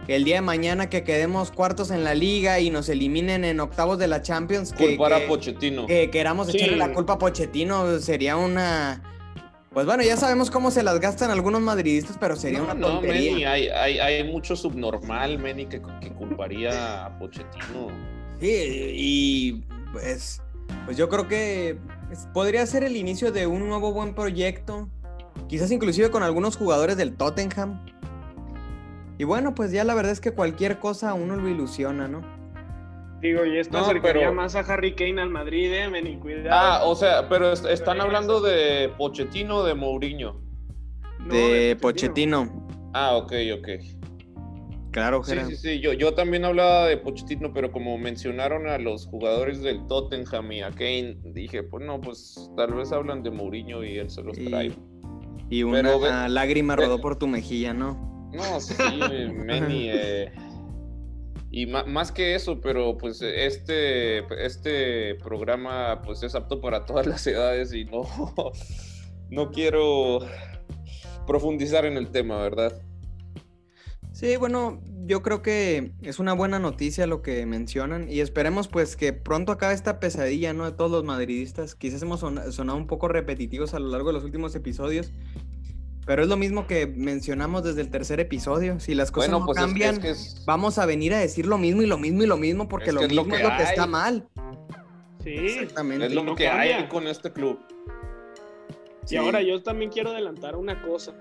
que 0.07 0.15
el 0.15 0.23
día 0.23 0.35
de 0.35 0.41
mañana 0.41 0.89
que 0.89 1.03
quedemos 1.03 1.51
cuartos 1.51 1.91
en 1.91 2.05
la 2.05 2.13
liga 2.15 2.61
y 2.61 2.69
nos 2.69 2.87
eliminen 2.87 3.43
en 3.43 3.59
octavos 3.59 3.97
de 3.99 4.07
la 4.07 4.21
Champions, 4.21 4.71
que, 4.71 4.95
Culpar 4.95 5.11
a 5.13 5.19
que- 5.19 5.27
Pochettino. 5.27 5.87
que 5.87 6.09
queramos 6.09 6.47
Sí. 6.47 6.55
echarle 6.57 6.77
la 6.77 6.93
culpa 6.93 7.13
a 7.13 7.17
Pochettino, 7.17 7.99
sería 7.99 8.37
una... 8.37 9.01
Pues 9.73 9.87
bueno, 9.87 10.03
ya 10.03 10.17
sabemos 10.17 10.51
cómo 10.51 10.69
se 10.69 10.83
las 10.83 10.99
gastan 10.99 11.31
algunos 11.31 11.59
madridistas, 11.61 12.17
pero 12.19 12.35
sería 12.35 12.59
no, 12.59 12.65
una 12.65 12.73
no, 12.75 12.87
tontería. 12.87 13.31
Manny, 13.31 13.45
hay, 13.45 13.67
hay, 13.69 13.99
hay 13.99 14.23
mucho 14.23 14.55
subnormal, 14.55 15.39
Manny, 15.39 15.65
que, 15.65 15.81
que 15.99 16.11
culparía 16.13 17.05
a 17.05 17.17
Pochettino. 17.17 17.87
Sí, 18.39 18.91
y 18.95 19.63
pues, 19.91 20.41
pues 20.85 20.95
yo 20.95 21.09
creo 21.09 21.27
que 21.27 21.79
podría 22.33 22.63
ser 22.67 22.83
el 22.83 22.95
inicio 22.95 23.31
de 23.31 23.47
un 23.47 23.67
nuevo 23.67 23.91
buen 23.91 24.13
proyecto, 24.13 24.89
quizás 25.47 25.71
inclusive 25.71 26.11
con 26.11 26.21
algunos 26.21 26.55
jugadores 26.55 26.95
del 26.95 27.15
Tottenham. 27.15 27.83
Y 29.17 29.23
bueno, 29.23 29.55
pues 29.55 29.71
ya 29.71 29.83
la 29.83 29.95
verdad 29.95 30.11
es 30.11 30.19
que 30.19 30.31
cualquier 30.31 30.79
cosa 30.79 31.11
a 31.11 31.13
uno 31.15 31.35
lo 31.35 31.47
ilusiona, 31.49 32.07
¿no? 32.07 32.21
Digo, 33.23 33.45
y 33.45 33.57
esto 33.57 33.77
No, 33.77 33.85
acercaría 33.85 34.23
pero- 34.23 34.33
más 34.33 34.55
a 34.55 34.59
Harry 34.59 34.93
Kane 34.95 35.21
al 35.21 35.29
Madrid, 35.29 35.71
eh, 35.73 35.89
Meni, 35.89 36.17
cuidado. 36.17 36.49
Ah, 36.51 36.81
o 36.83 36.93
sea, 36.93 37.27
pero 37.29 37.51
est- 37.53 37.65
están 37.65 38.01
hablando 38.01 38.41
de 38.41 38.89
Pochettino 38.97 39.57
o 39.59 39.63
de 39.63 39.73
Mourinho. 39.73 40.41
No, 41.25 41.33
de 41.33 41.77
Pochettino. 41.81 42.67
Ah, 42.93 43.15
ok, 43.15 43.31
ok. 43.57 43.67
Claro, 44.91 45.23
Sí, 45.23 45.31
Gerard. 45.31 45.47
sí, 45.49 45.55
sí. 45.55 45.79
Yo, 45.79 45.93
yo 45.93 46.13
también 46.13 46.45
hablaba 46.45 46.85
de 46.87 46.97
Pochettino, 46.97 47.51
pero 47.53 47.71
como 47.71 47.97
mencionaron 47.97 48.67
a 48.67 48.77
los 48.77 49.07
jugadores 49.07 49.63
del 49.63 49.87
Tottenham 49.87 50.51
y 50.51 50.61
a 50.61 50.69
Kane, 50.69 51.17
dije, 51.33 51.63
pues 51.63 51.83
no, 51.83 51.99
pues 52.01 52.51
tal 52.57 52.73
vez 52.75 52.91
hablan 52.91 53.23
de 53.23 53.31
Mourinho 53.31 53.83
y 53.83 53.97
él 53.97 54.09
se 54.11 54.21
los 54.21 54.37
Y- 54.37 54.45
trae. 54.49 54.71
Y 55.49 55.63
una 55.63 55.81
Pero 55.81 56.27
lágrima 56.27 56.75
ve- 56.75 56.85
rodó 56.85 56.99
por 56.99 57.15
tu 57.15 57.25
mejilla, 57.27 57.73
¿no? 57.73 58.29
No, 58.33 58.59
sí, 58.59 58.75
Manny. 59.47 59.89
eh, 59.91 60.31
y 61.55 61.67
más 61.67 62.11
que 62.11 62.33
eso, 62.33 62.59
pero 62.59 62.97
pues 62.97 63.21
este, 63.21 64.19
este 64.43 65.13
programa 65.15 66.01
pues 66.01 66.23
es 66.23 66.33
apto 66.33 66.59
para 66.59 66.83
todas 66.83 67.05
las 67.05 67.25
edades 67.27 67.71
y 67.73 67.85
no, 67.85 68.01
no 69.29 69.51
quiero 69.51 70.21
profundizar 71.27 71.85
en 71.85 71.95
el 71.97 72.09
tema, 72.09 72.41
¿verdad? 72.41 72.81
Sí, 74.13 74.35
bueno, 74.37 74.81
yo 75.05 75.21
creo 75.21 75.43
que 75.43 75.91
es 76.01 76.17
una 76.17 76.33
buena 76.33 76.57
noticia 76.57 77.05
lo 77.05 77.21
que 77.21 77.45
mencionan 77.45 78.09
y 78.09 78.19
esperemos 78.21 78.67
pues 78.67 78.95
que 78.95 79.13
pronto 79.13 79.51
acabe 79.51 79.75
esta 79.75 79.99
pesadilla, 79.99 80.53
¿no? 80.53 80.65
De 80.65 80.71
todos 80.71 80.89
los 80.91 81.03
madridistas. 81.03 81.75
Quizás 81.75 82.01
hemos 82.01 82.19
son- 82.19 82.51
sonado 82.51 82.77
un 82.79 82.87
poco 82.87 83.07
repetitivos 83.07 83.73
a 83.75 83.79
lo 83.79 83.89
largo 83.89 84.07
de 84.07 84.13
los 84.13 84.23
últimos 84.23 84.55
episodios, 84.55 85.11
pero 86.05 86.21
es 86.23 86.27
lo 86.27 86.37
mismo 86.37 86.67
que 86.67 86.87
mencionamos 86.87 87.63
desde 87.63 87.81
el 87.81 87.89
tercer 87.89 88.19
episodio. 88.19 88.79
Si 88.79 88.93
las 88.95 89.11
cosas 89.11 89.29
Bueno, 89.31 89.39
no 89.41 89.45
pues 89.47 89.57
es- 89.57 89.63
cambian, 89.63 89.93
es, 89.95 89.99
que 89.99 90.09
es- 90.09 90.43
vamos 90.45 90.77
a 90.77 90.85
venir 90.85 91.13
a 91.13 91.19
decir 91.19 91.45
lo 91.45 91.57
mismo 91.57 91.81
y 91.81 91.85
lo 91.85 91.97
mismo 91.97 92.23
y 92.23 92.27
lo 92.27 92.37
mismo 92.37 92.67
porque 92.67 92.89
Es 92.89 92.93
lo 92.93 92.99
que 93.01 93.05
es 93.07 93.13
lo 93.13 93.23
mismo 93.23 93.35
que 93.37 93.43
es 93.43 93.49
lo 93.49 93.57
que 93.57 93.63
está 93.63 93.87
mal. 93.87 94.27
Sí. 95.23 95.29
Exactamente. 95.35 96.05
es 96.07 96.13
lo 96.13 96.23
no 96.23 96.35
que 96.35 96.47
hay 96.49 96.87
con 96.87 97.07
este 97.07 97.31
club. 97.31 97.59
Y 99.09 99.15
ahora 99.17 99.41
yo 99.41 99.61
también 99.61 99.91
quiero 99.91 100.11
adelantar 100.11 100.55
una 100.55 100.81
cosa. 100.81 101.13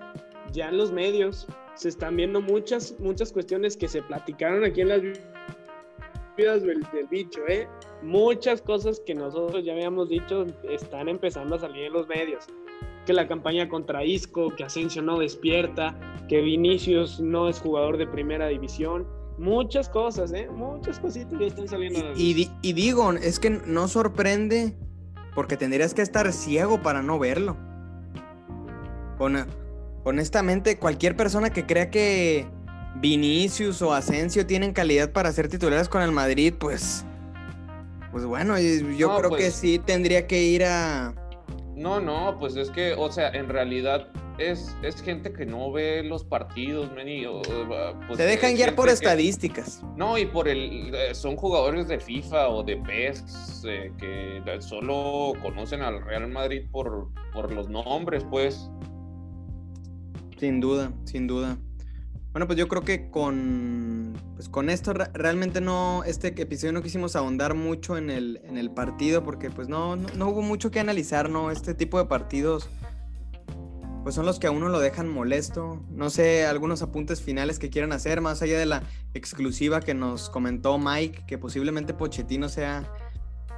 Ya 0.53 0.69
en 0.69 0.77
los 0.77 0.93
medios 0.93 1.47
se 1.75 1.89
están 1.89 2.17
viendo 2.17 2.41
muchas, 2.41 2.95
muchas 2.99 3.33
cuestiones 3.33 3.77
que 3.77 3.89
se 3.89 4.03
platicaron 4.03 4.65
aquí 4.65 4.83
en 4.83 4.89
las 4.89 5.03
vi- 5.03 5.13
vidas 6.37 6.63
del, 6.63 6.81
del 6.93 7.07
bicho, 7.11 7.41
¿eh? 7.49 7.67
Muchas 8.03 8.61
cosas 8.63 9.01
que 9.05 9.15
nosotros 9.15 9.65
ya 9.65 9.73
habíamos 9.73 10.09
dicho 10.09 10.47
están 10.69 11.09
empezando 11.09 11.57
a 11.57 11.59
salir 11.61 11.85
en 11.85 11.93
los 11.93 12.07
medios. 12.09 12.45
Que 13.07 13.13
la 13.13 13.27
campaña 13.27 13.69
contra 13.69 14.05
Isco, 14.05 14.55
que 14.55 14.65
Asensio 14.65 15.03
no 15.03 15.19
despierta, 15.19 15.97
que 16.29 16.41
Vinicius 16.41 17.21
no 17.21 17.49
es 17.49 17.59
jugador 17.61 17.97
de 17.97 18.07
primera 18.07 18.47
división. 18.49 19.07
Muchas 19.39 19.89
cosas, 19.89 20.33
¿eh? 20.33 20.49
Muchas 20.55 21.01
cositas 21.01 21.39
ya 21.41 21.47
están 21.47 21.67
saliendo. 21.67 21.99
a 21.99 22.03
la 22.05 22.13
Y, 22.17 22.73
digo, 22.73 23.13
es 23.15 23.41
que 23.41 23.51
no 23.51 23.89
sorprende 23.89 24.75
porque 25.35 25.57
tendrías 25.57 25.95
que 25.95 26.03
estar 26.03 26.31
ciego 26.33 26.81
para 26.83 27.03
no 27.03 27.19
verlo. 27.19 27.57
Hon- 29.19 29.47
honestamente, 30.05 30.79
cualquier 30.79 31.17
persona 31.17 31.51
que 31.51 31.67
crea 31.67 31.91
que 31.91 32.47
Vinicius 32.97 33.83
o 33.83 33.93
Asensio 33.95 34.47
tienen 34.47 34.73
calidad 34.73 35.11
para 35.13 35.33
ser 35.33 35.49
titulares 35.49 35.89
con 35.89 36.03
el 36.03 36.13
Madrid, 36.13 36.55
pues, 36.59 37.05
pues 38.13 38.25
bueno, 38.27 38.59
yo 38.61 39.09
No, 39.09 39.19
creo 39.19 39.31
que 39.31 39.37
pues- 39.45 39.55
sí 39.55 39.79
tendría 39.79 40.27
que 40.27 40.43
ir 40.45 40.65
a... 40.65 41.15
No, 41.75 42.01
no, 42.01 42.37
pues 42.39 42.55
es 42.57 42.71
que, 42.71 42.93
o 42.93 43.11
sea, 43.11 43.31
en 43.31 43.49
realidad 43.49 44.09
es, 44.39 44.77
es 44.83 45.01
gente 45.03 45.33
que 45.33 45.47
no 45.47 45.73
ve 45.73 46.03
los 46.03 46.23
partidos, 46.25 46.91
Manny. 46.95 47.25
o- 47.27 47.39
o, 47.41 47.43
pues, 48.07 48.19
Se 48.19 48.25
dejan 48.25 48.51
es 48.51 48.57
guiar 48.57 48.75
por 48.75 48.87
que- 48.87 48.93
estadísticas. 48.93 49.83
No, 49.97 50.19
y 50.19 50.27
por 50.27 50.49
el. 50.49 50.95
eh, 50.95 51.15
son 51.15 51.37
jugadores 51.37 51.89
de 51.89 51.99
FIFA 51.99 52.49
o 52.51 52.63
de 52.63 52.77
PES 52.77 53.65
eh, 53.67 53.93
que 53.99 54.43
solo 54.61 55.33
conocen 55.43 55.81
al 55.83 56.03
Real 56.05 56.29
Madrid 56.29 56.63
por, 56.71 57.09
por 57.33 57.51
los 57.53 57.69
nombres, 57.69 58.25
pues. 58.31 58.71
Sin 60.39 60.61
duda, 60.61 60.93
sin 61.05 61.27
duda. 61.27 61.57
Bueno, 62.33 62.47
pues 62.47 62.59
yo 62.59 62.67
creo 62.67 62.83
que 62.83 63.11
con, 63.11 64.15
pues 64.37 64.49
con 64.49 64.71
esto 64.71 64.95
re- 64.95 65.11
realmente 65.13 65.61
no, 65.61 66.03
este 66.05 66.29
episodio 66.29 66.73
no 66.73 66.83
quisimos 66.83 67.15
ahondar 67.15 67.55
mucho 67.55 67.99
en 67.99 68.09
el, 68.09 68.41
en 68.45 68.57
el 68.57 68.71
partido 68.71 69.23
porque 69.23 69.51
pues 69.51 69.69
no, 69.69 69.97
no, 69.97 70.09
no 70.17 70.29
hubo 70.31 70.41
mucho 70.41 70.71
que 70.71 70.81
analizar, 70.81 71.29
¿no? 71.29 71.51
Este 71.51 71.75
tipo 71.75 71.99
de 71.99 72.07
partidos 72.07 72.71
pues 74.03 74.15
son 74.15 74.25
los 74.25 74.39
que 74.39 74.47
a 74.47 74.51
uno 74.51 74.71
lo 74.71 74.81
dejan 74.81 75.09
molesto. 75.09 75.85
No 75.91 76.09
sé, 76.09 76.47
algunos 76.47 76.81
apuntes 76.81 77.21
finales 77.21 77.59
que 77.59 77.69
quieran 77.69 77.93
hacer, 77.93 78.23
más 78.23 78.41
allá 78.41 78.59
de 78.59 78.67
la 78.67 78.83
exclusiva 79.13 79.81
que 79.81 79.93
nos 79.93 80.31
comentó 80.31 80.79
Mike, 80.79 81.25
que 81.27 81.37
posiblemente 81.37 81.93
Pochettino 81.93 82.49
sea 82.49 82.91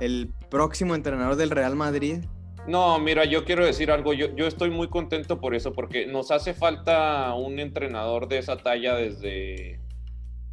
el 0.01 0.35
próximo 0.51 0.97
entrenador 0.97 1.37
del 1.37 1.51
Real 1.51 1.77
Madrid. 1.77 2.25
No, 2.67 2.99
mira, 2.99 3.25
yo 3.25 3.45
quiero 3.45 3.65
decir 3.67 3.91
algo. 3.91 4.15
Yo, 4.15 4.35
yo 4.35 4.47
estoy 4.47 4.71
muy 4.71 4.89
contento 4.89 5.41
por 5.41 5.55
eso, 5.55 5.73
porque 5.75 6.07
nos 6.07 6.31
hace 6.31 6.55
falta 6.55 7.35
un 7.35 7.59
entrenador 7.59 8.27
de 8.27 8.39
esa 8.39 8.57
talla 8.57 8.95
desde, 8.97 9.81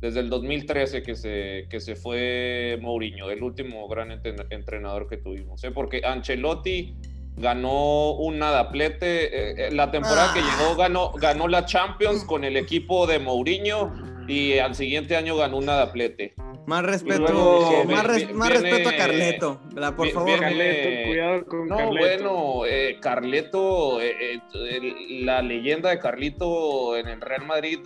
desde 0.01 0.19
el 0.19 0.29
2013 0.29 1.03
que 1.03 1.15
se, 1.15 1.67
que 1.69 1.79
se 1.79 1.95
fue 1.95 2.77
Mourinho, 2.81 3.29
el 3.31 3.41
último 3.43 3.87
gran 3.87 4.11
entrenador 4.49 5.07
que 5.07 5.17
tuvimos. 5.17 5.63
¿eh? 5.63 5.71
Porque 5.71 6.01
Ancelotti 6.03 6.95
ganó 7.37 8.11
un 8.15 8.39
nadaplete. 8.39 9.25
eh, 9.25 9.67
eh, 9.67 9.71
la 9.71 9.89
temporada 9.89 10.33
que 10.33 10.41
Ah. 10.41 10.57
llegó 10.59 10.75
ganó, 10.75 11.11
ganó 11.13 11.47
la 11.47 11.65
Champions 11.65 12.25
con 12.25 12.43
el 12.43 12.57
equipo 12.57 13.07
de 13.07 13.19
Mourinho 13.19 13.93
y 14.27 14.57
al 14.59 14.75
siguiente 14.75 15.15
año 15.15 15.37
ganó 15.37 15.57
un 15.59 15.65
nadaplete. 15.65 16.33
Más 16.71 16.83
respeto, 16.85 17.33
luego 17.33 17.83
más, 17.85 18.03
res- 18.05 18.17
viene- 18.19 18.33
más 18.33 18.49
respeto 18.49 18.75
a 18.87 18.91
viene- 18.91 18.97
Carleto. 18.97 19.59
La- 19.75 19.93
por 19.93 20.05
vi- 20.07 20.13
favor, 20.13 20.27
viene- 20.29 20.41
Carleto, 20.41 21.07
cuidado 21.09 21.45
con 21.45 21.67
No, 21.67 21.77
Carleto. 21.77 21.99
bueno, 22.23 22.65
eh, 22.65 22.97
Carleto, 23.01 24.01
eh, 24.01 24.39
eh, 24.53 24.93
la 25.21 25.41
leyenda 25.41 25.89
de 25.89 25.99
Carlito 25.99 26.95
en 26.95 27.09
el 27.09 27.19
Real 27.19 27.45
Madrid 27.45 27.79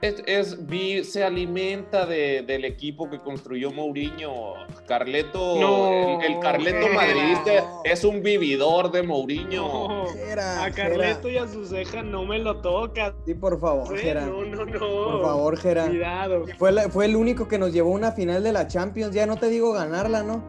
es, 0.00 0.22
es- 0.26 0.66
vi- 0.66 1.02
se 1.04 1.24
alimenta 1.24 2.06
de- 2.06 2.42
del 2.42 2.64
equipo 2.64 3.08
que 3.08 3.18
construyó 3.18 3.70
Mourinho. 3.72 4.54
Carleto, 4.86 5.58
No, 5.58 6.20
el, 6.20 6.32
el 6.34 6.38
Carleto 6.40 6.88
no. 6.88 6.94
madridista 6.94 7.52
es 7.84 8.04
un 8.04 8.22
vividor 8.22 8.90
de 8.92 9.02
Mourinho. 9.02 9.62
No, 9.88 10.04
a 10.04 10.70
Carleto 10.70 11.28
y 11.28 11.38
a 11.38 11.48
su 11.48 11.64
ceja 11.66 12.02
no 12.02 12.24
me 12.24 12.38
lo 12.38 12.60
tocas. 12.60 13.14
Sí, 13.24 13.34
por 13.34 13.58
favor. 13.60 13.96
Jera. 13.98 14.26
No, 14.26 14.44
no, 14.44 14.64
no. 14.64 14.78
Por 14.78 15.22
favor, 15.22 15.56
Jera. 15.58 15.86
Cuidado. 15.88 16.44
Fue, 16.58 16.72
la- 16.72 16.88
fue 16.88 17.06
el 17.06 17.16
único 17.16 17.48
que 17.48 17.58
nos 17.58 17.72
llevó 17.72 17.90
a 17.92 17.96
una 17.96 18.12
final 18.12 18.42
de 18.42 18.52
la 18.52 18.66
Champions. 18.68 19.14
Ya 19.14 19.26
no 19.26 19.36
te 19.36 19.48
digo 19.48 19.72
ganarla, 19.72 20.22
¿no? 20.22 20.44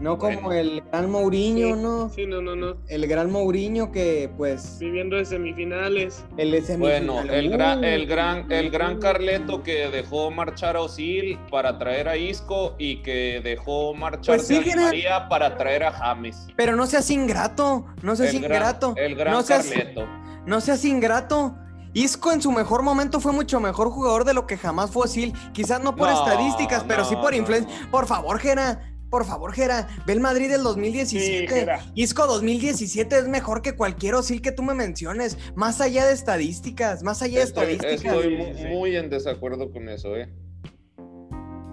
No 0.00 0.16
como 0.16 0.42
Bueno. 0.42 0.52
el 0.52 0.82
gran 0.92 1.10
Mourinho, 1.10 1.74
Sí, 1.74 1.82
¿no? 1.82 2.08
Sí, 2.10 2.26
no, 2.26 2.40
no, 2.40 2.54
no. 2.54 2.76
El 2.88 3.06
gran 3.08 3.32
Mourinho 3.32 3.90
que, 3.90 4.30
pues, 4.36 4.78
Viviendo 4.78 5.16
de 5.16 5.24
semifinales. 5.24 6.24
el 6.36 6.52
de 6.52 6.60
Bueno, 6.76 7.14
semifinal. 7.14 7.30
el 7.30 7.50
gran, 7.50 7.84
el 7.84 8.06
gran, 8.06 8.52
el 8.52 8.70
gran. 8.70 8.98
Carleto 9.00 9.62
que 9.64 9.88
dejó 9.90 10.30
marchar 10.30 10.76
a 10.76 10.82
Osil 10.82 11.38
para 11.50 11.78
traer 11.78 12.08
a 12.08 12.16
Isco 12.16 12.74
y 12.78 13.02
que 13.02 13.40
dejó 13.42 13.92
marchar 13.94 14.36
Pues 14.36 14.46
sí, 14.46 14.56
a. 14.70 14.76
María 14.76 15.28
para 15.28 15.56
traer 15.56 15.82
a 15.84 15.90
James. 15.92 16.46
Pero 16.56 16.76
no 16.76 16.86
seas 16.86 17.10
ingrato, 17.10 17.84
no 18.02 18.14
seas 18.14 18.34
el 18.34 18.40
gran, 18.42 18.52
ingrato. 18.52 18.94
el 18.96 19.14
gran 19.16 19.34
no 19.34 19.42
seas, 19.42 19.66
Carleto. 19.66 20.06
no 20.46 20.60
seas 20.60 20.84
ingrato. 20.84 21.56
Isco 21.94 22.30
en 22.32 22.40
su 22.42 22.52
mejor 22.52 22.82
momento 22.82 23.18
fue 23.18 23.32
mucho 23.32 23.58
mejor 23.60 23.90
jugador 23.90 24.24
de 24.24 24.34
lo 24.34 24.46
que 24.46 24.56
jamás 24.56 24.90
fue 24.90 25.04
Osil. 25.06 25.32
Quizás 25.52 25.82
no 25.82 25.96
por 25.96 26.08
No, 26.08 26.18
estadísticas, 26.24 26.84
pero 26.86 27.04
sí 27.04 27.16
por 27.16 27.32
no, 27.32 27.38
influencia. 27.38 27.74
no. 27.84 27.90
Por 27.90 28.06
favor, 28.06 28.38
Jera. 28.38 28.94
Por 29.10 29.24
favor, 29.24 29.52
Jera. 29.54 29.88
Ve 30.06 30.12
el 30.12 30.20
Madrid 30.20 30.50
del 30.50 30.62
2017. 30.62 31.48
Sí. 31.78 31.90
Isco 31.94 32.26
2017 32.26 33.18
es 33.18 33.28
mejor 33.28 33.62
que 33.62 33.74
cualquier 33.74 34.14
Osil 34.14 34.42
que 34.42 34.52
tú 34.52 34.62
me 34.62 34.74
menciones. 34.74 35.38
Más 35.54 35.80
allá 35.80 36.06
de 36.06 36.12
estadísticas. 36.12 37.02
Más 37.02 37.22
allá 37.22 37.38
de 37.38 37.44
Estoy, 37.44 37.72
estadísticas. 37.72 38.14
estoy 38.16 38.36
Sí, 38.36 38.42
mu- 38.42 38.54
sí. 38.58 38.64
muy 38.66 38.96
en 38.96 39.08
desacuerdo 39.08 39.70
con 39.72 39.88
eso, 39.88 40.14
¿eh? 40.16 40.28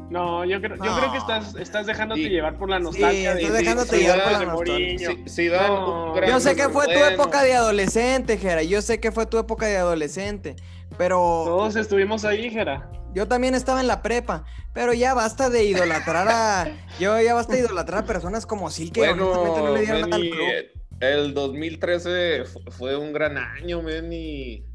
No, 0.10 0.46
yo 0.46 0.62
creo, 0.62 0.78
yo 0.78 0.84
No. 0.86 0.98
creo 1.00 1.12
que 1.12 1.18
estás, 1.18 1.56
estás 1.56 1.88
dejándote 1.88 2.22
Y- 2.22 2.30
llevar 2.30 2.58
por 2.58 2.70
la 2.70 2.80
nostalgia 2.80 3.34
estás 3.34 3.52
de, 3.52 3.58
dejándote 3.58 3.96
de- 3.98 4.02
llevar 4.04 4.24
por 4.24 4.32
la 4.32 4.46
nostalgia. 4.46 5.10
Si, 5.26 5.30
si 5.30 5.48
dan 5.48 5.68
No. 5.74 6.06
un 6.12 6.16
gran 6.16 6.30
Yo 6.30 6.40
sé 6.40 6.56
que 6.56 6.70
fue 6.70 6.86
tu 6.86 7.04
época 7.04 7.44
de 7.44 7.54
adolescente, 7.56 8.38
Jera. 8.38 8.64
Yo 8.64 8.82
sé 8.82 9.00
que 9.00 9.12
fue 9.12 9.26
tu 9.26 9.38
época 9.40 9.66
de 9.66 9.78
adolescente. 9.78 10.56
Pero 10.98 11.18
Todos 11.46 11.76
estuvimos 11.76 12.24
ahí, 12.24 12.50
Jera. 12.52 12.90
Yo 13.16 13.28
también 13.28 13.56
estaba 13.56 13.82
en 13.82 13.88
la 13.88 14.02
prepa. 14.04 14.46
Pero 14.74 14.94
ya 14.94 15.14
basta 15.14 15.50
de 15.50 15.64
idolatrar 15.64 16.28
a. 16.30 16.78
Yo 17.00 17.20
ya 17.22 17.34
basta 17.34 17.54
de 17.54 17.60
idolatrar 17.62 18.04
a 18.04 18.06
personas 18.06 18.46
como 18.46 18.70
Sil 18.70 18.92
que 18.92 19.02
honestamente 19.10 19.50
Bueno, 19.62 19.68
no 19.70 19.74
le 19.74 19.82
dieron 19.82 20.02
nada 20.02 20.16
al 20.18 20.22
Manny, 20.22 20.32
club. 20.32 20.48
el 21.00 21.34
2013 21.34 22.44
fu- 22.46 22.60
fue 22.72 22.96
un 22.96 23.14
gran 23.14 23.38
año, 23.38 23.82
Manny. 23.82 24.66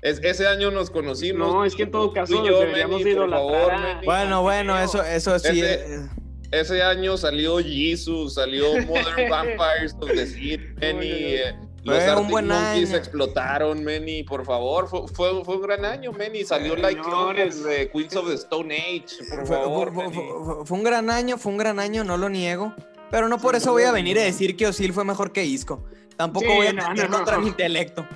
Es, 0.00 0.20
ese 0.22 0.46
año 0.46 0.70
nos 0.70 0.90
conocimos. 0.90 1.46
No, 1.52 1.64
es 1.64 1.74
que 1.74 1.82
en 1.82 1.90
todo 1.90 2.12
caso 2.12 2.44
yo, 2.46 2.60
deberíamos 2.60 3.00
Manny, 3.00 3.14
por 3.14 3.24
idolatrar 3.28 3.60
favor, 3.60 3.72
Manny. 3.80 4.06
Bueno, 4.06 4.42
bueno, 4.42 4.78
eso, 4.78 5.02
eso 5.04 5.38
sí. 5.38 5.60
Ese- 5.60 6.08
Ese 6.50 6.82
año 6.82 7.16
salió 7.18 7.58
Jesus, 7.58 8.34
salió 8.34 8.72
Modern 8.86 9.28
Vampires 9.30 9.94
of 10.00 10.08
the 10.08 10.26
Sea, 10.26 10.58
Manny. 10.80 11.36
No, 11.46 11.56
no, 11.56 11.62
no. 11.62 11.67
Eh, 11.78 11.82
Fue 11.84 11.94
Los 11.94 12.02
un 12.04 12.08
Arctic 12.10 12.30
buen 12.30 12.48
Monkeys 12.48 12.88
año. 12.90 12.98
explotaron, 12.98 13.84
Manny, 13.84 14.22
por 14.24 14.44
favor. 14.44 14.88
Fue, 14.88 15.06
fue, 15.08 15.44
fue 15.44 15.56
un 15.56 15.62
gran 15.62 15.84
año, 15.84 16.12
Manny. 16.12 16.44
Salió 16.44 16.76
Like 16.76 17.00
de 17.00 17.90
Queens 17.90 18.16
of 18.16 18.26
the 18.28 18.34
Stone 18.34 18.74
Age, 18.74 19.06
por 19.30 19.46
fue, 19.46 19.56
favor. 19.56 19.92
fue- 19.94 20.10
fue- 20.12 20.24
fue- 20.44 20.66
fue 20.66 20.76
un 20.78 20.84
gran 20.84 21.08
año, 21.10 21.38
fue 21.38 21.52
un 21.52 21.58
gran 21.58 21.78
año, 21.78 22.04
no 22.04 22.16
lo 22.16 22.28
niego. 22.28 22.74
Pero 23.10 23.28
no 23.28 23.38
por 23.38 23.54
eso 23.56 23.72
voy 23.72 23.84
a 23.84 23.92
venir 23.92 24.18
a 24.18 24.22
decir 24.22 24.56
que 24.56 24.66
Osil 24.66 24.92
fue 24.92 25.04
mejor 25.04 25.32
que 25.32 25.44
Isco. 25.44 25.82
Tampoco 26.16 26.46
Sí, 26.50 26.56
voy 26.56 26.66
a 26.66 26.72
no, 26.72 26.82
atentar 26.82 27.08
no, 27.10 27.16
contra 27.16 27.36
no. 27.36 27.42
mi 27.42 27.48
intelecto. 27.48 28.06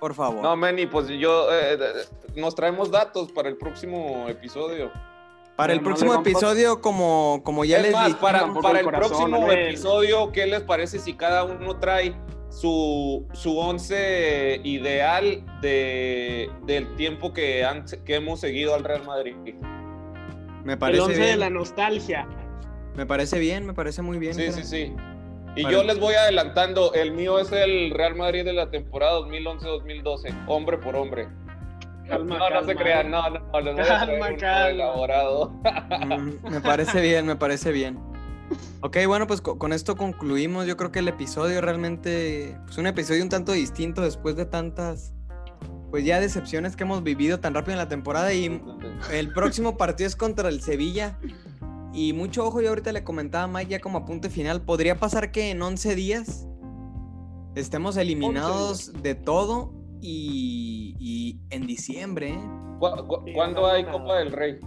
Por 0.00 0.14
favor. 0.14 0.42
No, 0.42 0.56
Manny, 0.56 0.86
pues 0.86 1.08
yo. 1.08 1.52
eh, 1.52 1.74
eh, 1.74 1.80
nos 2.36 2.54
traemos 2.54 2.90
datos 2.90 3.30
para 3.32 3.48
el 3.48 3.56
próximo 3.56 4.26
episodio. 4.28 4.90
Para 5.56 5.74
el 5.74 5.80
no 5.80 5.84
próximo 5.84 6.14
rompas- 6.14 6.30
episodio, 6.30 6.80
como, 6.80 7.42
como 7.44 7.64
ya 7.64 7.76
es 7.76 7.82
les 7.84 7.92
más, 7.92 8.06
dije. 8.06 8.18
para, 8.20 8.52
para 8.54 8.70
el 8.70 8.76
el 8.78 8.84
corazón, 8.84 9.30
próximo 9.30 9.52
episodio, 9.52 10.32
¿qué 10.32 10.46
les 10.46 10.62
parece 10.62 10.98
si 10.98 11.12
cada 11.12 11.44
uno 11.44 11.76
trae 11.78 12.14
su, 12.52 13.26
su 13.32 13.58
once 13.58 14.60
ideal 14.62 15.42
de, 15.62 16.50
del 16.66 16.94
tiempo 16.96 17.32
que, 17.32 17.64
han, 17.64 17.84
que 18.04 18.16
hemos 18.16 18.40
seguido 18.40 18.74
al 18.74 18.84
Real 18.84 19.04
Madrid. 19.04 19.34
Me 20.64 20.74
El 20.74 20.78
parece 20.78 21.02
11 21.02 21.18
de 21.18 21.24
bien. 21.26 21.40
la 21.40 21.50
nostalgia. 21.50 22.28
Me 22.94 23.06
parece 23.06 23.38
bien, 23.38 23.66
me 23.66 23.72
parece 23.74 24.02
muy 24.02 24.18
bien. 24.18 24.34
Sí, 24.34 24.42
cara. 24.46 24.52
sí, 24.58 24.64
sí. 24.64 24.94
Y 25.56 25.64
Vale. 25.64 25.76
yo 25.76 25.82
les 25.84 25.98
voy 25.98 26.14
adelantando, 26.14 26.92
el 26.94 27.12
mío 27.12 27.38
es 27.38 27.50
el 27.52 27.90
Real 27.90 28.14
Madrid 28.14 28.44
de 28.44 28.52
la 28.52 28.70
temporada 28.70 29.18
2011-2012, 29.20 30.44
hombre 30.46 30.78
por 30.78 30.94
hombre. 30.96 31.28
Calma, 32.08 32.38
no, 32.38 32.50
no 32.50 32.64
se 32.64 32.74
crean, 32.74 33.10
no, 33.10 33.28
no, 33.30 33.38
no, 33.52 33.60
les 33.60 33.74
voy 33.74 33.82
a 33.84 33.86
Calma, 33.86 34.26
uno 34.28 34.36
calma. 34.38 34.68
elaborado. 34.70 35.50
Mm, 36.06 36.50
me 36.50 36.60
parece 36.60 37.00
bien, 37.00 37.26
me 37.26 37.36
parece 37.36 37.70
bien. 37.72 37.98
Ok, 38.80 38.98
bueno, 39.06 39.26
pues 39.26 39.40
co- 39.40 39.58
con 39.58 39.72
esto 39.72 39.96
concluimos. 39.96 40.66
Yo 40.66 40.76
creo 40.76 40.90
que 40.92 40.98
el 40.98 41.08
episodio 41.08 41.60
realmente, 41.60 42.58
pues 42.64 42.78
un 42.78 42.86
episodio 42.86 43.22
un 43.22 43.28
tanto 43.28 43.52
distinto 43.52 44.02
después 44.02 44.36
de 44.36 44.44
tantas, 44.44 45.14
pues 45.90 46.04
ya 46.04 46.20
decepciones 46.20 46.74
que 46.76 46.84
hemos 46.84 47.02
vivido 47.02 47.38
tan 47.40 47.54
rápido 47.54 47.72
en 47.72 47.78
la 47.78 47.88
temporada 47.88 48.32
y 48.34 48.60
el 49.12 49.32
próximo 49.32 49.76
partido 49.76 50.08
es 50.08 50.16
contra 50.16 50.48
el 50.48 50.60
Sevilla. 50.62 51.18
Y 51.94 52.12
mucho 52.14 52.46
ojo, 52.46 52.60
yo 52.62 52.70
ahorita 52.70 52.90
le 52.92 53.04
comentaba 53.04 53.44
a 53.44 53.46
Mike 53.48 53.70
ya 53.72 53.80
como 53.80 53.98
apunte 53.98 54.30
final, 54.30 54.62
podría 54.62 54.98
pasar 54.98 55.30
que 55.30 55.50
en 55.50 55.60
11 55.62 55.94
días 55.94 56.48
estemos 57.54 57.96
eliminados 57.98 58.92
de 59.02 59.14
todo 59.14 59.74
y, 60.00 60.96
y 60.98 61.40
en 61.50 61.66
diciembre, 61.66 62.30
¿eh? 62.30 62.40
¿Cu- 62.80 63.06
cu- 63.06 63.22
Sí, 63.26 63.32
¿Cuándo 63.34 63.60
no, 63.60 63.66
hay. 63.68 63.84
Copa 63.84 64.16
del 64.18 64.32
Rey? 64.32 64.58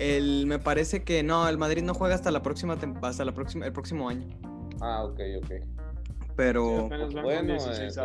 El, 0.00 0.46
me 0.46 0.58
parece 0.58 1.04
que 1.04 1.22
no, 1.22 1.48
el 1.48 1.58
Madrid 1.58 1.82
no 1.82 1.94
juega 1.94 2.14
hasta 2.14 2.30
la 2.30 2.42
próxima 2.42 2.76
hasta 3.02 3.24
la 3.24 3.32
próxima, 3.32 3.66
el 3.66 3.72
próximo 3.72 4.08
año. 4.08 4.26
Ah, 4.80 5.04
ok, 5.04 5.20
ok. 5.42 5.48
Sí, 5.48 6.26
Pero, 6.36 6.88
van 6.88 7.10
bueno, 7.22 7.38
con 7.38 7.46
16 7.48 7.96
eh, 7.96 8.00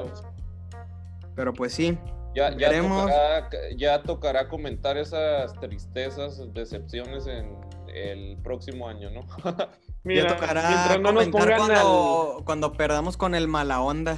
pero 1.36 1.54
pues 1.54 1.74
sí. 1.74 1.98
Ya, 2.36 2.50
ya, 2.58 2.70
Veremos. 2.70 3.04
tocará, 3.04 3.50
ya 3.78 4.04
tocará 4.04 4.48
comentar 4.50 4.98
esas 4.98 5.54
tristezas, 5.60 6.41
decepciones 6.54 7.28
en 7.28 7.56
el 7.88 8.38
próximo 8.43 8.89
año, 8.89 9.10
¿no? 9.10 9.26
Mira, 10.04 10.24
ya 10.30 10.36
tocará 10.36 10.68
mientras 10.70 11.00
no 11.00 11.12
nos 11.14 11.28
comentar 11.28 11.41
pongan 11.58 11.58
cuando, 11.58 12.41
cuando 12.46 12.72
perdamos 12.74 13.16
con 13.18 13.36
el 13.36 13.48
mala 13.48 13.82
onda. 13.82 14.18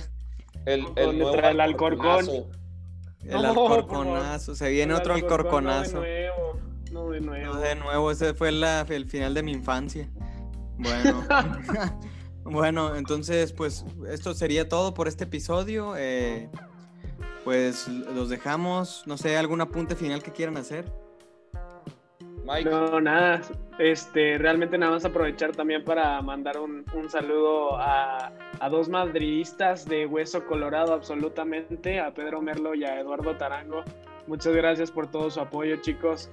El, 0.65 0.85
el 0.95 1.17
nuevo 1.17 1.35
el 1.37 1.61
Alcorcón. 1.61 2.07
Alcorconazo. 2.07 2.49
El 3.23 3.31
No, 3.41 3.49
alcorconazo. 3.49 4.55
Se 4.55 4.69
viene 4.69 4.93
al- 4.93 4.99
otro 4.99 5.13
al 5.13 5.21
alcorconazo. 5.21 6.03
No 6.91 7.09
de 7.09 7.21
nuevo, 7.21 7.53
no 7.53 7.59
de 7.59 7.75
nuevo. 7.75 8.11
Ese 8.11 8.33
fue 8.33 8.51
la- 8.51 8.81
el 8.89 9.05
final 9.09 9.33
de 9.33 9.43
mi 9.43 9.51
infancia. 9.51 10.07
Bueno. 10.77 11.23
bueno, 12.43 12.95
entonces, 12.95 13.51
pues 13.53 13.85
esto 14.09 14.33
sería 14.33 14.67
todo 14.69 14.93
por 14.93 15.07
este 15.07 15.25
episodio. 15.25 15.95
eh, 15.97 16.49
pues 17.43 17.87
los 17.87 18.27
dejamos. 18.29 19.03
No 19.05 19.17
sé, 19.17 19.37
algún 19.37 19.61
apunte 19.61 19.95
final 19.95 20.21
que 20.21 20.31
quieran 20.31 20.57
hacer. 20.57 20.91
Mike, 22.45 22.69
No, 22.69 22.99
nada. 23.01 23.41
Este, 23.79 24.37
realmente 24.37 24.77
nada 24.77 24.93
más 24.93 25.05
aprovechar 25.05 25.53
también 25.55 25.83
para 25.83 26.21
mandar 26.21 26.57
un, 26.59 26.83
un 26.93 27.09
saludo 27.09 27.77
a, 27.77 28.31
a 28.59 28.69
dos 28.69 28.89
madridistas 28.89 29.85
de 29.85 30.05
hueso 30.05 30.45
colorado 30.45 30.93
absolutamente, 30.93 31.99
a 31.99 32.13
Pedro 32.13 32.41
Merlo 32.41 32.73
y 32.73 32.83
a 32.85 32.99
Eduardo 32.99 33.35
Tarango. 33.37 33.83
Muchas 34.27 34.53
gracias 34.55 34.91
por 34.91 35.07
todo 35.11 35.29
su 35.29 35.39
apoyo, 35.39 35.75
chicos. 35.77 36.29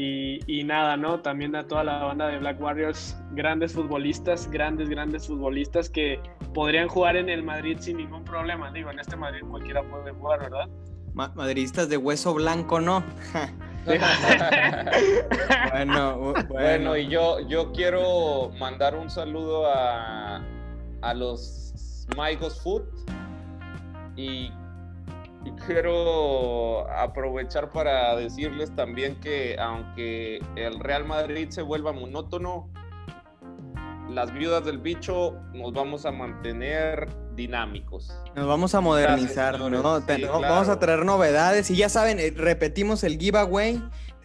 Y, 0.00 0.38
y 0.46 0.62
nada, 0.62 0.96
¿no? 0.96 1.18
También 1.22 1.56
a 1.56 1.66
toda 1.66 1.82
la 1.82 1.98
banda 2.04 2.28
de 2.28 2.38
Black 2.38 2.60
Warriors, 2.60 3.16
grandes 3.32 3.72
futbolistas, 3.72 4.48
grandes, 4.48 4.88
grandes 4.88 5.26
futbolistas 5.26 5.90
que 5.90 6.20
podrían 6.54 6.86
jugar 6.86 7.16
en 7.16 7.28
el 7.28 7.42
Madrid 7.42 7.78
sin 7.80 7.96
ningún 7.96 8.22
problema. 8.22 8.70
Digo, 8.70 8.92
en 8.92 9.00
este 9.00 9.16
Madrid 9.16 9.40
cualquiera 9.50 9.82
puede 9.82 10.12
jugar, 10.12 10.38
¿verdad? 10.38 10.68
Ma- 11.14 11.32
madridistas 11.34 11.88
de 11.88 11.96
hueso 11.96 12.32
blanco, 12.32 12.80
¿no? 12.80 13.02
bueno, 15.72 16.18
bu- 16.20 16.46
bueno. 16.46 16.46
Bueno, 16.48 16.96
y 16.96 17.08
yo, 17.08 17.40
yo 17.48 17.72
quiero 17.72 18.50
mandar 18.58 18.94
un 18.94 19.10
saludo 19.10 19.66
a, 19.66 20.40
a 21.02 21.14
los 21.14 22.06
Maigos 22.16 22.60
Food 22.62 22.82
y, 24.16 24.52
y 25.44 25.50
quiero 25.66 26.88
aprovechar 26.90 27.70
para 27.70 28.16
decirles 28.16 28.74
también 28.74 29.20
que 29.20 29.56
aunque 29.58 30.40
el 30.56 30.80
Real 30.80 31.04
Madrid 31.04 31.48
se 31.50 31.62
vuelva 31.62 31.92
monótono, 31.92 32.70
las 34.10 34.32
viudas 34.32 34.64
del 34.64 34.78
bicho 34.78 35.36
nos 35.52 35.72
vamos 35.72 36.06
a 36.06 36.12
mantener 36.12 37.08
dinámicos. 37.34 38.12
Nos 38.34 38.46
vamos 38.46 38.74
a 38.74 38.80
modernizar, 38.80 39.58
Gracias, 39.58 39.82
¿no? 39.82 40.00
Sí, 40.00 40.06
claro. 40.06 40.40
Vamos 40.40 40.68
a 40.68 40.78
traer 40.78 41.04
novedades 41.04 41.70
y 41.70 41.76
ya 41.76 41.88
saben, 41.88 42.18
eh, 42.18 42.32
repetimos 42.34 43.04
el 43.04 43.18
giveaway. 43.18 43.82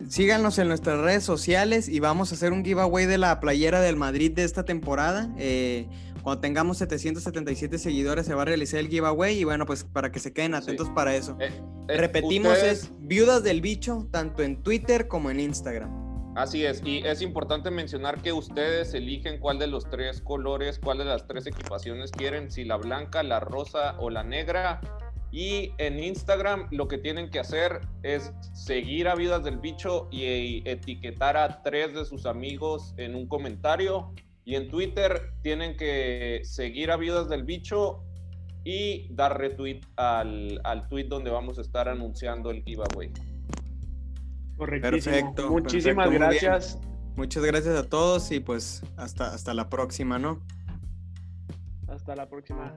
Síganos 0.09 0.57
en 0.57 0.67
nuestras 0.67 0.99
redes 0.99 1.23
sociales 1.23 1.87
y 1.87 1.99
vamos 1.99 2.31
a 2.31 2.35
hacer 2.35 2.51
un 2.51 2.65
giveaway 2.65 3.05
de 3.05 3.17
la 3.17 3.39
playera 3.39 3.79
del 3.81 3.95
Madrid 3.95 4.31
de 4.31 4.43
esta 4.43 4.65
temporada. 4.65 5.29
Eh, 5.37 5.87
cuando 6.23 6.39
tengamos 6.41 6.77
777 6.77 7.77
seguidores 7.77 8.25
se 8.25 8.33
va 8.33 8.41
a 8.43 8.45
realizar 8.45 8.79
el 8.79 8.87
giveaway 8.87 9.37
y 9.39 9.43
bueno, 9.43 9.65
pues 9.65 9.83
para 9.83 10.11
que 10.11 10.19
se 10.19 10.33
queden 10.33 10.55
atentos 10.55 10.89
para 10.91 11.13
eso. 11.15 11.37
Eh, 11.39 11.51
eh, 11.89 11.97
Repetimos, 11.97 12.53
ustedes- 12.53 12.83
es 12.83 12.91
Viudas 12.99 13.43
del 13.43 13.61
Bicho, 13.61 14.07
tanto 14.09 14.41
en 14.41 14.63
Twitter 14.63 15.07
como 15.07 15.29
en 15.29 15.39
Instagram. 15.41 16.01
Así 16.35 16.65
es, 16.65 16.81
y 16.83 16.99
es 17.05 17.21
importante 17.21 17.69
mencionar 17.69 18.21
que 18.21 18.33
ustedes 18.33 18.93
eligen 18.95 19.39
cuál 19.39 19.59
de 19.59 19.67
los 19.67 19.87
tres 19.89 20.19
colores, 20.21 20.79
cuál 20.79 20.97
de 20.97 21.05
las 21.05 21.27
tres 21.27 21.45
equipaciones 21.45 22.09
quieren, 22.09 22.49
si 22.49 22.63
la 22.63 22.77
blanca, 22.77 23.21
la 23.21 23.39
rosa 23.39 23.95
o 23.99 24.09
la 24.09 24.23
negra. 24.23 24.81
Y 25.31 25.73
en 25.77 25.99
Instagram 25.99 26.67
lo 26.71 26.87
que 26.87 26.97
tienen 26.97 27.29
que 27.29 27.39
hacer 27.39 27.81
es 28.01 28.31
seguir 28.53 29.07
a 29.09 29.15
Vidas 29.15 29.43
del 29.43 29.57
Bicho 29.57 30.07
y 30.11 30.63
etiquetar 30.67 31.37
a 31.37 31.61
tres 31.63 31.93
de 31.93 32.05
sus 32.05 32.25
amigos 32.25 32.93
en 32.97 33.15
un 33.15 33.27
comentario. 33.27 34.13
Y 34.45 34.55
en 34.55 34.69
Twitter 34.69 35.33
tienen 35.41 35.77
que 35.77 36.41
seguir 36.43 36.91
a 36.91 36.97
Vidas 36.97 37.29
del 37.29 37.43
Bicho 37.43 38.03
y 38.63 39.13
dar 39.13 39.37
retweet 39.37 39.81
al, 39.95 40.59
al 40.63 40.87
tweet 40.87 41.05
donde 41.05 41.31
vamos 41.31 41.57
a 41.57 41.61
estar 41.61 41.89
anunciando 41.89 42.51
el 42.51 42.63
giveaway. 42.63 43.11
Correctísimo. 44.57 45.15
Perfecto, 45.15 45.49
Muchísimas 45.49 46.09
perfecto, 46.09 46.25
gracias. 46.25 46.79
Muchas 47.15 47.43
gracias 47.43 47.75
a 47.75 47.87
todos 47.89 48.31
y 48.31 48.39
pues 48.39 48.81
hasta, 48.97 49.33
hasta 49.33 49.53
la 49.53 49.69
próxima, 49.69 50.17
¿no? 50.17 50.41
Hasta 51.87 52.15
la 52.15 52.27
próxima. 52.27 52.73